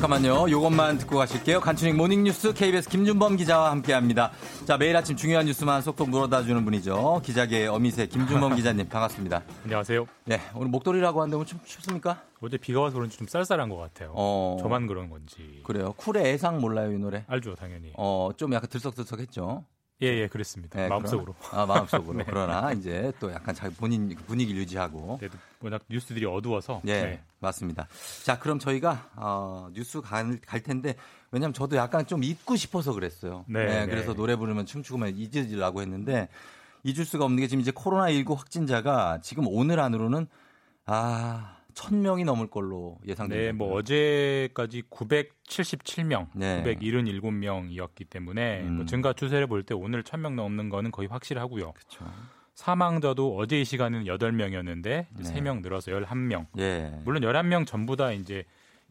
잠깐만요. 0.00 0.50
요것만 0.50 0.96
듣고 0.96 1.18
가실게요. 1.18 1.60
간추린 1.60 1.94
모닝뉴스 1.94 2.54
KBS 2.54 2.88
김준범 2.88 3.36
기자와 3.36 3.70
함께합니다. 3.72 4.32
자, 4.64 4.78
매일 4.78 4.96
아침 4.96 5.14
중요한 5.14 5.44
뉴스만 5.44 5.82
쏙쏙 5.82 6.08
물어다 6.08 6.42
주는 6.42 6.64
분이죠. 6.64 7.20
기자계의 7.22 7.68
어미새 7.68 8.06
김준범 8.06 8.56
기자님 8.56 8.88
반갑습니다. 8.88 9.42
안녕하세요. 9.64 10.06
네, 10.24 10.40
오늘 10.54 10.68
목도리라고 10.68 11.20
하는데 11.20 11.36
오늘 11.36 11.46
좀 11.46 11.60
춥습니까? 11.66 12.22
어제 12.40 12.56
비가 12.56 12.80
와서 12.80 12.94
그런지 12.94 13.18
좀 13.18 13.26
쌀쌀한 13.26 13.68
것 13.68 13.76
같아요. 13.76 14.12
어... 14.14 14.56
저만 14.62 14.86
그런 14.86 15.10
건지. 15.10 15.60
그래요. 15.64 15.92
쿨의 15.98 16.24
애상 16.32 16.62
몰라요, 16.62 16.92
이 16.92 16.98
노래? 16.98 17.26
알죠, 17.28 17.54
당연히. 17.54 17.92
어, 17.98 18.30
좀 18.38 18.54
약간 18.54 18.70
들썩들썩했죠. 18.70 19.66
예, 20.02 20.06
예, 20.06 20.28
그랬습니다. 20.28 20.78
네, 20.80 20.88
마음속으로. 20.88 21.34
그러나, 21.38 21.62
아, 21.62 21.66
마음속으로. 21.66 22.18
네. 22.18 22.24
그러나 22.26 22.72
이제 22.72 23.12
또 23.20 23.30
약간 23.32 23.54
자기 23.54 23.74
본인 23.74 24.14
분위기를 24.26 24.60
유지하고. 24.62 25.18
네, 25.20 25.28
워낙 25.60 25.82
뉴스들이 25.88 26.24
어두워서. 26.24 26.80
예, 26.86 27.02
네. 27.02 27.22
맞습니다. 27.38 27.86
자, 28.24 28.38
그럼 28.38 28.58
저희가 28.58 29.10
어, 29.16 29.68
뉴스 29.72 30.00
갈, 30.00 30.38
갈 30.46 30.62
텐데 30.62 30.96
왜냐면 31.30 31.52
저도 31.52 31.76
약간 31.76 32.06
좀 32.06 32.24
잊고 32.24 32.56
싶어서 32.56 32.92
그랬어요. 32.92 33.44
네. 33.48 33.66
네 33.66 33.86
그래서 33.86 34.14
노래 34.14 34.36
부르면 34.36 34.66
춤추고만 34.66 35.14
잊으려고 35.16 35.82
했는데 35.82 36.28
잊을 36.82 37.04
수가 37.04 37.24
없는 37.24 37.40
게 37.40 37.46
지금 37.46 37.60
이제 37.60 37.70
코로나 37.70 38.10
19 38.10 38.34
확진자가 38.34 39.20
지금 39.22 39.44
오늘 39.46 39.80
안으로는 39.80 40.26
아, 40.86 41.56
1000명이 41.80 42.24
넘을 42.24 42.46
걸로 42.48 42.98
예상됩니다. 43.06 43.46
네, 43.46 43.52
뭐 43.52 43.74
어제까지 43.76 44.82
977명, 44.90 46.26
네. 46.34 46.62
977명이었기 46.64 48.08
때문에 48.10 48.60
음. 48.62 48.72
뭐 48.76 48.84
증가 48.86 49.12
추세를 49.12 49.46
볼 49.46 49.62
때 49.62 49.74
오늘 49.74 50.02
1000명 50.02 50.34
넘는 50.34 50.68
거는 50.68 50.90
거의 50.90 51.08
확실하고요. 51.08 51.72
그렇죠. 51.72 52.04
사망자도 52.54 53.36
어제 53.36 53.60
이 53.60 53.64
시간은 53.64 54.04
8명이었는데 54.04 54.82
네. 54.82 55.06
3명 55.22 55.62
늘어서 55.62 55.92
11명. 55.92 56.46
예. 56.58 56.92
물론 57.04 57.22
11명 57.22 57.66
전부 57.66 57.96
다 57.96 58.12
이제 58.12 58.44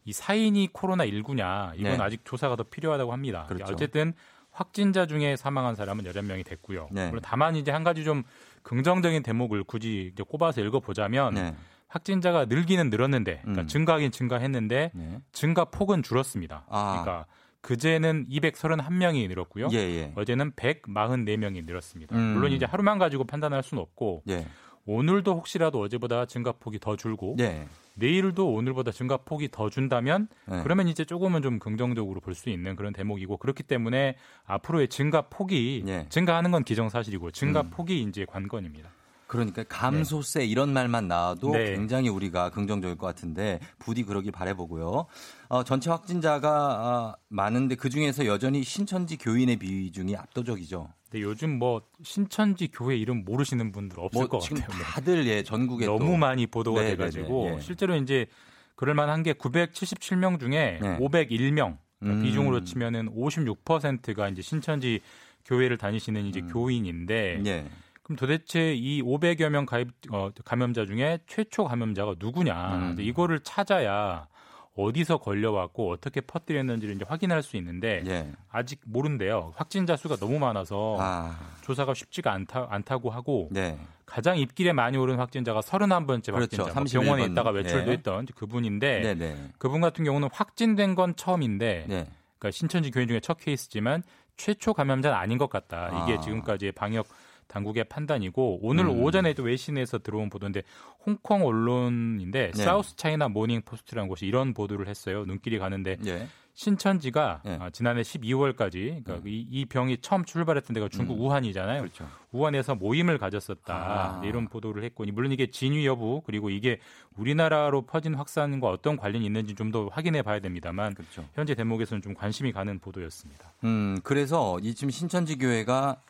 이 0.04 0.12
사인이 0.12 0.68
코로나 0.72 1.04
19냐 1.06 1.72
이건 1.76 1.92
네. 1.98 2.02
아직 2.02 2.24
조사가 2.24 2.56
더 2.56 2.64
필요하다고 2.64 3.12
합니다. 3.12 3.46
그렇죠. 3.48 3.72
어쨌든 3.72 4.12
확진자 4.50 5.06
중에 5.06 5.36
사망한 5.36 5.76
사람은 5.76 6.04
11명이 6.04 6.44
됐고요. 6.44 6.88
네. 6.90 7.08
물론 7.08 7.20
다만 7.24 7.54
이제 7.54 7.70
한 7.70 7.84
가지 7.84 8.02
좀 8.02 8.24
긍정적인 8.62 9.22
대목을 9.22 9.64
굳이 9.64 10.10
이제 10.12 10.22
꼽아서 10.22 10.60
읽어보자면 10.62 11.34
네. 11.34 11.54
확진자가 11.90 12.46
늘기는 12.46 12.88
늘었는데 12.88 13.40
그러니까 13.42 13.62
음. 13.62 13.66
증가하긴 13.66 14.10
증가했는데 14.12 14.92
네. 14.94 15.20
증가 15.32 15.64
폭은 15.66 16.02
줄었습니다. 16.02 16.64
아. 16.70 17.02
그러니까 17.02 17.26
그제는 17.60 18.26
231명이 18.30 19.28
늘었고요. 19.28 19.68
예, 19.72 19.76
예. 19.76 20.12
어제는 20.16 20.52
144명이 20.52 21.64
늘었습니다. 21.66 22.16
음. 22.16 22.34
물론 22.34 22.52
이제 22.52 22.64
하루만 22.64 22.98
가지고 22.98 23.24
판단할 23.24 23.62
수는 23.62 23.82
없고 23.82 24.22
예. 24.30 24.46
오늘도 24.86 25.34
혹시라도 25.34 25.80
어제보다 25.82 26.24
증가폭이 26.24 26.78
더 26.78 26.96
줄고 26.96 27.36
예. 27.38 27.66
내일도 27.94 28.50
오늘보다 28.54 28.92
증가폭이 28.92 29.50
더 29.50 29.68
준다면 29.68 30.28
네. 30.46 30.62
그러면 30.62 30.88
이제 30.88 31.04
조금은 31.04 31.42
좀 31.42 31.58
긍정적으로 31.58 32.20
볼 32.20 32.34
수 32.34 32.48
있는 32.48 32.76
그런 32.76 32.94
대목이고 32.94 33.36
그렇기 33.36 33.62
때문에 33.64 34.16
앞으로의 34.46 34.88
증가폭이 34.88 35.84
예. 35.86 36.06
증가하는 36.08 36.50
건 36.52 36.64
기정사실이고 36.64 37.32
증가폭이 37.32 38.02
음. 38.04 38.08
이제 38.08 38.24
관건입니다. 38.24 38.88
그러니까 39.30 39.62
감소세 39.68 40.40
네. 40.40 40.46
이런 40.46 40.72
말만 40.72 41.06
나와도 41.06 41.52
네. 41.52 41.76
굉장히 41.76 42.08
우리가 42.08 42.50
긍정적일 42.50 42.98
것 42.98 43.06
같은데 43.06 43.60
부디 43.78 44.02
그러길 44.02 44.32
바래보고요. 44.32 45.06
어, 45.48 45.62
전체 45.62 45.88
확진자가 45.88 46.50
어, 46.50 47.14
많은데 47.28 47.76
그 47.76 47.90
중에서 47.90 48.26
여전히 48.26 48.64
신천지 48.64 49.16
교인의 49.16 49.58
비중이 49.58 50.16
압도적이죠. 50.16 50.88
네, 51.12 51.20
요즘 51.20 51.60
뭐 51.60 51.82
신천지 52.02 52.66
교회 52.72 52.96
이름 52.96 53.24
모르시는 53.24 53.70
분들 53.70 54.00
없을 54.00 54.18
뭐 54.18 54.28
것 54.28 54.40
지금 54.40 54.62
같아요. 54.62 54.82
다들 54.82 55.24
예 55.28 55.44
전국에 55.44 55.86
너무 55.86 56.06
또. 56.06 56.16
많이 56.16 56.48
보도가 56.48 56.82
네, 56.82 56.88
돼가지고 56.96 57.44
네, 57.44 57.50
네, 57.52 57.56
예. 57.56 57.60
실제로 57.60 57.94
이제 57.94 58.26
그럴 58.74 58.96
만한 58.96 59.22
게 59.22 59.32
977명 59.34 60.40
중에 60.40 60.80
501명 60.82 61.76
그러니까 62.00 62.20
음. 62.20 62.22
비중으로 62.24 62.64
치면은 62.64 63.08
56%가 63.14 64.28
이제 64.28 64.42
신천지 64.42 65.00
교회를 65.44 65.78
다니시는 65.78 66.26
이제 66.26 66.40
음. 66.40 66.48
교인인데 66.48 67.42
예. 67.46 67.66
그럼 68.10 68.16
도대체 68.16 68.74
이 68.74 69.02
500여 69.02 69.50
명 69.50 69.66
가입 69.66 69.88
어, 70.10 70.30
감염자 70.44 70.84
중에 70.84 71.20
최초 71.28 71.62
감염자가 71.64 72.16
누구냐? 72.18 72.74
음. 72.74 72.96
이거를 72.98 73.38
찾아야 73.40 74.26
어디서 74.74 75.18
걸려왔고 75.18 75.92
어떻게 75.92 76.20
퍼뜨렸는지를 76.20 76.96
이제 76.96 77.04
확인할 77.06 77.44
수 77.44 77.56
있는데 77.56 78.02
예. 78.06 78.32
아직 78.50 78.80
모른대요. 78.84 79.52
확진자 79.54 79.94
수가 79.96 80.16
너무 80.16 80.40
많아서 80.40 80.96
아. 80.98 81.38
조사가 81.60 81.94
쉽지가 81.94 82.32
않다, 82.32 82.66
않다고 82.68 83.10
하고 83.10 83.48
네. 83.52 83.78
가장 84.06 84.38
입길에 84.38 84.72
많이 84.72 84.98
오른 84.98 85.16
확진자가 85.18 85.60
31번째 85.60 86.32
그렇죠. 86.32 86.64
확진자. 86.64 86.98
뭐 86.98 87.04
병원에 87.04 87.30
있다가 87.30 87.50
외출도 87.50 87.86
네. 87.86 87.92
했던 87.92 88.26
그분인데 88.34 89.02
네네. 89.02 89.14
네. 89.14 89.50
그분 89.58 89.80
같은 89.80 90.04
경우는 90.04 90.30
확진된 90.32 90.96
건 90.96 91.14
처음인데 91.14 91.86
네. 91.88 92.08
그러니까 92.38 92.50
신천지 92.50 92.90
교인 92.90 93.06
중에 93.06 93.20
첫 93.20 93.38
케이스지만 93.38 94.02
최초 94.36 94.72
감염자는 94.72 95.16
아닌 95.16 95.38
것 95.38 95.48
같다. 95.48 96.02
이게 96.02 96.16
아. 96.16 96.20
지금까지의 96.20 96.72
방역 96.72 97.06
당국의 97.50 97.84
판단이고 97.84 98.60
오늘 98.62 98.84
음. 98.84 99.02
오전에도 99.02 99.42
외신에서 99.42 99.98
들어온 99.98 100.30
보도인데 100.30 100.62
홍콩 101.04 101.44
언론인데 101.44 102.52
네. 102.54 102.64
사우스 102.64 102.96
차이나 102.96 103.28
모닝 103.28 103.62
포스트라는 103.62 104.08
곳이 104.08 104.26
이런 104.26 104.54
보도를 104.54 104.86
했어요. 104.88 105.24
눈길이 105.26 105.58
가는데 105.58 105.96
네. 106.00 106.28
신천지가 106.54 107.40
네. 107.44 107.58
아, 107.60 107.70
지난해 107.70 108.02
12월까지 108.02 109.02
그러니까 109.04 109.28
이, 109.28 109.46
이, 109.50 109.64
병이 109.64 109.98
처음 110.02 110.24
출발했던 110.24 110.74
데가 110.74 110.88
중국 110.88 111.14
음. 111.14 111.22
우한이잖아요. 111.22 111.80
그렇죠. 111.80 112.06
우한에서 112.32 112.74
모임을 112.74 113.18
가졌었다 113.18 113.74
아. 113.74 114.22
이런 114.24 114.46
보도를 114.46 114.84
했고 114.84 115.04
물론 115.12 115.32
이게 115.32 115.46
진위 115.50 115.86
여부 115.86 116.22
그리고 116.26 116.50
이게 116.50 116.78
우리나라로 117.16 117.82
퍼진 117.86 118.14
확산과 118.14 118.68
어떤 118.68 118.96
관련이 118.96 119.24
있는지 119.24 119.54
좀 119.54 119.70
더 119.70 119.86
확인해 119.86 120.22
봐야 120.22 120.40
됩니다만 120.40 120.94
그렇죠. 120.94 121.24
현재 121.34 121.54
대목에서는 121.54 122.02
좀 122.02 122.12
관심이 122.12 122.50
가는 122.50 122.78
보도였습니다. 122.80 123.52
음 123.62 123.98
그래서 124.02 124.58
이 124.62 124.74
지금 124.74 124.90
신천지 124.90 125.38
교회가 125.38 126.00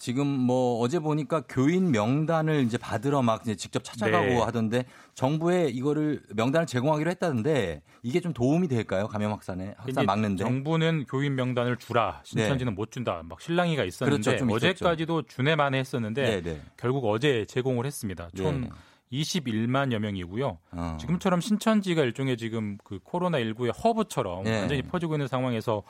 지금 0.00 0.26
뭐 0.26 0.80
어제 0.80 0.98
보니까 0.98 1.42
교인 1.46 1.90
명단을 1.92 2.62
이제 2.64 2.78
받으러 2.78 3.20
막 3.20 3.42
이제 3.42 3.54
직접 3.54 3.84
찾아가고 3.84 4.26
네. 4.26 4.38
하던데 4.38 4.84
정부에 5.14 5.68
이거를 5.68 6.22
명단을 6.34 6.66
제공하기로 6.66 7.10
했다는데 7.10 7.82
이게 8.02 8.20
좀 8.20 8.32
도움이 8.32 8.66
될까요? 8.68 9.06
감염 9.08 9.30
확산에 9.32 9.74
확산 9.76 10.06
막는데. 10.06 10.42
정부는 10.42 11.04
교인 11.06 11.34
명단을 11.34 11.76
주라. 11.76 12.22
신천지는 12.24 12.72
네. 12.72 12.74
못 12.74 12.90
준다. 12.90 13.22
막 13.28 13.42
실랑이가 13.42 13.84
있었는데 13.84 14.30
그렇죠, 14.38 14.54
어제까지도 14.54 15.22
주네만 15.22 15.74
했었는데 15.74 16.22
네, 16.22 16.40
네. 16.40 16.62
결국 16.78 17.04
어제 17.04 17.44
제공을 17.44 17.84
했습니다. 17.84 18.30
총 18.34 18.70
21만여 19.12 19.98
명이고요. 19.98 20.58
어. 20.70 20.96
지금처럼 20.98 21.42
신천지가 21.42 22.04
일종의 22.04 22.38
지금 22.38 22.78
그 22.84 23.00
코로나 23.04 23.38
19의 23.38 23.72
허브처럼 23.84 24.44
네. 24.44 24.60
완전히 24.60 24.80
퍼지고 24.80 25.16
있는 25.16 25.26
상황에서 25.26 25.82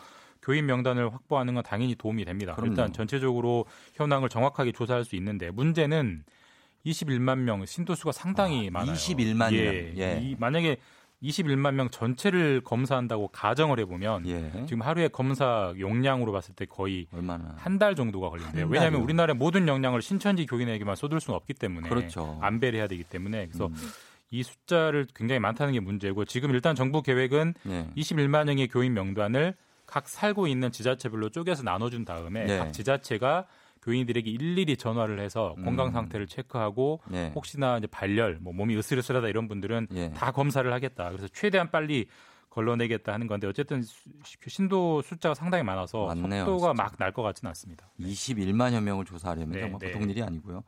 교인 0.43 0.67
명단을 0.67 1.13
확보하는 1.13 1.55
건 1.55 1.63
당연히 1.63 1.95
도움이 1.95 2.25
됩니다. 2.25 2.55
그럼요. 2.55 2.73
일단 2.73 2.93
전체적으로 2.93 3.67
현황을 3.95 4.29
정확하게 4.29 4.73
조사할 4.73 5.05
수 5.05 5.17
있는데 5.17 5.51
문제는 5.51 6.25
21만 6.87 7.39
명 7.39 7.65
신도수가 7.67 8.13
상당히 8.13 8.69
아, 8.69 8.71
많아요. 8.73 8.95
21만 8.95 9.53
예. 9.53 9.93
예. 9.99 10.19
이, 10.23 10.35
만약에 10.39 10.79
21만 11.23 11.75
명 11.75 11.91
전체를 11.91 12.63
검사한다고 12.65 13.29
가정을 13.29 13.79
해보면 13.81 14.27
예. 14.27 14.51
지금 14.67 14.81
하루에 14.81 15.09
검사 15.09 15.75
용량으로 15.79 16.33
봤을 16.33 16.55
때 16.55 16.65
거의 16.65 17.07
한 17.59 17.79
달 17.79 17.95
정도가 17.95 18.31
걸린대요. 18.31 18.67
왜냐하면 18.69 19.03
우리나라의 19.03 19.37
모든 19.37 19.69
역량을 19.69 20.01
신천지 20.01 20.47
교인에게만 20.47 20.97
쏟을 20.97 21.21
수는 21.21 21.37
없기 21.37 21.53
때문에 21.55 21.91
그렇죠. 21.91 22.39
안배를 22.41 22.79
해야 22.79 22.89
되기 22.89 23.05
때문에 23.05 23.47
그래서 23.49 23.67
음. 23.67 23.75
이 24.31 24.43
숫자를 24.43 25.07
굉장히 25.15 25.41
많다는 25.41 25.75
게 25.75 25.81
문제고 25.81 26.25
지금 26.25 26.51
일단 26.53 26.75
정부 26.75 27.03
계획은 27.03 27.53
예. 27.69 27.87
21만 27.99 28.47
명의 28.47 28.69
교인 28.69 28.95
명단을 28.95 29.55
각 29.91 30.09
살고 30.09 30.47
있는 30.47 30.71
지자체별로 30.71 31.31
쪼개서 31.31 31.65
나눠준 31.65 32.05
다음에 32.05 32.47
네. 32.47 32.59
각 32.59 32.73
지자체가 32.73 33.47
교인들에게 33.83 34.31
일일이 34.31 34.77
전화를 34.77 35.21
해서 35.21 35.55
음. 35.59 35.65
건강 35.65 35.91
상태를 35.91 36.27
체크하고 36.27 37.01
네. 37.09 37.33
혹시나 37.35 37.79
이제 37.79 37.87
발열, 37.87 38.39
뭐 38.41 38.53
몸이 38.53 38.77
으스르스하다 38.77 39.29
이런 39.29 39.49
분들은 39.49 39.89
네. 39.91 40.13
다 40.15 40.31
검사를 40.31 40.71
하겠다. 40.73 41.09
그래서 41.09 41.27
최대한 41.29 41.71
빨리 41.71 42.07
걸러내겠다 42.51 43.13
하는 43.13 43.27
건데 43.27 43.47
어쨌든 43.47 43.83
신도 44.47 45.03
숫자가 45.03 45.35
상당히 45.35 45.63
많아서 45.65 46.07
맞네요, 46.07 46.45
속도가 46.45 46.75
막 46.75 46.97
날 46.99 47.13
것 47.13 47.23
같지는 47.23 47.49
않습니다. 47.51 47.91
21만여 48.01 48.81
명을 48.83 49.05
조사하려면 49.05 49.53
네, 49.53 49.61
정말 49.61 49.79
네. 49.81 49.93
보통 49.93 50.11
일이 50.11 50.23
아니고요. 50.23 50.63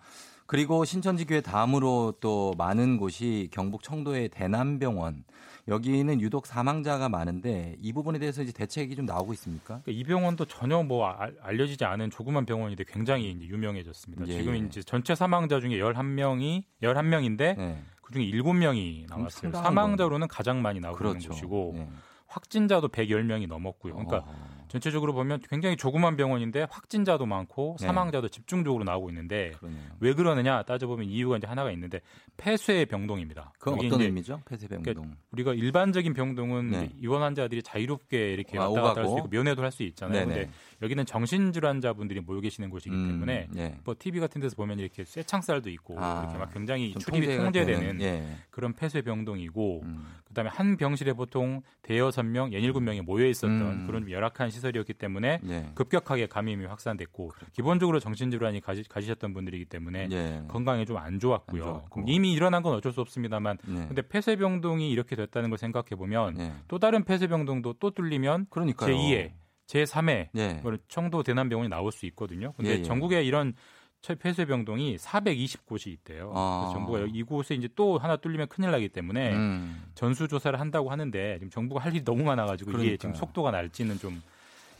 그리고 0.46 0.84
신천지교회 0.84 1.40
다음으로 1.40 2.14
또 2.20 2.54
많은 2.56 2.98
곳이 2.98 3.48
경북 3.52 3.82
청도의 3.82 4.28
대남병원 4.30 5.24
여기는 5.68 6.20
유독 6.20 6.46
사망자가 6.46 7.08
많은데 7.08 7.76
이 7.80 7.92
부분에 7.92 8.18
대해서 8.18 8.42
이제 8.42 8.52
대책이 8.52 8.96
좀 8.96 9.06
나오고 9.06 9.32
있습니까? 9.34 9.80
그러니까 9.82 9.92
이 9.92 10.02
병원도 10.04 10.46
전혀 10.46 10.82
뭐 10.82 11.08
알려지지 11.08 11.84
않은 11.84 12.10
조그만 12.10 12.44
병원인데 12.46 12.84
굉장히 12.88 13.30
이제 13.30 13.46
유명해졌습니다. 13.46 14.26
예, 14.26 14.38
지금 14.38 14.54
예. 14.54 14.58
이제 14.58 14.82
전체 14.82 15.14
사망자 15.14 15.60
중에 15.60 15.78
11명이 15.78 16.64
11명인데 16.82 17.58
예. 17.58 17.78
그중에 18.02 18.26
7명이 18.26 19.08
나왔어요. 19.08 19.52
사망자로는 19.52 20.28
가장 20.28 20.62
많이 20.62 20.80
나오고 20.80 20.98
그렇죠. 20.98 21.30
곳이고 21.30 21.74
예. 21.76 21.88
확진자도 22.26 22.88
110명이 22.88 23.46
넘었고요. 23.46 23.94
그러니까 23.94 24.24
어. 24.26 24.51
전체적으로 24.72 25.12
보면 25.12 25.40
굉장히 25.50 25.76
조그만 25.76 26.16
병원인데 26.16 26.66
확진자도 26.70 27.26
많고 27.26 27.76
네. 27.78 27.86
사망자도 27.86 28.28
집중적으로 28.28 28.84
나오고 28.84 29.10
있는데 29.10 29.50
그러네요. 29.58 29.82
왜 30.00 30.14
그러느냐 30.14 30.62
따져보면 30.62 31.06
이유가 31.06 31.36
이제 31.36 31.46
하나가 31.46 31.70
있는데 31.72 32.00
폐쇄 32.38 32.86
병동입니다. 32.86 33.52
그 33.58 33.70
어떤 33.70 34.00
의미죠? 34.00 34.40
폐쇄 34.46 34.66
병동. 34.68 34.82
그러니까 34.94 35.16
우리가 35.32 35.52
일반적인 35.52 36.14
병동은 36.14 36.70
네. 36.70 36.90
입원 36.98 37.20
환자들이 37.22 37.62
자유롭게 37.62 38.32
이렇게 38.32 38.58
아, 38.58 38.68
왔다 38.70 38.80
갔다 38.82 39.00
할 39.02 39.08
수 39.10 39.18
있고 39.18 39.28
면회도 39.28 39.62
할 39.62 39.72
수 39.72 39.82
있잖아요. 39.82 40.26
네네. 40.26 40.34
근데 40.40 40.50
여기는 40.82 41.04
정신질환자분들이 41.06 42.20
모여 42.20 42.40
계시는 42.40 42.70
곳이기 42.70 42.94
음, 42.94 43.08
때문에 43.08 43.48
네. 43.50 43.78
뭐 43.84 43.94
TV 43.98 44.20
같은 44.20 44.40
데서 44.40 44.56
보면 44.56 44.78
이렇게 44.78 45.04
쇠창살도 45.04 45.68
있고 45.70 45.96
아, 45.98 46.22
이렇게 46.22 46.38
막 46.38 46.52
굉장히 46.52 46.94
출입이 46.94 47.36
통제되는 47.36 48.00
예. 48.00 48.36
그런 48.50 48.72
폐쇄 48.72 49.02
병동이고 49.02 49.82
음. 49.82 50.06
그다음에 50.24 50.48
한 50.50 50.76
병실에 50.76 51.12
보통 51.12 51.62
대여섯 51.82 52.24
명, 52.24 52.52
연일곱 52.52 52.82
명이 52.82 53.02
모여 53.02 53.26
있었던 53.26 53.60
음. 53.60 53.86
그런 53.86 54.10
열악한 54.10 54.50
시설이었기 54.50 54.94
때문에 54.94 55.40
예. 55.46 55.70
급격하게 55.74 56.26
감염이 56.26 56.64
확산됐고 56.64 57.28
그렇죠. 57.28 57.52
기본적으로 57.52 58.00
정신질환이 58.00 58.60
가지, 58.60 58.82
가지셨던 58.88 59.34
분들이기 59.34 59.66
때문에 59.66 60.08
예. 60.10 60.42
건강에 60.48 60.84
좀 60.84 61.02
안 61.02 61.18
좋았고요. 61.18 61.84
안 61.90 62.08
이미 62.08 62.32
일어난 62.32 62.62
건 62.62 62.74
어쩔 62.74 62.92
수 62.92 63.00
없습니다만 63.00 63.58
예. 63.68 63.74
근데 63.86 64.02
폐쇄 64.02 64.36
병동이 64.36 64.90
이렇게 64.90 65.16
됐다는 65.16 65.50
걸 65.50 65.58
생각해 65.58 65.90
보면 65.96 66.38
예. 66.38 66.52
또 66.68 66.78
다른 66.78 67.04
폐쇄 67.04 67.26
병동도 67.26 67.74
또 67.74 67.90
뚫리면 67.90 68.46
그러니까요. 68.50 68.94
제2의 68.94 69.32
제3회 69.66 70.28
예. 70.36 70.62
청도 70.88 71.22
대남병원이 71.22 71.68
나올 71.68 71.92
수 71.92 72.06
있거든요. 72.06 72.52
근데 72.52 72.72
예, 72.72 72.78
예. 72.78 72.82
전국에 72.82 73.22
이런 73.22 73.54
폐쇄 74.18 74.44
병동이 74.44 74.96
420곳이 74.96 75.88
있대요. 75.88 76.32
아. 76.34 76.70
정부가 76.72 77.06
이곳에 77.12 77.54
이제 77.54 77.68
또 77.76 77.98
하나 77.98 78.16
뚫리면 78.16 78.48
큰일 78.48 78.72
나기 78.72 78.88
때문에 78.88 79.32
음. 79.32 79.84
전수 79.94 80.26
조사를 80.26 80.58
한다고 80.58 80.90
하는데 80.90 81.34
지금 81.38 81.50
정부가 81.50 81.84
할 81.84 81.94
일이 81.94 82.04
너무 82.04 82.24
많아가지고 82.24 82.72
그러니까요. 82.72 82.94
이게 82.94 82.96
지금 82.98 83.14
속도가 83.14 83.52
날지는 83.52 83.98
좀 83.98 84.20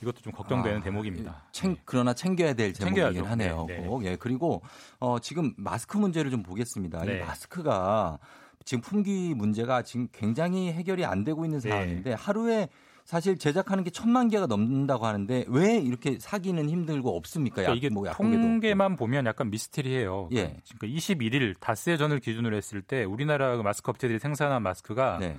이것도 0.02 0.20
좀 0.20 0.32
걱정되는 0.32 0.80
아, 0.80 0.82
대목입니다. 0.82 1.44
챙, 1.52 1.76
그러나 1.84 2.12
챙겨야 2.12 2.54
될 2.54 2.72
제목이긴 2.72 3.24
하네요. 3.24 3.66
네, 3.68 3.78
네. 3.78 3.98
예, 4.02 4.16
그리고 4.16 4.60
어, 4.98 5.20
지금 5.20 5.54
마스크 5.56 5.96
문제를 5.96 6.30
좀 6.32 6.42
보겠습니다. 6.42 7.04
네. 7.04 7.16
이 7.16 7.20
마스크가 7.20 8.18
지금 8.64 8.82
품귀 8.82 9.34
문제가 9.36 9.82
지금 9.82 10.08
굉장히 10.10 10.72
해결이 10.72 11.04
안 11.04 11.22
되고 11.22 11.44
있는 11.44 11.60
네. 11.60 11.68
상황인데 11.68 12.12
하루에 12.14 12.68
사실 13.04 13.36
제작하는 13.38 13.84
게 13.84 13.90
천만 13.90 14.28
개가 14.28 14.46
넘는다고 14.46 15.06
하는데 15.06 15.44
왜 15.48 15.78
이렇게 15.78 16.18
사기는 16.18 16.68
힘들고 16.68 17.16
없습니까? 17.16 17.56
그러니까 17.56 17.76
이게 17.76 17.88
뭐 17.88 18.10
통계만 18.10 18.96
보면 18.96 19.26
약간 19.26 19.50
미스테리해요. 19.50 20.28
예. 20.32 20.56
그러니까 20.78 20.86
21일 20.86 21.58
닷새 21.60 21.96
전을 21.96 22.20
기준으로 22.20 22.56
했을 22.56 22.82
때 22.82 23.04
우리나라 23.04 23.56
그 23.56 23.62
마스크 23.62 23.90
업체들이 23.90 24.18
생산한 24.18 24.62
마스크가 24.62 25.18
네. 25.18 25.36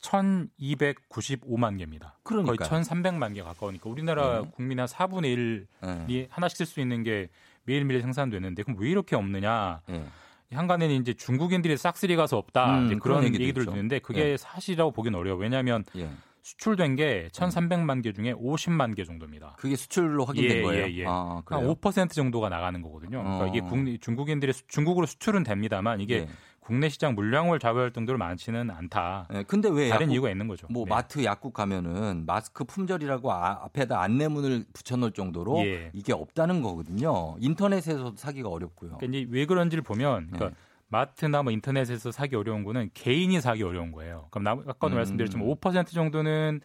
1,295만 0.00 1.76
개입니다. 1.78 2.18
그러니까요. 2.22 2.56
거의 2.56 2.82
1,300만 2.82 3.34
개 3.34 3.42
가까우니까 3.42 3.90
우리나라 3.90 4.42
네. 4.42 4.50
국민 4.54 4.80
한 4.80 4.86
4분의 4.86 5.66
1이 5.82 6.06
네. 6.08 6.26
하나씩 6.30 6.56
쓸 6.58 6.66
수 6.66 6.80
있는 6.80 7.02
게 7.02 7.28
매일매일 7.64 8.00
생산되는데 8.02 8.62
그럼 8.62 8.78
왜 8.80 8.90
이렇게 8.90 9.16
없느냐? 9.16 9.82
네. 9.86 10.04
한간에는 10.52 10.96
이제 10.96 11.14
중국인들이 11.14 11.76
싹쓸이 11.76 12.16
가서 12.16 12.36
없다 12.36 12.78
음, 12.80 12.98
그런 12.98 13.22
얘기들 13.24 13.62
있죠. 13.62 13.70
듣는데 13.70 14.00
그게 14.00 14.32
예. 14.32 14.36
사실이라고 14.36 14.90
보기는 14.90 15.16
어려워. 15.16 15.38
왜냐하면 15.38 15.84
예. 15.96 16.10
수출된 16.42 16.96
게 16.96 17.28
1,300만 17.32 18.02
개 18.02 18.12
중에 18.12 18.32
50만 18.34 18.94
개 18.96 19.04
정도입니다. 19.04 19.56
그게 19.58 19.76
수출로 19.76 20.24
확인된 20.24 20.58
예, 20.58 20.62
거예요? 20.62 20.86
예, 20.86 20.96
예. 20.98 21.04
아, 21.06 21.42
한5% 21.44 22.12
정도가 22.12 22.48
나가는 22.48 22.80
거거든요. 22.80 23.22
그러니까 23.22 23.46
이게 23.48 23.60
어. 23.60 23.68
국, 23.68 24.00
중국인들이 24.00 24.52
중국으로 24.68 25.06
수출은 25.06 25.44
됩니다만 25.44 26.00
이게 26.00 26.20
예. 26.20 26.28
국내 26.60 26.88
시장 26.88 27.14
물량을 27.14 27.58
잡을 27.58 27.92
정도로 27.92 28.16
많지는 28.18 28.70
않다. 28.70 29.26
네, 29.30 29.42
근데 29.42 29.68
왜 29.68 29.88
다른 29.88 30.04
약국, 30.04 30.14
이유가 30.14 30.30
있는 30.30 30.46
거죠. 30.46 30.66
뭐 30.70 30.84
네. 30.84 30.90
마트 30.90 31.24
약국 31.24 31.52
가면은 31.52 32.24
마스크 32.26 32.64
품절이라고 32.64 33.32
아, 33.32 33.64
앞에다 33.64 34.00
안내문을 34.00 34.66
붙여놓을 34.72 35.12
정도로 35.12 35.58
예. 35.66 35.90
이게 35.92 36.12
없다는 36.12 36.62
거거든요. 36.62 37.36
인터넷에서 37.40 38.14
사기가 38.16 38.50
어렵고요. 38.50 38.98
그러니까 38.98 39.06
이제 39.06 39.26
왜 39.30 39.46
그런지를 39.46 39.82
보면 39.82 40.28
그러니까 40.30 40.50
네. 40.50 40.54
마트나 40.90 41.42
뭐 41.42 41.52
인터넷에서 41.52 42.10
사기 42.10 42.36
어려운 42.36 42.64
거는 42.64 42.90
개인이 42.92 43.40
사기 43.40 43.62
어려운 43.62 43.92
거예요. 43.92 44.26
그럼 44.30 44.44
나, 44.44 44.50
아까도 44.50 44.94
음. 44.94 44.96
말씀드렸지만 44.96 45.46
5% 45.46 45.92
정도는 45.92 46.60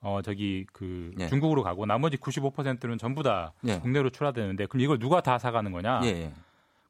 어 0.00 0.20
저기 0.22 0.66
그 0.72 1.12
예. 1.18 1.26
중국으로 1.28 1.62
가고 1.62 1.86
나머지 1.86 2.16
95%는 2.16 2.98
전부 2.98 3.22
다 3.22 3.52
예. 3.66 3.78
국내로 3.78 4.10
출하되는데 4.10 4.66
그럼 4.66 4.82
이걸 4.82 4.98
누가 4.98 5.20
다 5.20 5.38
사가는 5.38 5.72
거냐? 5.72 6.00
예. 6.04 6.08
예. 6.08 6.32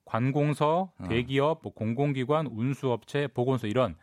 관공서, 0.05 0.91
어. 0.99 1.09
대기업, 1.09 1.61
뭐 1.63 1.73
공공기관, 1.73 2.49
운수업체, 2.49 3.29
보건소 3.29 3.67
이런 3.67 3.97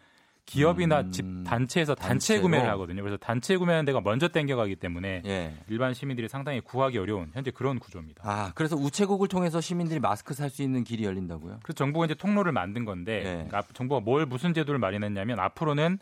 기업이나 0.49 1.01
음... 1.01 1.11
집 1.11 1.25
단체에서 1.45 1.93
단체 1.95 2.09
단체로? 2.09 2.41
구매를 2.41 2.69
하거든요. 2.71 3.01
그래서 3.01 3.17
단체 3.17 3.55
구매하는 3.55 3.85
데가 3.85 4.01
먼저 4.01 4.27
땡겨가기 4.27 4.77
때문에 4.77 5.21
예. 5.25 5.53
일반 5.67 5.93
시민들이 5.93 6.27
상당히 6.27 6.59
구하기 6.59 6.97
어려운 6.97 7.29
현재 7.33 7.51
그런 7.51 7.79
구조입니다. 7.79 8.23
아 8.25 8.51
그래서 8.55 8.75
우체국을 8.75 9.27
통해서 9.27 9.61
시민들이 9.61 9.99
마스크 9.99 10.33
살 10.33 10.49
수 10.49 10.63
있는 10.63 10.83
길이 10.83 11.03
열린다고요? 11.05 11.59
그래서 11.61 11.77
정부가 11.77 12.05
이제 12.05 12.15
통로를 12.15 12.51
만든 12.51 12.83
건데 12.83 13.19
예. 13.19 13.23
그러니까 13.47 13.61
정부가 13.73 14.01
뭘 14.01 14.25
무슨 14.25 14.53
제도를 14.55 14.79
마련했냐면 14.79 15.39
앞으로는 15.39 15.99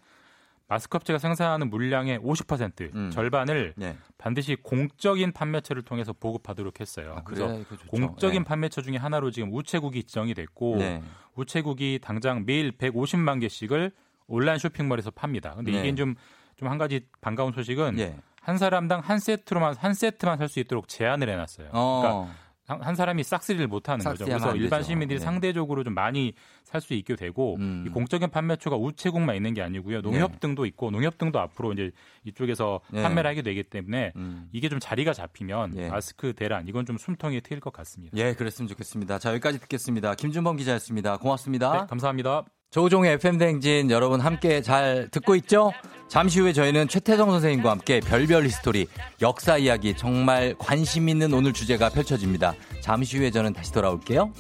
마스크 0.70 0.96
업체가 0.98 1.20
생산하는 1.20 1.70
물량의 1.70 2.20
50% 2.20 2.94
음. 2.96 3.12
절반을 3.12 3.74
네. 3.78 3.98
반드시 4.18 4.56
공적인 4.56 5.32
판매처를 5.32 5.84
통해서 5.84 6.14
보급하도록 6.14 6.80
했어요. 6.80 7.16
아, 7.18 7.24
그래, 7.24 7.64
그래서 7.68 7.86
공적인 7.88 8.44
네. 8.44 8.48
판매처 8.48 8.82
중에 8.82 8.98
하나로 8.98 9.32
지금 9.32 9.54
우체국이 9.54 10.04
지정이 10.04 10.34
됐고 10.34 10.78
네. 10.78 11.02
우체국이 11.36 12.00
당장 12.02 12.46
매일 12.46 12.72
150만 12.72 13.40
개씩을 13.42 13.92
온라인 14.28 14.60
쇼핑몰에서 14.60 15.12
팝니다. 15.12 15.54
근데 15.56 15.72
이게 15.72 15.84
네. 15.84 15.96
좀좀 15.96 16.16
한 16.62 16.78
가지 16.78 17.08
반가운 17.22 17.52
소식은 17.54 17.96
네. 17.96 18.18
한 18.42 18.58
사람당 18.58 19.02
한 19.02 19.20
세트로만 19.20 19.76
한 19.78 19.94
세트만 19.94 20.38
살 20.38 20.48
수 20.50 20.60
있도록 20.60 20.88
제한을 20.88 21.30
해놨어요. 21.30 21.70
어. 21.74 22.02
그러니까 22.02 22.38
한 22.86 22.96
사람이 22.96 23.24
싹쓸이를 23.24 23.68
못하는 23.68 24.04
거죠. 24.04 24.26
그래서 24.26 24.54
일반 24.56 24.84
시민들이 24.84 25.20
네. 25.20 25.24
상대적으로 25.24 25.86
좀 25.86 25.94
많이 25.94 26.34
살 26.66 26.82
수 26.82 26.94
있게 26.94 27.16
되고 27.16 27.56
음. 27.56 27.86
이 27.88 27.90
공적인 27.90 28.30
판매처가 28.30 28.76
우체국만 28.76 29.38
있는 29.38 29.54
게 29.54 29.62
아니고요. 29.62 30.02
농협 30.02 30.34
네. 30.34 30.40
등도 30.40 30.66
있고 30.66 30.92
농협 30.92 31.18
등도 31.18 31.40
앞으로 31.40 31.72
이제 31.72 31.92
이쪽에서 32.26 32.82
네. 32.90 33.04
판매를 33.04 33.30
하게 33.30 33.42
되기 33.42 33.64
때문에 33.64 34.12
음. 34.18 34.50
이게 34.52 34.68
좀 34.68 34.82
자리가 34.82 35.14
잡히면 35.14 35.72
네. 35.72 35.90
마스크 35.90 36.34
대란 36.34 36.68
이건 36.68 36.86
좀 36.86 36.98
숨통이 36.98 37.40
트일 37.40 37.62
것 37.62 37.72
같습니다. 37.72 38.18
예, 38.18 38.34
그랬으면 38.34 38.68
좋겠습니다. 38.68 39.18
자 39.20 39.30
여기까지 39.32 39.60
듣겠습니다. 39.60 40.16
김준범 40.16 40.58
기자였습니다. 40.58 41.18
고맙습니다. 41.18 41.72
네, 41.72 41.88
감사합니다. 41.88 42.44
조우종의 42.72 43.14
FM 43.14 43.38
대행진 43.38 43.92
여러분 43.92 44.20
함께 44.20 44.62
잘 44.62 45.08
듣고 45.10 45.36
있죠? 45.36 45.72
잠시 46.10 46.40
후에 46.42 46.52
저희는 46.54 46.88
최태성 46.90 47.32
선생님과 47.32 47.72
함께 47.72 48.02
별별 48.02 48.46
history 48.46 48.88
역사 49.22 49.58
이야기 49.58 49.96
정말 49.96 50.54
관심 50.58 51.08
있는 51.08 51.34
오늘 51.34 51.54
주제가 51.54 51.90
펼쳐집니다. 51.90 52.54
잠시 52.82 53.18
후에 53.18 53.32
저는 53.32 53.54
다시 53.54 53.72
돌아올게요. 53.72 54.32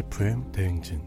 FM 0.00 0.50
대행진. 0.50 0.98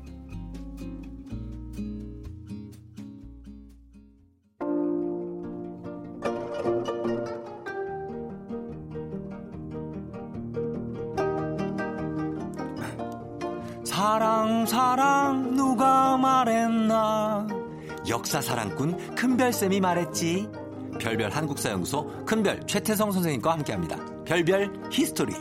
사랑 13.83 14.65
사랑 14.67 15.55
누가 15.55 16.15
말했나? 16.17 17.47
역사 18.07 18.41
사랑꾼 18.41 19.15
큰별쌤이 19.15 19.79
말했지. 19.79 20.47
별별 20.99 21.31
한국사연구소 21.31 22.25
큰별 22.25 22.61
최태성 22.67 23.11
선생님과 23.11 23.53
함께합니다. 23.53 23.97
별별 24.25 24.71
history 24.91 25.33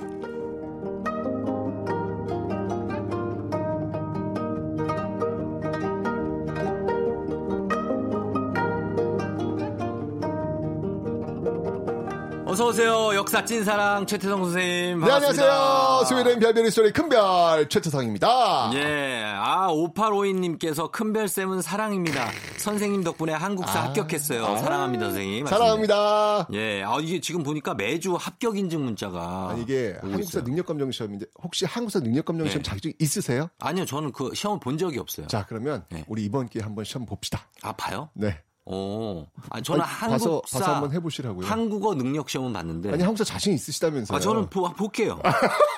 어서 12.53 12.67
오세요. 12.67 13.15
역사 13.15 13.43
찐사랑 13.43 14.05
최태성 14.05 14.45
선생님. 14.45 15.01
반갑습니다. 15.01 15.43
네, 15.43 15.51
안녕하세요. 15.51 16.05
스웨덴 16.07 16.39
별별의 16.39 16.71
소리 16.71 16.93
큰별 16.93 17.67
최태성입니다. 17.71 18.73
예. 18.75 19.23
아, 19.35 19.69
5852님께서 19.69 20.93
큰별쌤은 20.93 21.63
사랑입니다. 21.63 22.29
선생님 22.59 23.05
덕분에 23.05 23.33
한국사 23.33 23.79
아, 23.81 23.85
합격했어요. 23.85 24.45
아, 24.45 24.59
사랑합니다, 24.59 25.07
선생님. 25.07 25.47
사랑합니다. 25.47 26.49
예. 26.53 26.83
아, 26.83 26.99
이게 27.01 27.23
지금 27.23 27.43
보니까 27.43 27.73
매주 27.73 28.17
합격 28.21 28.59
인증 28.59 28.85
문자가. 28.85 29.49
아니, 29.53 29.63
이게 29.63 29.97
한국사 30.03 30.43
능력검정 30.43 30.93
시험인데 30.93 31.25
혹시 31.43 31.65
한국사 31.65 32.01
능력검정 32.01 32.49
시험 32.49 32.63
네. 32.63 32.69
자격증 32.69 32.93
있으세요? 32.99 33.49
아니요. 33.61 33.87
저는 33.87 34.13
그 34.13 34.31
시험 34.35 34.61
본 34.61 34.77
적이 34.77 34.99
없어요. 34.99 35.27
자, 35.27 35.47
그러면 35.49 35.87
네. 35.89 36.05
우리 36.07 36.23
이번 36.23 36.51
기회에 36.51 36.63
한번 36.63 36.85
시험 36.85 37.07
봅시다. 37.07 37.49
아, 37.63 37.73
봐요? 37.73 38.11
네. 38.13 38.43
오, 38.65 39.27
아니, 39.51 39.63
저는 39.65 39.81
아니, 39.81 39.91
한국사 39.91 40.29
봐서, 40.31 40.43
봐서 40.53 40.73
한번 40.75 40.93
해보시라고요. 40.93 41.45
한국어 41.45 41.95
능력 41.97 42.31
시험은 42.31 42.53
봤는데. 42.53 42.93
아니 42.93 43.03
한국사 43.03 43.25
자신 43.25 43.53
있으시다면서요? 43.55 44.17
아, 44.17 44.21
저는 44.21 44.49
보, 44.51 44.63
볼게요. 44.75 45.19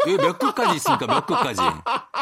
이게 0.06 0.18
몇 0.18 0.38
급까지 0.38 0.76
있습니까? 0.76 1.06
몇 1.06 1.24
급까지? 1.26 1.60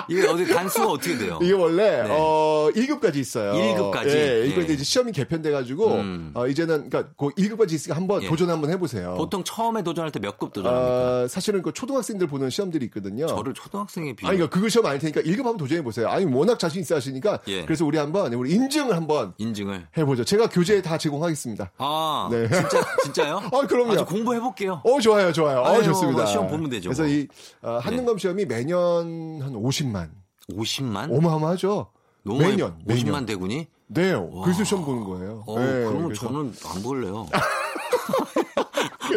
이게 0.09 0.27
어디 0.29 0.47
단수가 0.47 0.87
어떻게 0.89 1.19
돼요? 1.19 1.39
이게 1.43 1.53
원래 1.53 2.03
네. 2.05 2.09
어 2.11 2.69
1급까지 2.77 3.17
있어요. 3.17 3.55
1급까지. 3.55 4.09
예, 4.11 4.47
이거 4.47 4.61
예. 4.63 4.67
이제 4.67 4.85
시험이 4.85 5.11
개편돼 5.11 5.51
가지고 5.51 5.95
음. 5.95 6.31
어, 6.35 6.47
이제는 6.47 6.89
그러니까 6.91 7.13
그 7.19 7.31
1급까지 7.31 7.73
있으니까 7.73 7.97
한번 7.97 8.23
예. 8.23 8.29
도전 8.29 8.49
한번 8.49 8.71
해 8.71 8.79
보세요. 8.79 9.15
보통 9.17 9.43
처음에 9.43 9.83
도전할 9.83 10.13
때 10.13 10.21
몇 10.21 10.39
급 10.39 10.53
도전합니까? 10.53 11.23
어, 11.25 11.29
사실은 11.29 11.63
그 11.63 11.73
초등학생들 11.73 12.29
보는 12.29 12.51
시험들이 12.51 12.85
있거든요. 12.87 13.27
저를 13.27 13.53
초등학생에 13.55 14.15
비교. 14.15 14.29
아니 14.29 14.37
그러니까 14.39 14.55
그거 14.57 14.69
시험 14.69 14.87
아닐 14.87 15.01
테니까 15.01 15.21
1급 15.23 15.39
한번 15.39 15.57
도전해 15.57 15.83
보세요. 15.83 16.09
아니 16.09 16.25
워낙 16.25 16.59
자신 16.61 16.81
있어 16.83 16.95
하시니까 16.95 17.41
예. 17.49 17.65
그래서 17.65 17.85
우리 17.85 17.99
한번 17.99 18.33
우리 18.35 18.53
인증을 18.53 18.95
한번 18.95 19.35
인증을 19.39 19.89
해 19.97 20.05
보죠. 20.05 20.23
제가 20.25 20.49
교재 20.53 20.83
다 20.83 20.99
제공하겠습니다. 20.99 21.33
하겠습니다. 21.33 21.73
아, 21.79 22.29
네. 22.31 22.49
진짜 22.49 22.85
진짜요? 23.05 23.37
아, 23.53 23.67
그럼요. 23.67 24.01
아, 24.01 24.05
공부해 24.05 24.39
볼게요. 24.41 24.81
어, 24.85 25.01
좋아요, 25.01 25.33
좋아요. 25.33 25.61
어, 25.61 25.83
좋습니다. 25.83 26.27
시험 26.27 26.47
보면 26.49 26.71
되죠. 26.71 26.91
그래서 26.91 27.07
이 27.07 27.27
어, 27.63 27.79
한능검 27.83 28.17
네. 28.17 28.21
시험이 28.21 28.45
매년 28.45 29.41
한 29.43 29.53
50만. 29.55 30.11
50만? 30.51 31.17
어마어마하죠. 31.17 31.91
매년 32.25 32.79
50만 32.87 33.05
매년. 33.05 33.27
대군이? 33.27 33.67
네, 33.89 34.15
그래서 34.45 34.65
시험 34.65 34.85
보는 34.85 35.05
거예요. 35.05 35.45
어, 35.47 35.59
네, 35.59 35.85
그러면 35.85 36.05
그래서. 36.05 36.27
저는 36.27 36.55
안 36.67 36.83
볼래요. 36.83 37.27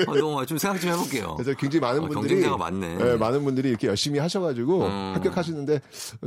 아, 0.08 0.14
너무 0.16 0.46
좀 0.46 0.58
생각 0.58 0.80
좀 0.80 0.92
해볼게요. 0.92 1.36
그래서 1.36 1.58
굉장히 1.58 1.82
많은 1.82 2.04
어, 2.04 2.08
분들이 2.08 2.42
경쟁자가 2.42 2.58
많네. 2.58 2.96
네, 2.96 3.18
많은 3.18 3.44
분들이 3.44 3.70
이렇게 3.70 3.88
열심히 3.88 4.20
하셔가지고 4.20 4.86
음. 4.86 5.12
합격하시는데 5.16 5.82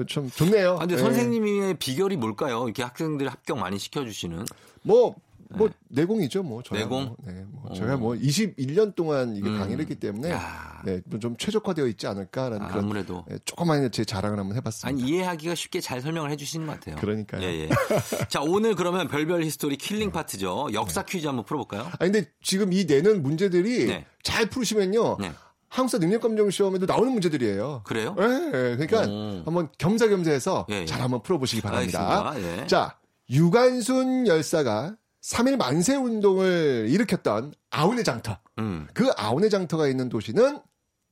참 0.09 0.31
좋네요. 0.31 0.75
아, 0.75 0.79
근데 0.81 0.97
네. 0.97 1.03
선생님의 1.03 1.75
비결이 1.79 2.17
뭘까요? 2.17 2.65
이렇게 2.65 2.83
학생들 2.83 3.29
합격 3.29 3.59
많이 3.59 3.79
시켜주시는? 3.79 4.45
뭐 4.83 5.17
뭐, 5.57 5.69
네. 5.69 5.75
내공이죠, 5.89 6.43
뭐. 6.43 6.63
저야 6.63 6.81
내공? 6.81 7.05
뭐, 7.05 7.17
네, 7.25 7.45
뭐. 7.49 7.73
제가 7.75 7.97
뭐 7.97 8.15
21년 8.15 8.95
동안 8.95 9.35
이게 9.35 9.49
음. 9.49 9.59
강의를 9.59 9.83
했기 9.83 9.95
때문에, 9.95 10.31
야. 10.31 10.83
네, 10.85 11.01
좀 11.21 11.37
최적화되어 11.37 11.87
있지 11.87 12.07
않을까라는 12.07 12.63
아, 12.63 12.69
그런. 12.69 12.85
아무래도. 12.85 13.25
네, 13.29 13.39
조그만 13.45 13.91
제 13.91 14.05
자랑을 14.05 14.39
한번 14.39 14.57
해봤습니다. 14.57 14.89
아니, 14.89 15.11
이해하기가 15.11 15.55
쉽게 15.55 15.81
잘 15.81 16.01
설명을 16.01 16.31
해주시는 16.31 16.67
것 16.67 16.75
같아요. 16.75 16.97
그러니까요. 16.97 17.43
예, 17.43 17.47
예. 17.47 17.69
자, 18.29 18.41
오늘 18.43 18.75
그러면 18.75 19.09
별별 19.09 19.43
history 19.43 19.77
killing 19.77 20.13
part죠. 20.13 20.69
역사 20.73 21.03
퀴즈 21.03 21.27
한번 21.27 21.45
풀어볼까요? 21.45 21.89
아 21.93 21.97
근데 21.99 22.25
지금 22.43 22.73
이 22.73 22.85
내는 22.85 23.23
문제들이 23.23 23.87
네. 23.87 24.07
잘 24.23 24.47
풀으시면요. 24.47 25.17
네. 25.21 25.33
한국사 25.69 25.99
능력검정 25.99 26.51
시험에도 26.51 26.87
나오는 26.87 27.13
문제들이에요. 27.13 27.83
그래요? 27.85 28.15
네, 28.17 28.77
그러니까 28.77 29.03
오. 29.03 29.43
한번 29.45 29.69
겸사겸사해서 29.79 30.67
예, 30.71 30.81
예. 30.81 30.87
잘 30.87 31.03
한번 31.03 31.23
풀어보시기 31.23 31.61
바랍니다. 31.61 32.35
예. 32.39 32.67
자, 32.67 32.99
유관순 33.31 34.27
열사가 34.27 34.97
3일 35.23 35.57
만세 35.57 35.97
운동을 35.97 36.87
일으켰던 36.89 37.55
아우네 37.71 38.03
장터. 38.03 38.39
음. 38.59 38.87
그 38.95 39.11
아우네 39.17 39.49
장터가 39.49 39.89
있는 39.89 40.09
도시는 40.09 40.61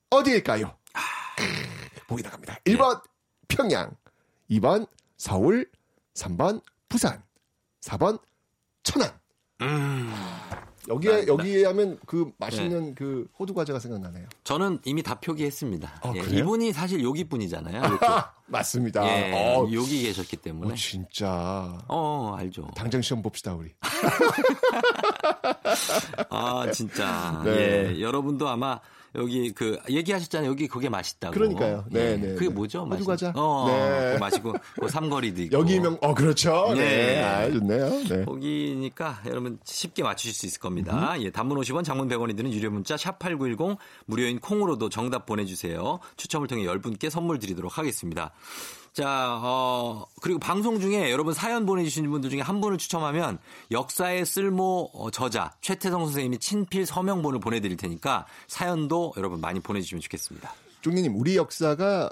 어디일까요? 0.09 0.75
아... 0.93 1.01
보기 2.07 2.23
나갑니다. 2.23 2.59
1번 2.65 3.03
네. 3.03 3.09
평양, 3.47 3.95
2번 4.49 4.87
서울, 5.17 5.69
3번 6.13 6.61
부산, 6.89 7.21
4번 7.81 8.19
천안. 8.83 9.11
음. 9.61 10.13
여기에 10.87 11.11
나, 11.11 11.27
여기에 11.27 11.63
나, 11.63 11.69
하면 11.69 11.99
그 12.05 12.31
맛있는 12.37 12.85
네. 12.85 12.93
그 12.95 13.27
호두 13.37 13.53
과자가 13.53 13.79
생각나네요. 13.79 14.27
저는 14.45 14.79
이미 14.85 15.03
다 15.03 15.19
표기했습니다. 15.19 15.99
아, 16.01 16.13
예, 16.15 16.19
이분이 16.37 16.71
사실 16.71 17.03
여기 17.03 17.25
분이잖아요. 17.25 17.81
맞습니다. 18.47 19.05
예, 19.05 19.33
어, 19.33 19.67
여기 19.73 20.03
계셨기 20.03 20.37
때문에. 20.37 20.71
어, 20.71 20.75
진짜. 20.75 21.77
어, 21.87 22.35
알죠. 22.37 22.69
당장 22.75 23.01
시험 23.01 23.21
봅시다 23.21 23.53
우리. 23.53 23.71
아 26.29 26.71
진짜. 26.71 27.41
네. 27.43 27.95
예, 27.95 28.01
여러분도 28.01 28.47
아마 28.47 28.79
여기 29.15 29.51
그 29.51 29.79
얘기하셨잖아요. 29.89 30.49
여기 30.49 30.67
그게 30.67 30.89
맛있다고. 30.89 31.33
그러니까요. 31.33 31.85
네, 31.89 32.17
네. 32.17 32.27
네. 32.27 32.33
그게 32.35 32.49
뭐죠? 32.49 32.85
호두 32.85 33.03
과자. 33.05 33.31
어, 33.35 33.65
네. 33.67 34.17
맛있고 34.19 34.53
그 34.79 34.87
삼거리도 34.89 35.41
있고. 35.43 35.57
여기 35.57 35.79
명 35.79 35.97
어 36.01 36.13
그렇죠. 36.13 36.73
네. 36.75 37.15
네. 37.15 37.23
아, 37.23 37.49
좋네요. 37.51 37.89
네. 38.09 38.25
거기니까 38.25 39.21
여러분 39.25 39.57
쉽게 39.63 40.03
맞추실 40.03 40.33
수 40.33 40.45
있을 40.45 40.59
겁니다. 40.59 41.15
음. 41.15 41.21
예, 41.23 41.31
단문 41.31 41.57
50원, 41.59 41.83
장문 41.83 42.07
100원이 42.09 42.37
드는 42.37 42.53
유료 42.53 42.69
문자 42.69 42.95
샵 42.95 43.17
8910 43.17 43.77
무료인 44.05 44.39
콩으로도 44.39 44.89
정답 44.89 45.25
보내 45.25 45.45
주세요. 45.45 45.99
추첨을 46.17 46.47
통해 46.47 46.63
10분께 46.65 47.09
선물 47.09 47.39
드리도록 47.39 47.77
하겠습니다. 47.77 48.31
자, 48.93 49.39
어, 49.43 50.07
그리고 50.21 50.39
방송 50.39 50.79
중에 50.79 51.11
여러분 51.11 51.33
사연 51.33 51.67
보내주신 51.67 52.09
분들 52.09 52.31
중에 52.31 52.41
한 52.41 52.59
분을 52.61 52.79
추첨하면 52.79 53.37
역사의 53.69 54.25
쓸모 54.25 54.89
어, 54.91 55.11
저자 55.11 55.53
최태성 55.61 56.05
선생님이 56.05 56.39
친필 56.39 56.87
서명본을 56.87 57.39
보내드릴 57.39 57.77
테니까 57.77 58.25
사연도 58.47 59.13
여러분 59.17 59.39
많이 59.39 59.59
보내주시면 59.59 60.01
좋겠습니다. 60.01 60.51
종리님, 60.81 61.15
우리 61.15 61.37
역사가 61.37 62.09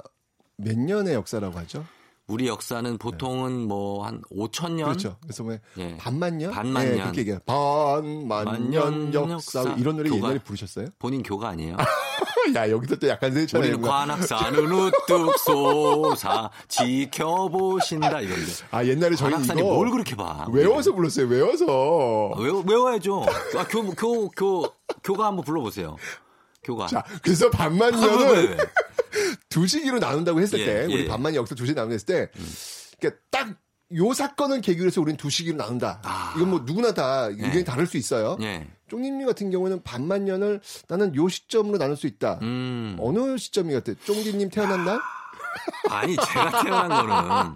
몇 0.58 0.78
년의 0.78 1.16
역사라고 1.16 1.58
하죠? 1.60 1.86
우리 2.28 2.48
역사는 2.48 2.98
보통은 2.98 3.62
네. 3.62 3.66
뭐한 3.66 4.22
5천 4.32 4.74
년 4.74 4.86
그렇죠. 4.86 5.18
그래서 5.22 5.44
뭐 5.44 5.58
예. 5.78 5.98
반만 5.98 6.38
년 6.38 6.52
반만년 6.52 6.96
네, 6.96 7.02
그렇게 7.02 7.22
얘기해요. 7.22 7.40
반만 7.46 8.70
년 8.72 9.14
역사, 9.14 9.60
역사 9.62 9.76
이런 9.78 9.98
노래 9.98 10.10
교가, 10.10 10.30
옛날에 10.30 10.40
부르셨어요? 10.44 10.88
본인 10.98 11.22
교가 11.22 11.50
아니에요? 11.50 11.78
야 12.54 12.70
여기서 12.70 12.98
또 12.98 13.08
약간 13.08 13.34
세차네. 13.34 13.68
우리는 13.68 13.82
관악산은 13.82 14.72
우뚝 14.72 15.38
솟아 15.40 16.52
지켜보신다 16.68 18.22
이건데. 18.22 18.52
아 18.72 18.86
옛날에 18.86 19.16
저희 19.16 19.32
관악산이 19.32 19.62
이거 19.62 19.74
뭘 19.74 19.90
그렇게 19.90 20.16
봐? 20.16 20.46
외워서 20.52 20.94
불렀어요. 20.94 21.28
외워서. 21.28 21.66
외워 22.38 22.64
외워야죠. 22.66 23.26
아, 23.58 23.68
교, 23.68 23.90
교, 23.92 24.30
교, 24.30 24.68
교가 25.04 25.28
한번 25.28 25.44
불러보세요. 25.44 25.96
교가. 26.64 26.88
자, 26.88 27.04
그래서 27.22 27.50
반만년은 27.50 28.58
두 29.50 29.68
시기로 29.68 30.00
나눈다고 30.00 30.42
했을 30.42 30.60
예, 30.60 30.66
때, 30.66 30.86
우리 30.86 31.04
예. 31.04 31.08
반만 31.08 31.36
역사 31.36 31.56
두 31.56 31.66
시기 31.66 31.76
나눈 31.76 31.94
했을 31.94 32.06
때, 32.06 32.30
음. 32.38 32.54
그러니까 33.00 33.22
딱 33.32 33.66
요 33.94 34.14
사건을 34.14 34.62
계기로 34.62 34.88
해서 34.88 35.00
우리는 35.00 35.16
두 35.18 35.30
시기로 35.30 35.58
나눈다. 35.58 36.02
아. 36.04 36.34
이건 36.36 36.50
뭐 36.50 36.62
누구나 36.66 36.94
다 36.94 37.26
의견이 37.26 37.58
예. 37.58 37.64
다를 37.64 37.86
수 37.86 37.98
있어요. 37.98 38.38
예. 38.86 38.90
쫑님님 38.90 39.26
같은 39.28 39.52
경우는 39.52 39.84
반만 39.84 40.26
년을 40.26 40.62
나는 40.88 41.16
요 41.16 41.28
시점으로 41.28 41.78
나눌 41.78 41.96
수 41.96 42.08
있다. 42.08 42.40
음. 42.42 42.98
어느 43.00 43.38
시점이 43.38 43.74
같아? 43.74 43.94
쫑디님 44.06 44.50
태어났나? 44.50 45.02
아니 45.90 46.16
제가 46.16 46.64
태어난 46.64 47.08
거는 47.08 47.54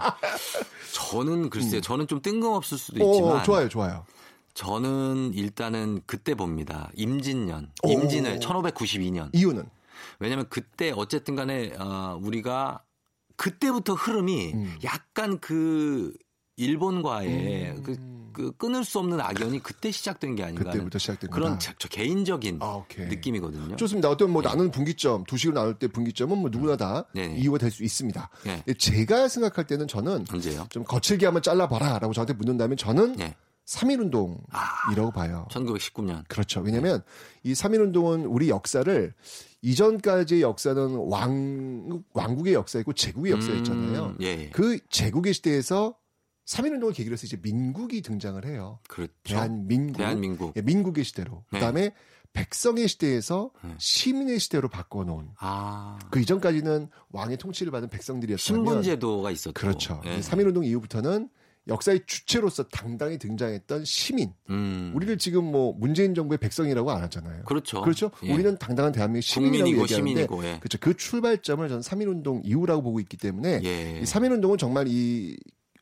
저는 0.93 1.49
글쎄요. 1.49 1.79
음. 1.79 1.81
저는 1.81 2.07
좀 2.07 2.21
뜬금없을 2.21 2.77
수도 2.77 3.05
어, 3.05 3.11
있지만. 3.11 3.37
어, 3.37 3.43
좋아요, 3.43 3.69
좋아요. 3.69 4.05
저는 4.53 5.33
일단은 5.33 6.01
그때 6.05 6.35
봅니다. 6.35 6.91
임진년. 6.95 7.71
임진을 7.85 8.39
1592년. 8.39 9.29
이유는? 9.33 9.63
왜냐면 10.19 10.45
그때 10.49 10.91
어쨌든 10.95 11.35
간에 11.35 11.73
어, 11.77 12.19
우리가 12.21 12.83
그때부터 13.35 13.93
흐름이 13.93 14.51
음. 14.53 14.77
약간 14.83 15.39
그 15.39 16.13
일본과의 16.57 17.71
음. 17.71 17.83
그, 17.83 17.95
그, 18.39 18.53
끊을 18.53 18.85
수 18.85 18.99
없는 18.99 19.19
악연이 19.19 19.59
그때 19.61 19.91
시작된 19.91 20.35
게 20.35 20.43
아닌가. 20.43 20.71
그때부터 20.71 20.97
시작된 20.97 21.29
그런 21.29 21.59
저, 21.59 21.73
저 21.77 21.89
개인적인 21.89 22.59
아, 22.61 22.85
느낌이거든요. 22.97 23.75
좋습니다. 23.75 24.09
어떤 24.09 24.31
뭐 24.31 24.41
네. 24.41 24.47
나눈 24.47 24.71
분기점, 24.71 25.25
두 25.25 25.35
식으로 25.35 25.59
나눌 25.59 25.73
때 25.77 25.89
분기점은 25.89 26.37
뭐 26.37 26.49
누구나 26.49 26.77
다 26.77 27.05
네. 27.13 27.35
이유가 27.37 27.57
될 27.57 27.69
수 27.69 27.83
있습니다. 27.83 28.29
네. 28.45 28.63
제가 28.77 29.27
생각할 29.27 29.67
때는 29.67 29.87
저는 29.87 30.25
언제요? 30.31 30.65
좀 30.69 30.83
거칠게 30.85 31.25
한번 31.25 31.43
잘라봐라라고 31.43 32.13
저한테 32.13 32.33
묻는다면 32.33 32.77
저는 32.77 33.17
네. 33.17 33.35
3.1 33.65 33.99
운동이라고 33.99 35.09
아, 35.09 35.11
봐요. 35.11 35.45
1919년. 35.51 36.23
그렇죠. 36.27 36.61
왜냐면 36.61 37.03
이 37.43 37.53
3.1 37.53 37.81
운동은 37.81 38.25
우리 38.25 38.49
역사를 38.49 39.13
이전까지의 39.61 40.41
역사는 40.41 40.95
왕, 41.09 42.03
왕국의 42.13 42.53
역사였고 42.53 42.93
제국의 42.93 43.33
역사였잖아요. 43.33 44.05
음, 44.05 44.17
예. 44.21 44.49
그 44.49 44.79
제국의 44.89 45.33
시대에서 45.33 45.95
3.1운동을 46.49 46.95
계기로 46.95 47.13
해서 47.13 47.27
이제 47.27 47.37
민국이 47.41 48.01
등장을 48.01 48.43
해요. 48.45 48.79
그렇죠. 48.87 49.11
대한민국. 49.23 49.97
대한민국. 49.97 50.53
예, 50.55 50.61
민국의 50.61 51.03
시대로. 51.03 51.43
네. 51.51 51.59
그 51.59 51.59
다음에 51.59 51.93
백성의 52.33 52.87
시대에서 52.87 53.51
네. 53.63 53.75
시민의 53.77 54.39
시대로 54.39 54.67
바꿔놓은. 54.67 55.29
아. 55.39 55.99
그 56.09 56.19
이전까지는 56.19 56.89
왕의 57.11 57.37
통치를 57.37 57.71
받은 57.71 57.89
백성들이었다면. 57.89 58.39
신분제도가 58.39 59.31
있었죠. 59.31 59.53
그렇죠. 59.53 60.01
네. 60.03 60.19
3.1운동 60.19 60.65
이후부터는 60.65 61.29
역사의 61.67 62.01
주체로서 62.07 62.63
당당히 62.63 63.19
등장했던 63.19 63.85
시민. 63.85 64.33
음. 64.49 64.91
우리를 64.95 65.19
지금 65.19 65.45
뭐 65.45 65.73
문재인 65.77 66.15
정부의 66.15 66.39
백성이라고 66.39 66.89
안 66.89 67.03
하잖아요. 67.03 67.43
그렇죠. 67.43 67.81
그렇죠. 67.81 68.09
예. 68.23 68.33
우리는 68.33 68.57
당당한 68.57 68.91
대한민국 68.91 69.21
시민이라고 69.21 69.69
얘기하는데 69.69 69.95
시민이고, 69.95 70.43
예. 70.45 70.57
그렇죠. 70.59 70.79
그 70.79 70.97
출발점을 70.97 71.67
저는 71.67 71.81
3.1운동 71.81 72.41
이후라고 72.43 72.81
보고 72.81 72.99
있기 72.99 73.17
때문에 73.17 73.61
예. 73.63 73.99
이 73.99 74.03
3.1운동은 74.03 74.57
정말 74.57 74.87
이 74.87 75.37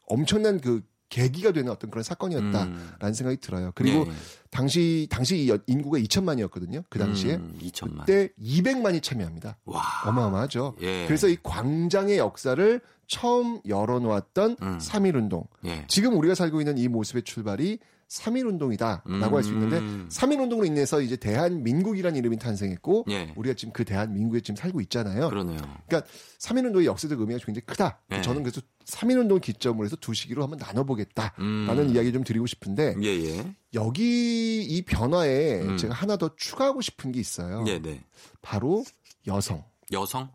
엄청난 0.07 0.59
그 0.59 0.81
계기가 1.09 1.51
되는 1.51 1.71
어떤 1.71 1.89
그런 1.89 2.03
사건이었다라는 2.03 2.77
음. 3.01 3.13
생각이 3.13 3.37
들어요. 3.37 3.71
그리고 3.75 4.05
예. 4.07 4.13
당시 4.49 5.07
당시 5.09 5.49
인구가 5.67 5.99
2천만이었거든요. 5.99 6.83
그 6.89 6.99
당시에 6.99 7.35
음, 7.35 7.57
2천만. 7.61 7.99
그때 7.99 8.29
200만이 8.39 9.01
참여합니다. 9.01 9.57
와. 9.65 9.81
어마어마하죠. 10.05 10.75
예. 10.81 11.05
그래서 11.05 11.27
이 11.29 11.37
광장의 11.41 12.17
역사를 12.17 12.81
처음 13.07 13.61
열어놓았던 13.65 14.57
음. 14.61 14.77
3.1 14.79 15.15
운동. 15.15 15.45
예. 15.65 15.85
지금 15.87 16.17
우리가 16.17 16.35
살고 16.35 16.59
있는 16.59 16.77
이 16.77 16.87
모습의 16.89 17.23
출발이 17.23 17.79
3.1 18.09 18.47
운동이다라고 18.47 19.09
음. 19.09 19.33
할수 19.33 19.51
있는데 19.51 19.79
3.1 20.09 20.41
운동으로 20.41 20.65
인해서 20.65 21.01
이제 21.01 21.15
대한민국이라는 21.15 22.17
이름이 22.17 22.37
탄생했고 22.37 23.05
예. 23.09 23.33
우리가 23.35 23.55
지금 23.55 23.73
그 23.73 23.85
대한민국에 23.85 24.41
지금 24.41 24.55
살고 24.57 24.81
있잖아요. 24.81 25.29
그러네요. 25.29 25.57
그러니까 25.87 26.09
3.1 26.39 26.65
운동의 26.65 26.85
역사적 26.85 27.19
의미가 27.19 27.39
굉장히 27.45 27.65
크다. 27.65 27.99
예. 28.11 28.21
저는 28.21 28.43
그래서 28.43 28.61
3.1운동 28.87 29.41
기점으로 29.41 29.85
해서 29.85 29.95
두 29.97 30.13
시기로 30.13 30.43
한번 30.43 30.59
나눠보겠다라는 30.59 31.79
음. 31.79 31.89
이야기 31.93 32.13
좀 32.13 32.23
드리고 32.23 32.45
싶은데 32.47 32.95
예예. 33.01 33.37
예. 33.37 33.55
여기 33.73 34.63
이 34.63 34.81
변화에 34.83 35.61
음. 35.61 35.77
제가 35.77 35.93
하나 35.93 36.15
더 36.15 36.35
추가하고 36.35 36.81
싶은 36.81 37.11
게 37.11 37.19
있어요. 37.19 37.63
네네. 37.63 38.03
바로 38.41 38.85
여성. 39.27 39.63
여성? 39.91 40.31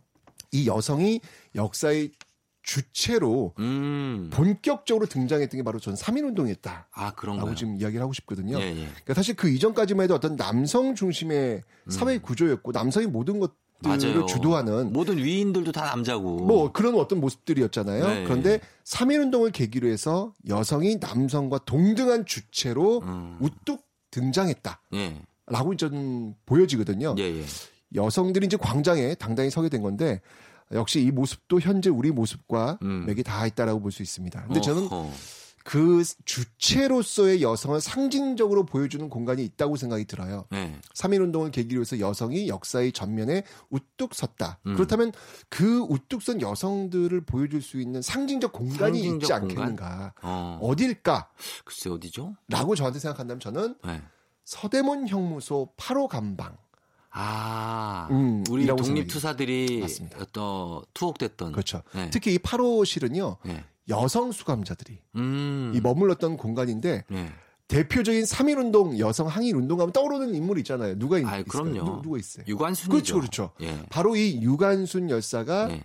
이 0.51 0.67
여성이 0.67 1.21
역사의 1.55 2.13
주체로 2.63 3.55
음. 3.59 4.31
본격적으로 4.33 5.07
등장했던 5.07 5.59
게 5.59 5.63
바로 5.65 5.81
전 5.81 5.95
3.1운동이었다. 5.95 6.85
아, 6.93 7.13
그런가요? 7.15 7.47
라고 7.47 7.57
지금 7.57 7.81
이야기를 7.81 8.03
하고 8.03 8.13
싶거든요. 8.13 8.61
예, 8.61 8.69
예. 8.69 8.75
그러니까 8.85 9.15
사실 9.15 9.35
그 9.35 9.49
이전까지만 9.49 10.05
해도 10.05 10.15
어떤 10.15 10.37
남성 10.37 10.95
중심의 10.95 11.63
음. 11.87 11.91
사회 11.91 12.19
구조였고 12.19 12.71
남성이 12.73 13.07
모든 13.07 13.41
것 13.41 13.55
들을 13.83 14.27
주도하는 14.27 14.93
모든 14.93 15.19
위인들도 15.19 15.73
다 15.73 15.87
남자고 15.87 16.45
뭐 16.47 16.73
그런 16.73 16.95
어떤 16.95 17.21
모습들이었잖아요. 17.21 18.07
네. 18.07 18.25
그런데 18.25 18.61
3.1운동을 18.85 19.53
계기로 19.53 19.89
해서 19.89 20.33
여성이 20.49 20.97
남성과 21.01 21.59
동등한 21.67 22.25
주체로 22.27 23.01
음. 23.05 23.37
우뚝 23.41 23.85
등장했다. 24.11 24.81
예. 24.95 25.17
라고 25.47 25.75
저는 25.77 26.35
보여지거든요. 26.47 27.15
예, 27.19 27.23
예. 27.41 27.45
여성들이 27.95 28.47
이제 28.47 28.57
광장에 28.57 29.15
당당히 29.17 29.51
서게 29.51 29.69
된 29.69 29.83
건데 29.83 30.21
역시 30.73 31.03
이 31.03 31.11
모습도 31.11 31.61
현재 31.61 31.91
우리 31.91 32.11
모습과 32.11 32.79
음. 32.83 33.05
맥이 33.07 33.23
다 33.23 33.47
있다라고 33.47 33.81
볼 33.81 33.91
수 33.93 34.03
있습니다. 34.03 34.45
근데 34.47 34.61
저는 34.61 34.85
어허. 34.85 35.11
그 35.65 36.03
주체로서의 36.25 37.43
여성을 37.43 37.81
상징적으로 37.81 38.65
보여주는 38.65 39.09
공간이 39.09 39.45
있다고 39.45 39.77
생각이 39.77 40.05
들어요. 40.07 40.47
네. 40.51 40.79
3.1 40.95 41.23
운동을 41.23 41.51
계기로 41.51 41.81
해서 41.81 41.99
여성이 42.01 42.49
역사의 42.49 42.93
전면에 42.93 43.45
우뚝 43.71 44.15
섰다. 44.15 44.59
음. 44.67 44.75
그렇다면 44.75 45.13
그 45.49 45.81
우뚝 45.89 46.23
선 46.23 46.41
여성들을 46.41 47.23
보여줄 47.23 47.63
수 47.63 47.81
있는 47.81 48.03
상징적 48.03 48.53
공간이 48.53 48.99
상징적 48.99 49.23
있지 49.23 49.33
않겠는가. 49.33 50.15
어. 50.23 50.59
어딜까? 50.63 51.31
글쎄 51.65 51.91
어디죠? 51.91 52.37
라고 52.49 52.75
저한테 52.75 52.99
생각한다면 52.99 53.41
저는 53.41 53.77
네. 53.85 54.03
서대문 54.45 55.09
형무소 55.09 55.73
8호 55.77 56.09
감방. 56.09 56.57
아, 57.15 58.09
음, 58.11 58.43
우리 58.49 58.67
독립투사들이 58.67 59.85
어떤 60.19 60.83
투옥됐던. 60.95 61.53
그렇죠. 61.53 61.83
네. 61.95 62.09
특히 62.11 62.35
이 62.35 62.39
8호실은요, 62.39 63.37
네. 63.45 63.65
여성 63.93 64.33
수감자들이 64.33 64.99
음. 65.17 65.73
이 65.75 65.81
머물렀던 65.81 66.37
공간인데, 66.37 67.05
네. 67.09 67.29
대표적인 67.69 68.25
3.1운동 68.25 68.99
여성 68.99 69.29
항일 69.29 69.57
운동하면 69.57 69.93
떠오르는 69.93 70.35
인물이 70.35 70.61
있잖아요. 70.61 70.99
누가 70.99 71.19
있, 71.19 71.27
아, 71.27 71.43
그럼요. 71.43 72.03
누, 72.03 72.11
가 72.11 72.19
있어요? 72.19 72.45
유관순이죠. 72.47 72.91
그렇죠, 72.91 73.15
그렇죠. 73.15 73.51
예. 73.63 73.87
바로 73.89 74.15
이 74.15 74.43
유관순 74.43 75.09
열사가 75.09 75.71
예. 75.71 75.83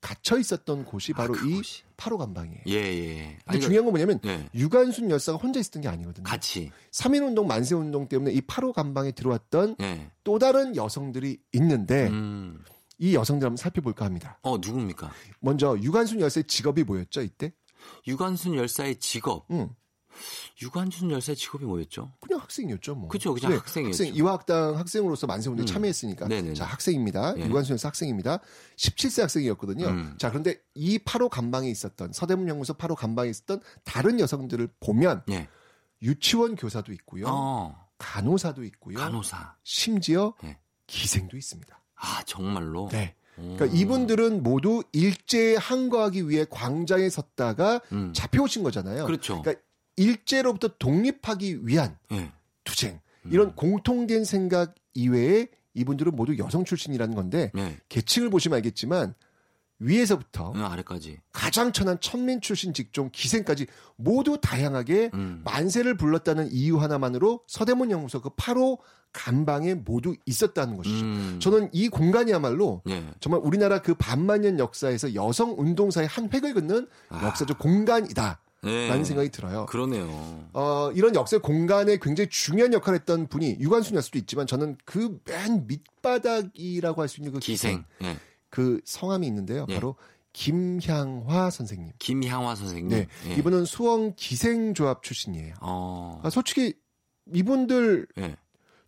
갇혀 0.00 0.38
있었던 0.38 0.86
곳이 0.86 1.12
바로 1.12 1.34
아, 1.34 1.38
이 1.44 1.56
곳이. 1.56 1.82
8호 1.98 2.16
감방이에요. 2.16 2.62
예, 2.68 2.72
예. 2.74 3.16
근데 3.22 3.36
아니, 3.44 3.60
중요한 3.60 3.84
건 3.84 3.92
뭐냐면 3.92 4.18
예. 4.24 4.48
유관순 4.54 5.10
열사가 5.10 5.36
혼자 5.36 5.60
있었던 5.60 5.82
게 5.82 5.88
아니거든요. 5.88 6.24
같이. 6.24 6.70
3인 6.92 7.22
운동, 7.26 7.46
만세 7.46 7.74
운동 7.74 8.08
때문에 8.08 8.32
이 8.32 8.40
8호 8.40 8.72
감방에 8.72 9.12
들어왔던 9.12 9.76
예. 9.82 10.10
또 10.24 10.38
다른 10.38 10.74
여성들이 10.74 11.38
있는데 11.52 12.08
음. 12.08 12.64
이 13.00 13.14
여성들 13.14 13.46
한번 13.46 13.56
살펴볼까 13.56 14.04
합니다. 14.04 14.38
어, 14.42 14.58
누굽니까? 14.58 15.10
먼저 15.40 15.76
유관순 15.80 16.20
열사의 16.20 16.44
직업이 16.44 16.84
뭐였죠, 16.84 17.22
이때? 17.22 17.52
유관순 18.06 18.54
열사의 18.54 19.00
직업. 19.00 19.46
응. 19.50 19.70
유관순 20.60 21.10
열사의 21.10 21.36
직업이 21.36 21.64
뭐였죠? 21.64 22.12
그냥 22.20 22.40
학생이었죠, 22.40 22.94
뭐. 22.94 23.08
그렇죠, 23.08 23.32
그냥 23.32 23.52
네, 23.52 23.56
학생이었죠. 23.56 24.04
학생, 24.04 24.14
이화학당 24.14 24.76
학생으로서 24.76 25.26
만세운동에 25.26 25.64
음. 25.64 25.66
참여했으니까. 25.66 26.28
네네네. 26.28 26.54
자, 26.54 26.66
학생입니다. 26.66 27.34
네. 27.34 27.46
유관순 27.46 27.72
열사 27.72 27.88
학생입니다. 27.88 28.40
17세 28.76 29.22
학생이었거든요. 29.22 29.86
음. 29.86 30.14
자, 30.18 30.28
그런데 30.28 30.60
이 30.74 30.98
8호 30.98 31.30
감방에 31.30 31.70
있었던 31.70 32.12
서대문 32.12 32.48
연구소 32.48 32.74
8호 32.74 32.96
감방에 32.96 33.30
있었던 33.30 33.62
다른 33.84 34.20
여성들을 34.20 34.68
보면 34.78 35.22
네. 35.26 35.48
유치원 36.02 36.54
교사도 36.54 36.92
있고요. 36.92 37.24
어. 37.28 37.88
간호사도 37.96 38.62
있고요. 38.64 38.98
간호사. 38.98 39.56
심지어 39.62 40.34
네. 40.42 40.58
기생도 40.86 41.38
있습니다. 41.38 41.79
아, 42.00 42.22
정말로? 42.24 42.88
네. 42.90 43.14
그러니까 43.36 43.66
이분들은 43.66 44.42
모두 44.42 44.82
일제에 44.92 45.56
항거하기 45.56 46.28
위해 46.28 46.44
광장에 46.48 47.08
섰다가 47.08 47.80
음. 47.92 48.12
잡혀오신 48.12 48.62
거잖아요. 48.62 49.06
그렇죠. 49.06 49.40
그러니까 49.40 49.62
일제로부터 49.96 50.68
독립하기 50.78 51.66
위한 51.66 51.96
네. 52.10 52.30
투쟁 52.64 53.00
이런 53.30 53.48
음. 53.48 53.52
공통된 53.54 54.24
생각 54.24 54.74
이외에 54.94 55.48
이분들은 55.74 56.14
모두 56.16 56.36
여성 56.38 56.64
출신이라는 56.64 57.14
건데 57.14 57.50
네. 57.54 57.78
계층을 57.88 58.28
보시면 58.30 58.56
알겠지만 58.56 59.14
위에서부터 59.80 60.52
네, 60.54 60.62
아래까지 60.62 61.18
가장 61.32 61.72
천한 61.72 61.98
천민 62.00 62.40
출신 62.40 62.72
직종 62.74 63.08
기생까지 63.12 63.66
모두 63.96 64.38
다양하게 64.40 65.10
음. 65.14 65.40
만세를 65.44 65.96
불렀다는 65.96 66.50
이유 66.52 66.78
하나만으로 66.80 67.40
서대문 67.46 67.90
연구소 67.90 68.20
그 68.20 68.30
8호 68.30 68.78
간방에 69.12 69.74
모두 69.74 70.14
있었다는 70.26 70.76
것이죠. 70.76 71.04
음. 71.04 71.38
저는 71.40 71.70
이 71.72 71.88
공간이야말로 71.88 72.82
네. 72.84 73.04
정말 73.18 73.40
우리나라 73.42 73.80
그 73.82 73.94
반만년 73.94 74.58
역사에서 74.60 75.14
여성 75.14 75.56
운동사의 75.58 76.06
한 76.06 76.28
획을 76.32 76.54
긋는 76.54 76.86
아. 77.08 77.26
역사적 77.26 77.58
공간이다. 77.58 78.40
네. 78.62 78.88
라는 78.88 79.04
생각이 79.04 79.30
들어요. 79.30 79.64
그러네요. 79.66 80.46
어, 80.52 80.90
이런 80.94 81.14
역사 81.14 81.38
공간에 81.38 81.96
굉장히 82.00 82.28
중요한 82.28 82.74
역할을 82.74 82.98
했던 82.98 83.26
분이 83.26 83.56
유관순이었을 83.58 84.02
수도 84.04 84.18
있지만 84.18 84.46
저는 84.46 84.76
그 84.84 85.18
맨 85.24 85.66
밑바닥이라고 85.66 87.00
할 87.00 87.08
수 87.08 87.20
있는 87.20 87.32
그 87.32 87.38
기생, 87.38 87.84
기생. 88.00 88.12
네. 88.12 88.18
그 88.50 88.80
성함이 88.84 89.26
있는데요. 89.26 89.64
네. 89.66 89.74
바로 89.74 89.96
김향화 90.32 91.50
선생님. 91.50 91.92
김향화 91.98 92.54
선생님. 92.54 92.88
네. 92.88 93.06
네. 93.26 93.34
이분은 93.36 93.64
수원 93.64 94.14
기생조합 94.14 95.02
출신이에요. 95.02 95.54
어. 95.60 96.20
아, 96.22 96.30
솔직히 96.30 96.74
이분들 97.32 98.06
네. 98.16 98.36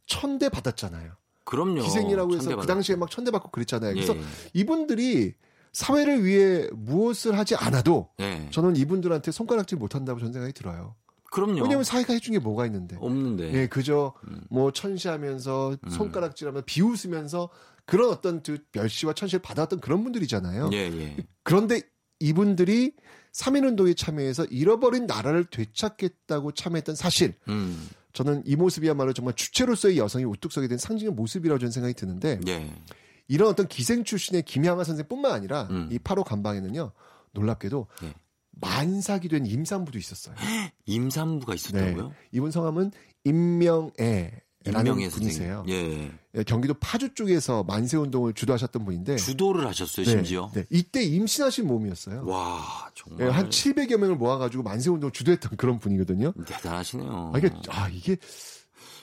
천대 0.06 0.48
받았잖아요. 0.48 1.12
그럼요. 1.44 1.82
기생이라고 1.82 2.34
해서 2.34 2.56
그 2.56 2.66
당시에 2.66 2.96
막 2.96 3.10
천대 3.10 3.30
받고 3.30 3.50
그랬잖아요. 3.50 3.94
그래서 3.94 4.16
예. 4.16 4.20
이분들이 4.54 5.34
사회를 5.72 6.24
위해 6.24 6.68
무엇을 6.72 7.36
하지 7.36 7.56
않아도 7.56 8.08
네. 8.18 8.48
저는 8.50 8.76
이분들한테 8.76 9.32
손가락질 9.32 9.78
못한다고 9.78 10.20
저는 10.20 10.32
생각이 10.32 10.52
들어요. 10.52 10.94
그럼요. 11.32 11.62
왜냐면 11.62 11.82
사회가 11.82 12.12
해준 12.12 12.32
게 12.32 12.38
뭐가 12.38 12.66
있는데. 12.66 12.96
없는데. 13.00 13.54
예, 13.54 13.66
그저 13.66 14.12
음. 14.28 14.42
뭐 14.50 14.70
천시하면서 14.70 15.78
음. 15.82 15.90
손가락질하면서 15.90 16.64
비웃으면서 16.66 17.48
그런 17.86 18.10
어떤 18.10 18.42
그 18.42 18.58
멸시와 18.72 19.12
천시를 19.14 19.42
받았던 19.42 19.80
그런 19.80 20.02
분들이잖아요. 20.02 20.70
예, 20.72 20.78
예. 20.78 21.16
그런데 21.42 21.82
이분들이 22.20 22.92
3.1운동에 23.32 23.96
참여해서 23.96 24.44
잃어버린 24.46 25.06
나라를 25.06 25.44
되찾겠다고 25.44 26.52
참여했던 26.52 26.94
사실. 26.94 27.34
음. 27.48 27.88
저는 28.12 28.42
이 28.44 28.56
모습이야말로 28.56 29.12
정말 29.12 29.34
주체로서의 29.34 29.96
여성이 29.98 30.24
우뚝 30.24 30.52
서게 30.52 30.68
된 30.68 30.78
상징의 30.78 31.14
모습이라고 31.14 31.58
저는 31.58 31.72
생각이 31.72 31.94
드는데. 31.94 32.40
예. 32.46 32.70
이런 33.28 33.48
어떤 33.48 33.66
기생 33.66 34.04
출신의 34.04 34.42
김향아 34.42 34.84
선생뿐만 34.84 35.32
아니라 35.32 35.68
음. 35.70 35.88
이 35.90 35.98
8호 35.98 36.24
감방에는요 36.24 36.92
놀랍게도 37.32 37.86
네. 38.02 38.14
만삭이 38.60 39.28
된 39.28 39.46
임산부도 39.46 39.98
있었어요. 39.98 40.34
임산부가 40.84 41.54
있었다고요? 41.54 42.08
네. 42.08 42.14
이분 42.32 42.50
성함은 42.50 42.90
임명애. 43.24 44.30
라 44.32 44.40
는 44.64 45.08
분이세요. 45.10 45.64
예. 45.68 46.10
예. 46.34 46.42
경기도 46.44 46.74
파주 46.74 47.14
쪽에서 47.14 47.62
만세 47.64 47.96
운동을 47.96 48.32
주도하셨던 48.32 48.84
분인데 48.84 49.16
주도를 49.16 49.66
하셨어요, 49.66 50.06
심지어. 50.06 50.50
네, 50.54 50.60
네. 50.62 50.66
이때 50.70 51.02
임신하신 51.02 51.66
몸이었어요. 51.66 52.24
와, 52.26 52.90
정말. 52.94 53.26
예, 53.26 53.30
한 53.30 53.50
700여 53.50 53.96
명을 53.98 54.16
모아 54.16 54.38
가지고 54.38 54.62
만세 54.62 54.90
운동을 54.90 55.12
주도했던 55.12 55.56
그런 55.56 55.78
분이거든요. 55.78 56.32
대단하시네요. 56.46 57.32
아, 57.34 57.38
이게 57.38 57.50
아, 57.68 57.88
이게 57.88 58.16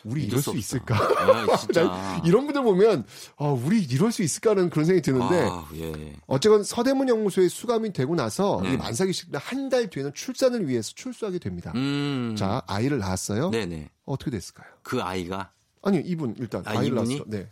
우리 0.04 0.26
이럴 0.26 0.42
수, 0.42 0.52
수 0.52 0.58
있을까? 0.58 0.96
아, 0.96 2.22
이런 2.26 2.46
분들 2.46 2.64
보면 2.64 3.06
아, 3.38 3.46
우리 3.46 3.82
이럴 3.82 4.12
수 4.12 4.24
있을까라는 4.24 4.70
그런 4.70 4.86
생각이 4.86 5.02
드는데 5.02 5.48
아, 5.50 5.68
예. 5.76 6.14
어쨌건 6.28 6.64
서대문 6.64 7.10
연구소에 7.10 7.50
수감이 7.50 7.94
되고 7.94 8.16
나서 8.16 8.60
네. 8.64 8.74
이 8.74 8.78
만삭이 8.78 9.14
시한 9.14 9.70
달 9.70 9.90
뒤에는 9.90 10.14
출산을 10.14 10.68
위해서 10.68 10.92
출소하게 10.96 11.40
됩니다. 11.40 11.72
음. 11.76 12.36
자 12.38 12.62
아이를 12.68 13.00
낳았어요. 13.00 13.50
네네. 13.50 13.90
어떻게 14.06 14.32
됐을까요? 14.32 14.68
그 14.84 15.02
아이가 15.02 15.52
아니 15.82 16.00
이분 16.00 16.36
일단 16.40 16.64
아, 16.66 16.76
이를 16.82 16.96
낳았어. 16.96 17.24
네. 17.28 17.50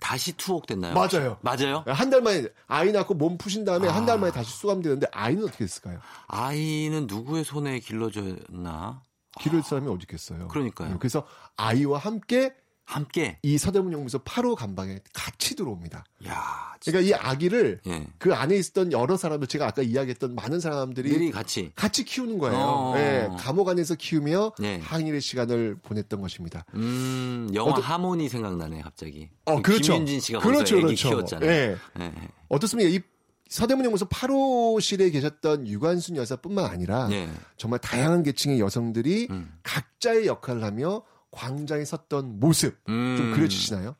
다시 0.00 0.32
투옥됐나요? 0.36 0.94
맞아요. 0.94 1.38
맞아요? 1.40 1.82
한 1.86 2.08
달 2.10 2.22
만에 2.22 2.44
아이 2.68 2.92
낳고 2.92 3.14
몸 3.14 3.36
푸신 3.36 3.64
다음에 3.64 3.88
아. 3.88 3.96
한달 3.96 4.18
만에 4.20 4.30
다시 4.32 4.52
수감되는데 4.56 5.08
아이는 5.12 5.42
어떻게 5.42 5.64
됐을까요? 5.64 5.98
아이는 6.28 7.06
누구의 7.08 7.44
손에 7.44 7.80
길러졌나? 7.80 9.02
기를 9.40 9.62
사람이 9.62 9.88
어디 9.88 10.02
있겠어요. 10.02 10.48
그러니까요. 10.48 10.98
그래서 10.98 11.26
아이와 11.56 11.98
함께 11.98 12.54
함께 12.88 13.38
이 13.42 13.58
서대문 13.58 13.92
연구소 13.92 14.20
8호 14.20 14.54
감방에 14.54 15.00
같이 15.12 15.54
들어옵니다. 15.54 16.06
야, 16.26 16.74
그러니까 16.82 17.06
이 17.06 17.12
아기를 17.20 17.82
예. 17.86 18.06
그 18.16 18.32
안에 18.34 18.56
있었던 18.56 18.92
여러 18.92 19.18
사람들 19.18 19.46
제가 19.46 19.66
아까 19.66 19.82
이야기했던 19.82 20.34
많은 20.34 20.58
사람들이 20.58 21.30
같이 21.30 21.70
같이 21.74 22.04
키우는 22.04 22.38
거예요. 22.38 22.58
어. 22.58 22.94
예, 22.96 23.28
감옥 23.38 23.68
안에서 23.68 23.94
키우며 23.94 24.52
예. 24.62 24.78
항일의 24.78 25.20
시간을 25.20 25.76
보냈던 25.82 26.22
것입니다. 26.22 26.64
음, 26.76 27.50
영화 27.52 27.72
어떠... 27.72 27.82
하모니 27.82 28.30
생각나네 28.30 28.80
갑자기. 28.80 29.28
어, 29.44 29.60
그렇죠. 29.60 29.92
김윤진 29.92 30.20
씨가 30.20 30.38
그렇죠, 30.38 30.76
그렇죠. 30.76 31.10
키웠잖아요. 31.10 31.50
예. 31.50 31.76
예. 32.00 32.12
어떻습니까? 32.48 32.88
이 32.88 33.00
서대문 33.48 33.84
연구소 33.86 34.06
8호실에 34.08 35.10
계셨던 35.10 35.66
유관순 35.66 36.16
여사뿐만 36.16 36.66
아니라 36.66 37.08
네. 37.08 37.28
정말 37.56 37.80
다양한 37.80 38.22
계층의 38.22 38.60
여성들이 38.60 39.28
음. 39.30 39.52
각자의 39.62 40.26
역할을 40.26 40.62
하며 40.62 41.02
광장에 41.30 41.84
섰던 41.84 42.40
모습 42.40 42.78
음. 42.88 43.16
좀 43.16 43.32
그려지시나요? 43.32 43.96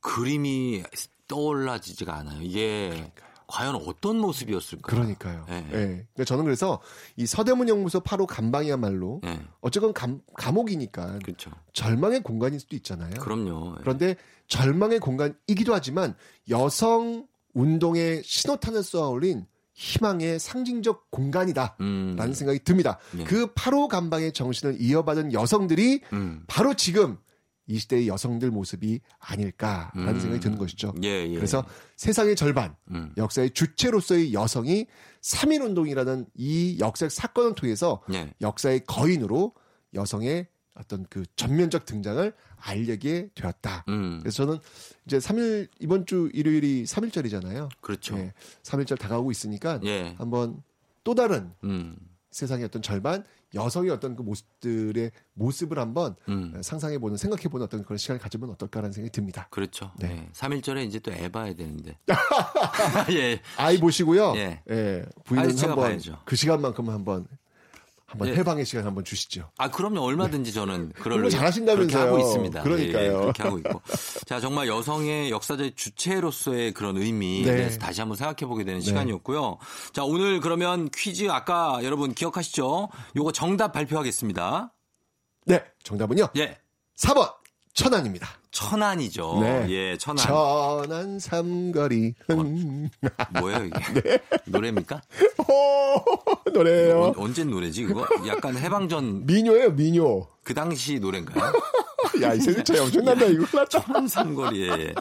그림이 0.00 0.82
떠올라지지가 1.28 2.14
않아요. 2.14 2.42
이게 2.42 2.88
그러니까요. 2.90 3.30
과연 3.50 3.74
어떤 3.74 4.18
모습이었을까? 4.18 4.82
그러니까요. 4.82 5.44
네. 5.48 5.62
네. 5.62 5.68
그러니까 5.70 6.24
저는 6.24 6.44
그래서 6.44 6.80
이 7.16 7.26
서대문 7.26 7.68
연구소 7.68 8.00
8호 8.00 8.26
감방이야말로 8.26 9.20
네. 9.24 9.40
어쨌건 9.60 9.92
감, 9.92 10.20
감옥이니까 10.36 11.18
그렇죠. 11.24 11.50
절망의 11.72 12.22
공간일 12.22 12.60
수도 12.60 12.76
있잖아요. 12.76 13.14
그럼요. 13.20 13.74
그런데 13.80 14.14
절망의 14.46 15.00
공간이기도 15.00 15.74
하지만 15.74 16.14
여성 16.48 17.26
운동의 17.54 18.22
신호탄을 18.24 18.82
쏘아 18.82 19.08
올린 19.08 19.46
희망의 19.74 20.38
상징적 20.38 21.10
공간이다라는 21.10 22.18
음. 22.18 22.32
생각이 22.34 22.60
듭니다. 22.64 22.98
네. 23.12 23.24
그 23.24 23.52
8호 23.54 23.88
감방의 23.88 24.32
정신을 24.32 24.76
이어받은 24.78 25.32
여성들이 25.32 26.02
음. 26.12 26.44
바로 26.46 26.74
지금 26.74 27.16
이 27.66 27.78
시대의 27.78 28.08
여성들 28.08 28.50
모습이 28.50 29.00
아닐까라는 29.20 30.14
음. 30.14 30.20
생각이 30.20 30.40
드는 30.40 30.58
것이죠. 30.58 30.92
예, 31.04 31.26
예. 31.28 31.34
그래서 31.34 31.64
세상의 31.96 32.34
절반, 32.34 32.74
음. 32.90 33.12
역사의 33.16 33.50
주체로서의 33.50 34.34
여성이 34.34 34.86
3.1 35.22 35.62
운동이라는 35.62 36.26
이 36.34 36.78
역사적 36.80 37.12
사건을 37.12 37.54
통해서 37.54 38.02
예. 38.12 38.34
역사의 38.40 38.84
거인으로 38.86 39.54
여성의 39.94 40.48
어떤 40.80 41.06
그 41.10 41.24
전면적 41.36 41.84
등장을 41.84 42.32
알려게 42.56 43.28
되었다. 43.34 43.84
음. 43.88 44.18
그래서 44.20 44.44
저는 44.44 44.58
이제 45.06 45.18
3일 45.18 45.68
이번 45.78 46.06
주 46.06 46.30
일요일이 46.32 46.84
3일절이잖아요. 46.84 47.68
그렇죠. 47.80 48.16
예, 48.18 48.32
3일절 48.62 48.98
다가오고 48.98 49.30
있으니까 49.30 49.80
예. 49.84 50.14
한번 50.18 50.62
또 51.04 51.14
다른 51.14 51.52
음. 51.64 51.96
세상의 52.30 52.64
어떤 52.64 52.80
절반 52.80 53.24
여성의 53.54 53.90
어떤 53.90 54.14
그 54.14 54.22
모습들의 54.22 55.10
모습을 55.34 55.78
한번 55.80 56.14
음. 56.28 56.60
상상해 56.62 56.98
보는 56.98 57.16
생각해 57.16 57.44
보는 57.48 57.64
어떤 57.64 57.82
그런 57.82 57.98
시간을 57.98 58.20
가지면 58.20 58.50
어떨까라는 58.50 58.92
생각이 58.92 59.10
듭니다. 59.10 59.48
그렇죠. 59.50 59.90
네. 59.98 60.08
네. 60.08 60.28
3일절에 60.32 60.86
이제 60.86 61.00
또 61.00 61.10
애 61.10 61.28
봐야 61.28 61.52
되는데. 61.52 61.98
예. 63.10 63.40
아이 63.56 63.78
보시고요. 63.78 64.34
예. 64.36 64.62
예. 64.70 65.04
부인은 65.24 65.58
한번 65.58 66.00
그 66.24 66.36
시간만큼 66.36 66.88
한번 66.88 67.26
한번 68.10 68.28
네. 68.28 68.34
해방의 68.34 68.66
시간 68.66 68.84
한번 68.86 69.04
주시죠. 69.04 69.52
아 69.56 69.70
그럼요 69.70 70.00
얼마든지 70.00 70.52
저는 70.52 70.92
그럴 70.96 71.30
잘하신다면서요. 71.30 72.02
하고 72.08 72.18
있습니다. 72.18 72.62
그러니까요. 72.64 73.12
네, 73.12 73.20
그렇게 73.20 73.42
하고 73.44 73.58
있고 73.58 73.82
자 74.26 74.40
정말 74.40 74.66
여성의 74.66 75.30
역사적 75.30 75.76
주체로서의 75.76 76.72
그런 76.74 76.96
의미 76.96 77.42
네. 77.44 77.54
대해서 77.54 77.78
다시 77.78 78.00
한번 78.00 78.16
생각해 78.16 78.48
보게 78.48 78.64
되는 78.64 78.80
네. 78.80 78.84
시간이었고요. 78.84 79.58
자 79.92 80.02
오늘 80.02 80.40
그러면 80.40 80.90
퀴즈 80.90 81.30
아까 81.30 81.78
여러분 81.84 82.12
기억하시죠? 82.12 82.88
요거 83.14 83.30
정답 83.30 83.70
발표하겠습니다. 83.70 84.72
네 85.46 85.64
정답은요. 85.84 86.30
예. 86.36 86.58
4번 86.96 87.32
천안입니다. 87.74 88.39
천안이죠. 88.50 89.38
네. 89.40 89.66
예, 89.70 89.96
천안. 89.96 90.24
천안 90.24 91.18
삼거리. 91.18 92.14
흥. 92.26 92.90
어, 93.02 93.40
뭐예요, 93.40 93.64
이게? 93.66 93.92
네. 94.02 94.18
노래입니까? 94.46 95.00
오, 95.38 96.50
노래예요. 96.50 97.14
언제 97.16 97.44
노래지, 97.44 97.84
그거? 97.84 98.06
약간 98.26 98.56
해방전. 98.56 99.26
민요예요, 99.26 99.70
민요. 99.72 100.26
그 100.42 100.54
당시 100.54 100.98
노래인가요? 100.98 101.52
야, 102.22 102.34
이 102.34 102.40
세대 102.40 102.64
차이 102.64 102.78
엄청난다, 102.78 103.24
이거. 103.26 103.64
천안 103.66 104.08
삼거리에. 104.08 104.94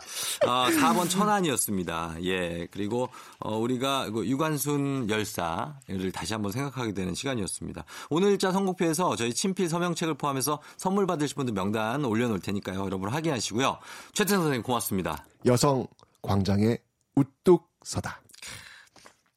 아, 0.46 0.70
4번 0.70 1.10
천안이었습니다. 1.10 2.18
예. 2.24 2.68
그리고, 2.70 3.10
어, 3.40 3.58
우리가 3.58 4.12
그 4.12 4.28
유관순 4.28 5.10
열사를 5.10 6.12
다시 6.14 6.34
한번 6.34 6.52
생각하게 6.52 6.94
되는 6.94 7.16
시간이었습니다. 7.16 7.84
오늘 8.10 8.38
자 8.38 8.52
선곡표에서 8.52 9.16
저희 9.16 9.34
친필 9.34 9.70
서명책을 9.70 10.14
포함해서 10.16 10.60
선물 10.78 11.08
받으실 11.08 11.36
분들 11.36 11.54
명단 11.54 12.06
올려놓을 12.06 12.42
테니까요. 12.42 12.86
여러분 12.86 13.10
확인하 13.10 13.39
시고요. 13.40 13.80
최태성 14.14 14.40
선생님 14.40 14.64
고맙습니다. 14.64 15.26
여성 15.46 15.88
광장에 16.22 16.78
우뚝 17.16 17.70
서다. 17.84 18.22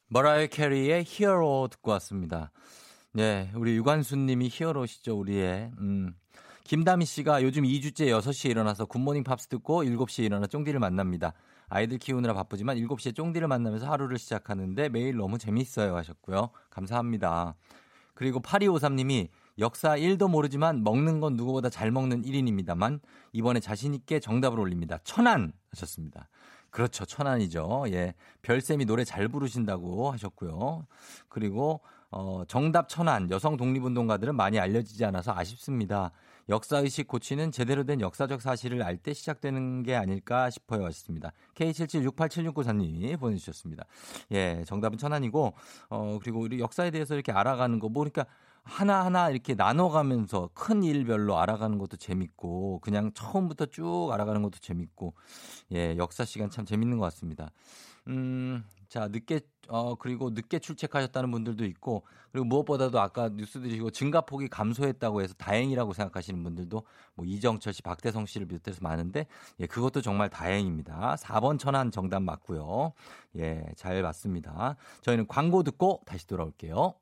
머라이어 0.09 0.49
캐리의 0.49 1.05
Hero 1.07 1.69
듣고 1.71 1.91
왔습니다. 1.93 2.51
네, 3.13 3.51
우리 3.55 3.75
유관순 3.77 4.27
님이 4.27 4.49
hero시죠, 4.53 5.19
우리의. 5.19 5.71
음. 5.79 6.15
김다미 6.65 7.05
씨가 7.05 7.43
요즘 7.43 7.65
2주째 7.65 8.07
6시에 8.07 8.51
일어나서 8.51 8.87
굿모닝 8.87 9.25
팝스 9.25 9.49
듣고 9.49 9.85
7시에 9.85 10.25
일어나 10.25 10.47
쫑디를 10.47 10.81
만납니다. 10.81 11.35
아이들 11.69 11.99
키우느라 11.99 12.35
바쁘지만 12.35 12.77
7시에 12.77 13.15
쫑디를 13.15 13.49
만나면서 13.49 13.91
하루를 13.91 14.19
시작하는데 14.19 14.89
매일 14.89 15.17
너무 15.17 15.39
재밌어요 15.39 15.97
하셨고요. 15.97 16.51
감사합니다. 16.71 17.55
그리고 18.15 18.41
8253님이 18.41 19.29
역사 19.59 19.97
1도 19.97 20.29
모르지만 20.31 20.83
먹는 20.83 21.21
건 21.21 21.37
누구보다 21.37 21.69
잘 21.69 21.91
먹는 21.91 22.23
1인입니다만 22.23 23.01
이번에 23.33 23.61
자신있게 23.61 24.21
정답을 24.21 24.59
올립니다. 24.59 24.99
천안 25.05 25.53
하셨습니다. 25.71 26.29
그렇죠. 26.71 27.05
천안이죠. 27.05 27.85
예. 27.89 28.15
별쌤이 28.41 28.87
노래 28.87 29.05
잘 29.05 29.29
부르신다고 29.29 30.11
하셨고요. 30.11 30.87
그리고 31.29 31.81
어, 32.11 32.45
정답 32.49 32.89
천안 32.89 33.31
여성 33.31 33.57
독립운동가들은 33.57 34.35
많이 34.35 34.59
알려지지 34.59 35.05
않아서 35.05 35.33
아쉽습니다. 35.35 36.13
역사의식 36.49 37.09
고치는 37.09 37.53
제대로 37.53 37.85
된 37.85 38.01
역사적 38.01 38.43
사실을 38.43 38.83
알 38.83 38.97
때 38.97 39.15
시작되는 39.15 39.83
게 39.83 39.97
아닐까 39.97 40.51
싶어요. 40.51 40.85
하셨습니다. 40.85 41.33
K77687694님이 41.55 43.19
보내주셨습니다. 43.19 43.85
예, 44.33 44.63
정답은 44.67 44.99
천안이고, 44.99 45.55
어, 45.89 46.19
그리고 46.23 46.41
우리 46.41 46.61
역사에 46.61 46.91
대해서 46.91 47.15
이렇게 47.15 47.33
알아가는 47.33 47.79
거, 47.79 47.89
뭐, 47.89 48.05
그러니까 48.05 48.27
하나하나 48.65 49.31
이렇게 49.31 49.55
나눠가면서 49.55 50.51
큰 50.55 50.83
일별로 50.83 51.39
알아가는 51.39 51.79
것도 51.79 51.97
재밌고, 51.97 52.81
그냥 52.81 53.13
처음부터 53.13 53.67
쭉 53.67 54.11
알아가는 54.13 54.43
것도 54.43 54.59
재밌고, 54.61 55.15
예, 55.73 55.97
역사 55.97 56.25
시간 56.25 56.51
참 56.51 56.65
재밌는 56.65 56.99
것 56.99 57.05
같습니다. 57.07 57.51
음, 58.09 58.65
자, 58.89 59.09
늦게, 59.09 59.41
어, 59.69 59.95
그리고 59.95 60.31
늦게 60.31 60.59
출첵하셨다는 60.59 61.31
분들도 61.31 61.65
있고, 61.67 62.05
그리고 62.31 62.47
무엇보다도 62.47 63.01
아까 63.01 63.29
뉴스 63.29 63.61
들으시고 63.61 63.91
증가폭이 63.91 64.49
감소했다고 64.49 65.23
해서 65.23 65.35
다행이라고 65.35 65.93
생각하시는 65.93 66.43
분들도 66.43 66.83
뭐 67.15 67.27
이정철 67.27 67.73
씨, 67.73 67.83
박대성 67.83 68.27
씨를 68.27 68.47
비롯해서 68.47 68.79
많은데, 68.83 69.27
예, 69.61 69.67
그것도 69.67 70.03
정말 70.03 70.31
다행입니다. 70.31 71.17
4번 71.17 71.59
천안 71.59 71.91
정답 71.91 72.23
맞고요. 72.23 72.93
예, 73.37 73.65
잘 73.77 74.03
맞습니다. 74.03 74.77
저희는 75.03 75.27
광고 75.27 75.63
듣고 75.63 76.03
다시 76.07 76.27
돌아올게요. 76.27 76.95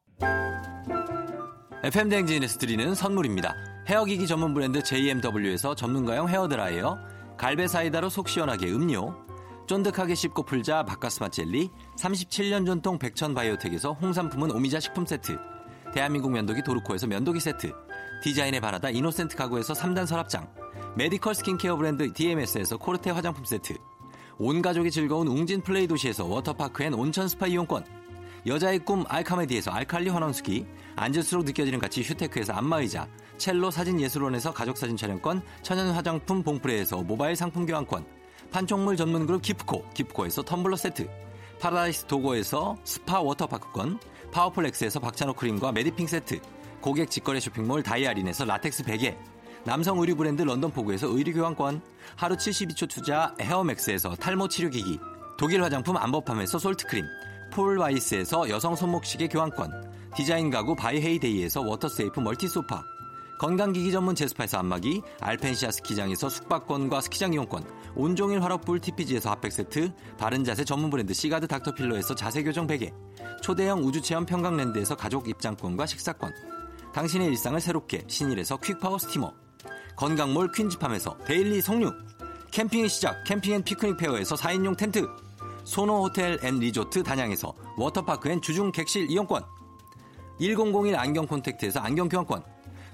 FM 1.82 2.10
댕진에서 2.10 2.58
드리는 2.58 2.94
선물입니다. 2.94 3.56
헤어기기 3.88 4.26
전문 4.26 4.52
브랜드 4.52 4.82
JMW에서 4.82 5.74
전문가용 5.74 6.28
헤어드라이어, 6.28 6.98
갈베 7.38 7.68
사이다로 7.68 8.10
속 8.10 8.28
시원하게 8.28 8.70
음료, 8.70 9.14
쫀득하게 9.66 10.14
씹고 10.14 10.42
풀자 10.42 10.84
바카스마 10.84 11.30
젤리, 11.30 11.70
37년 11.96 12.66
전통 12.66 12.98
백천 12.98 13.32
바이오텍에서 13.32 13.94
홍삼품은 13.94 14.50
오미자 14.50 14.78
식품 14.78 15.06
세트, 15.06 15.38
대한민국 15.94 16.32
면도기 16.32 16.62
도르코에서 16.62 17.06
면도기 17.06 17.40
세트, 17.40 17.72
디자인의 18.22 18.60
바라다 18.60 18.90
이노센트 18.90 19.34
가구에서 19.34 19.72
3단 19.72 20.04
서랍장, 20.04 20.52
메디컬 20.98 21.34
스킨케어 21.34 21.76
브랜드 21.76 22.12
DMS에서 22.12 22.76
코르테 22.76 23.10
화장품 23.10 23.46
세트, 23.46 23.78
온 24.38 24.60
가족이 24.60 24.90
즐거운 24.90 25.28
웅진 25.28 25.62
플레이 25.62 25.86
도시에서 25.86 26.26
워터파크 26.26 26.82
and 26.82 26.92
온천 26.92 27.26
스파 27.26 27.46
이용권, 27.46 27.99
여자의 28.46 28.78
꿈 28.78 29.04
알카메디에서 29.08 29.70
알칼리 29.70 30.08
환원수기, 30.08 30.66
앉을수록 30.96 31.44
느껴지는 31.44 31.78
가치 31.78 32.02
휴테크에서 32.02 32.52
안마의자, 32.54 33.06
첼로 33.36 33.70
사진예술원에서 33.70 34.52
가족사진 34.52 34.96
촬영권, 34.96 35.42
천연 35.62 35.90
화장품 35.90 36.42
봉프레에서 36.42 37.02
모바일 37.02 37.36
상품 37.36 37.66
교환권, 37.66 38.04
판촉물 38.50 38.96
전문 38.96 39.26
그룹 39.26 39.42
기프코, 39.42 39.88
기프코에서 39.90 40.42
텀블러 40.42 40.76
세트, 40.76 41.08
파라다이스 41.60 42.06
도고에서 42.06 42.76
스파 42.84 43.20
워터파크권, 43.20 44.00
파워풀엑스에서 44.32 45.00
박찬호 45.00 45.34
크림과 45.34 45.72
메디핑 45.72 46.06
세트, 46.06 46.40
고객 46.80 47.10
직거래 47.10 47.40
쇼핑몰 47.40 47.82
다이아린에서 47.82 48.46
라텍스 48.46 48.84
베개, 48.84 49.16
남성 49.64 49.98
의류 49.98 50.16
브랜드 50.16 50.40
런던 50.42 50.70
포구에서 50.70 51.06
의류 51.08 51.34
교환권, 51.34 51.82
하루 52.16 52.36
72초 52.36 52.88
투자 52.88 53.34
헤어맥스에서 53.38 54.16
탈모 54.16 54.48
치료기기, 54.48 54.98
독일 55.36 55.62
화장품 55.62 55.98
안버팜에서 55.98 56.58
솔트크림, 56.58 57.04
폴와이스에서 57.50 58.48
여성 58.48 58.74
손목시계 58.74 59.28
교환권, 59.28 60.10
디자인 60.16 60.50
가구 60.50 60.74
바이헤이데이에서 60.74 61.62
워터세이프 61.62 62.20
멀티소파, 62.20 62.82
건강기기 63.38 63.90
전문 63.90 64.14
제스파에서 64.14 64.58
안마기, 64.58 65.00
알펜시아 65.20 65.70
스키장에서 65.70 66.28
숙박권과 66.28 67.00
스키장 67.00 67.32
이용권, 67.32 67.64
온종일 67.94 68.42
화롯불 68.42 68.80
TPG에서 68.80 69.30
핫팩 69.30 69.50
세트, 69.50 69.92
바른 70.18 70.44
자세 70.44 70.64
전문 70.64 70.90
브랜드 70.90 71.14
시가드 71.14 71.46
닥터필러에서 71.46 72.14
자세교정 72.14 72.66
베개, 72.66 72.92
초대형 73.42 73.82
우주체험 73.82 74.26
평강랜드에서 74.26 74.94
가족 74.94 75.28
입장권과 75.28 75.86
식사권, 75.86 76.34
당신의 76.92 77.28
일상을 77.28 77.58
새롭게 77.60 78.04
신일에서 78.08 78.58
퀵파워 78.58 78.98
스티머, 78.98 79.32
건강몰 79.96 80.52
퀸즈팜에서 80.52 81.16
데일리 81.24 81.62
석류, 81.62 81.92
캠핑의 82.50 82.88
시작 82.88 83.24
캠핑 83.24 83.54
앤 83.54 83.62
피크닉 83.62 83.96
페어에서 83.96 84.34
4인용 84.34 84.76
텐트, 84.76 85.06
소노 85.70 86.02
호텔 86.02 86.36
앤 86.42 86.58
리조트 86.58 87.04
단양에서 87.04 87.54
워터파크 87.76 88.28
and 88.28 88.40
주중 88.40 88.72
객실 88.72 89.08
이용권, 89.08 89.44
1001 90.40 90.96
안경 90.96 91.28
콘택트에서 91.28 91.78
안경 91.78 92.08
교환권, 92.08 92.42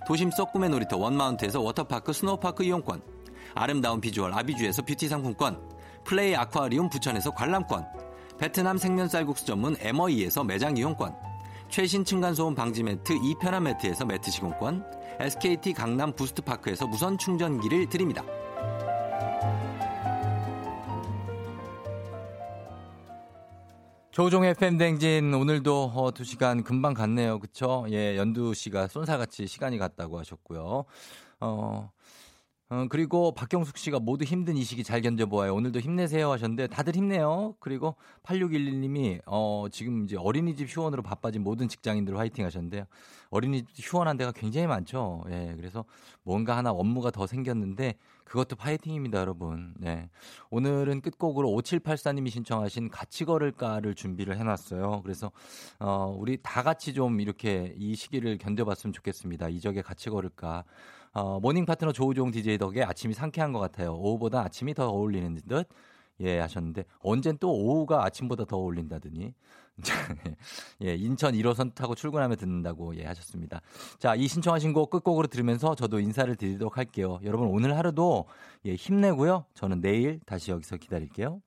도심 0.07 0.31
속 0.31 0.53
꿈의 0.53 0.69
놀이터 0.69 0.99
원마운트에서 0.99 1.63
워터파크 1.63 2.13
스노우파크 2.13 2.65
이용권 2.65 3.01
아름다운 3.55 3.99
비주얼 4.03 4.35
아비주에서 4.35 4.83
뷰티 4.83 5.09
상품권 5.09 5.59
플레이 6.05 6.37
아쿠아리움 6.37 6.91
부천에서 6.91 7.33
관람권 7.33 7.87
베트남 8.39 8.77
생면 8.77 9.09
쌀국수 9.09 9.47
전문 9.47 9.75
에머이에서 9.81 10.45
매장 10.45 10.77
이용권 10.77 11.15
최신 11.71 12.05
층간소음 12.05 12.55
방지 12.55 12.83
매트 12.83 13.15
이편한 13.25 13.65
매트에서 13.65 14.05
매트 14.05 14.31
시공권 14.31 14.85
SKT 15.19 15.73
강남 15.73 16.13
부스트파크에서 16.13 16.87
무선 16.87 17.17
충전기를 17.17 17.89
드립니다. 17.89 18.23
조우종의 24.17 24.55
FM 24.55 24.67
대행진 24.67 25.35
오늘도 25.35 25.93
어, 25.95 26.11
2시간 26.11 26.65
금방 26.65 26.95
갔네요. 26.95 27.39
그쵸? 27.39 27.85
예, 27.91 28.17
연두 28.17 28.55
씨가 28.55 28.89
쏜살같이 28.89 29.47
시간이 29.47 29.77
갔다고 29.77 30.19
하셨고요. 30.19 30.87
어, 31.41 31.91
어, 32.71 32.87
그리고 32.89 33.33
박경숙 33.33 33.77
씨가 33.77 34.01
모두 34.01 34.25
힘든 34.25 34.57
이 34.57 34.65
시기 34.65 34.85
잘 34.85 35.03
견뎌보아요. 35.03 35.55
오늘도 35.55 35.81
힘내세요 35.81 36.33
하셨는데 36.33 36.69
다들 36.69 36.95
힘내요. 36.95 37.57
그리고 37.61 37.95
8611님이 38.23 39.21
어, 39.27 39.67
지금 39.71 40.05
이제 40.05 40.17
어린이집 40.17 40.67
휴원으로 40.67 41.03
바빠진 41.03 41.43
모든 41.43 41.69
직장인들 41.69 42.17
화이팅 42.17 42.47
하셨는데요. 42.47 42.87
어린이집 43.29 43.85
휴원한 43.85 44.17
데가 44.17 44.33
굉장히 44.33 44.67
많죠. 44.67 45.25
예, 45.29 45.53
그래서 45.59 45.85
뭔가 46.23 46.57
하나 46.57 46.71
업무가 46.71 47.11
더 47.11 47.27
생겼는데 47.27 47.97
그것도 48.27 48.57
파이팅입니다, 48.57 49.21
여러분. 49.21 49.73
네. 49.79 50.11
오늘은 50.51 51.01
끝곡으로 51.01 51.49
5784님이 51.49 52.29
신청하신 52.29 52.91
같이 52.91 53.25
걸을까를 53.25 53.95
준비를 53.95 54.37
해놨어요. 54.37 55.03
그래서, 55.03 55.31
어, 55.79 56.13
우리 56.19 56.37
다 56.43 56.63
같이 56.63 56.93
좀 56.93 57.21
이렇게 57.21 57.73
이 57.79 57.95
시기를 57.95 58.37
견뎌봤으면 58.39 58.93
좋겠습니다. 58.93 59.49
이적에 59.49 59.81
같이 59.81 60.11
걸을까. 60.11 60.65
어, 61.13 61.39
모닝 61.39 61.65
파트너 61.67 61.93
조우종 61.93 62.33
DJ 62.33 62.59
덕에 62.59 62.83
아침이 62.83 63.15
상쾌한 63.15 63.53
것 63.53 63.61
같아요. 63.61 63.95
오후보다 63.95 64.41
아침이 64.43 64.75
더 64.75 64.89
어울리는 64.89 65.41
듯. 65.47 65.69
예, 66.21 66.39
하셨는데 66.41 66.85
언젠 67.01 67.37
또 67.39 67.53
오후가 67.53 68.05
아침보다 68.05 68.47
더 68.47 68.57
어울린다더니 68.57 69.35
예, 70.83 70.95
인천 70.95 71.35
1호선 71.35 71.75
타고 71.75 71.95
출근하며 71.95 72.37
듣는다고 72.37 72.97
예, 72.97 73.05
하셨습니다. 73.05 73.61
자, 73.99 74.15
이 74.15 74.27
신청하신 74.27 74.73
곡 74.73 74.91
끝곡으로 74.91 75.27
들으면서 75.27 75.75
저도 75.75 76.01
인사를 76.01 76.35
드리도록 76.37 76.79
할게요. 76.79 77.19
여러분 77.25 77.49
오늘 77.49 77.77
하루도 77.77 78.27
예, 78.67 78.75
힘내고요. 78.75 79.45
저는 79.55 79.81
내일 79.81 80.21
다시 80.27 80.51
여기서 80.51 80.77
기다릴게요. 80.79 81.41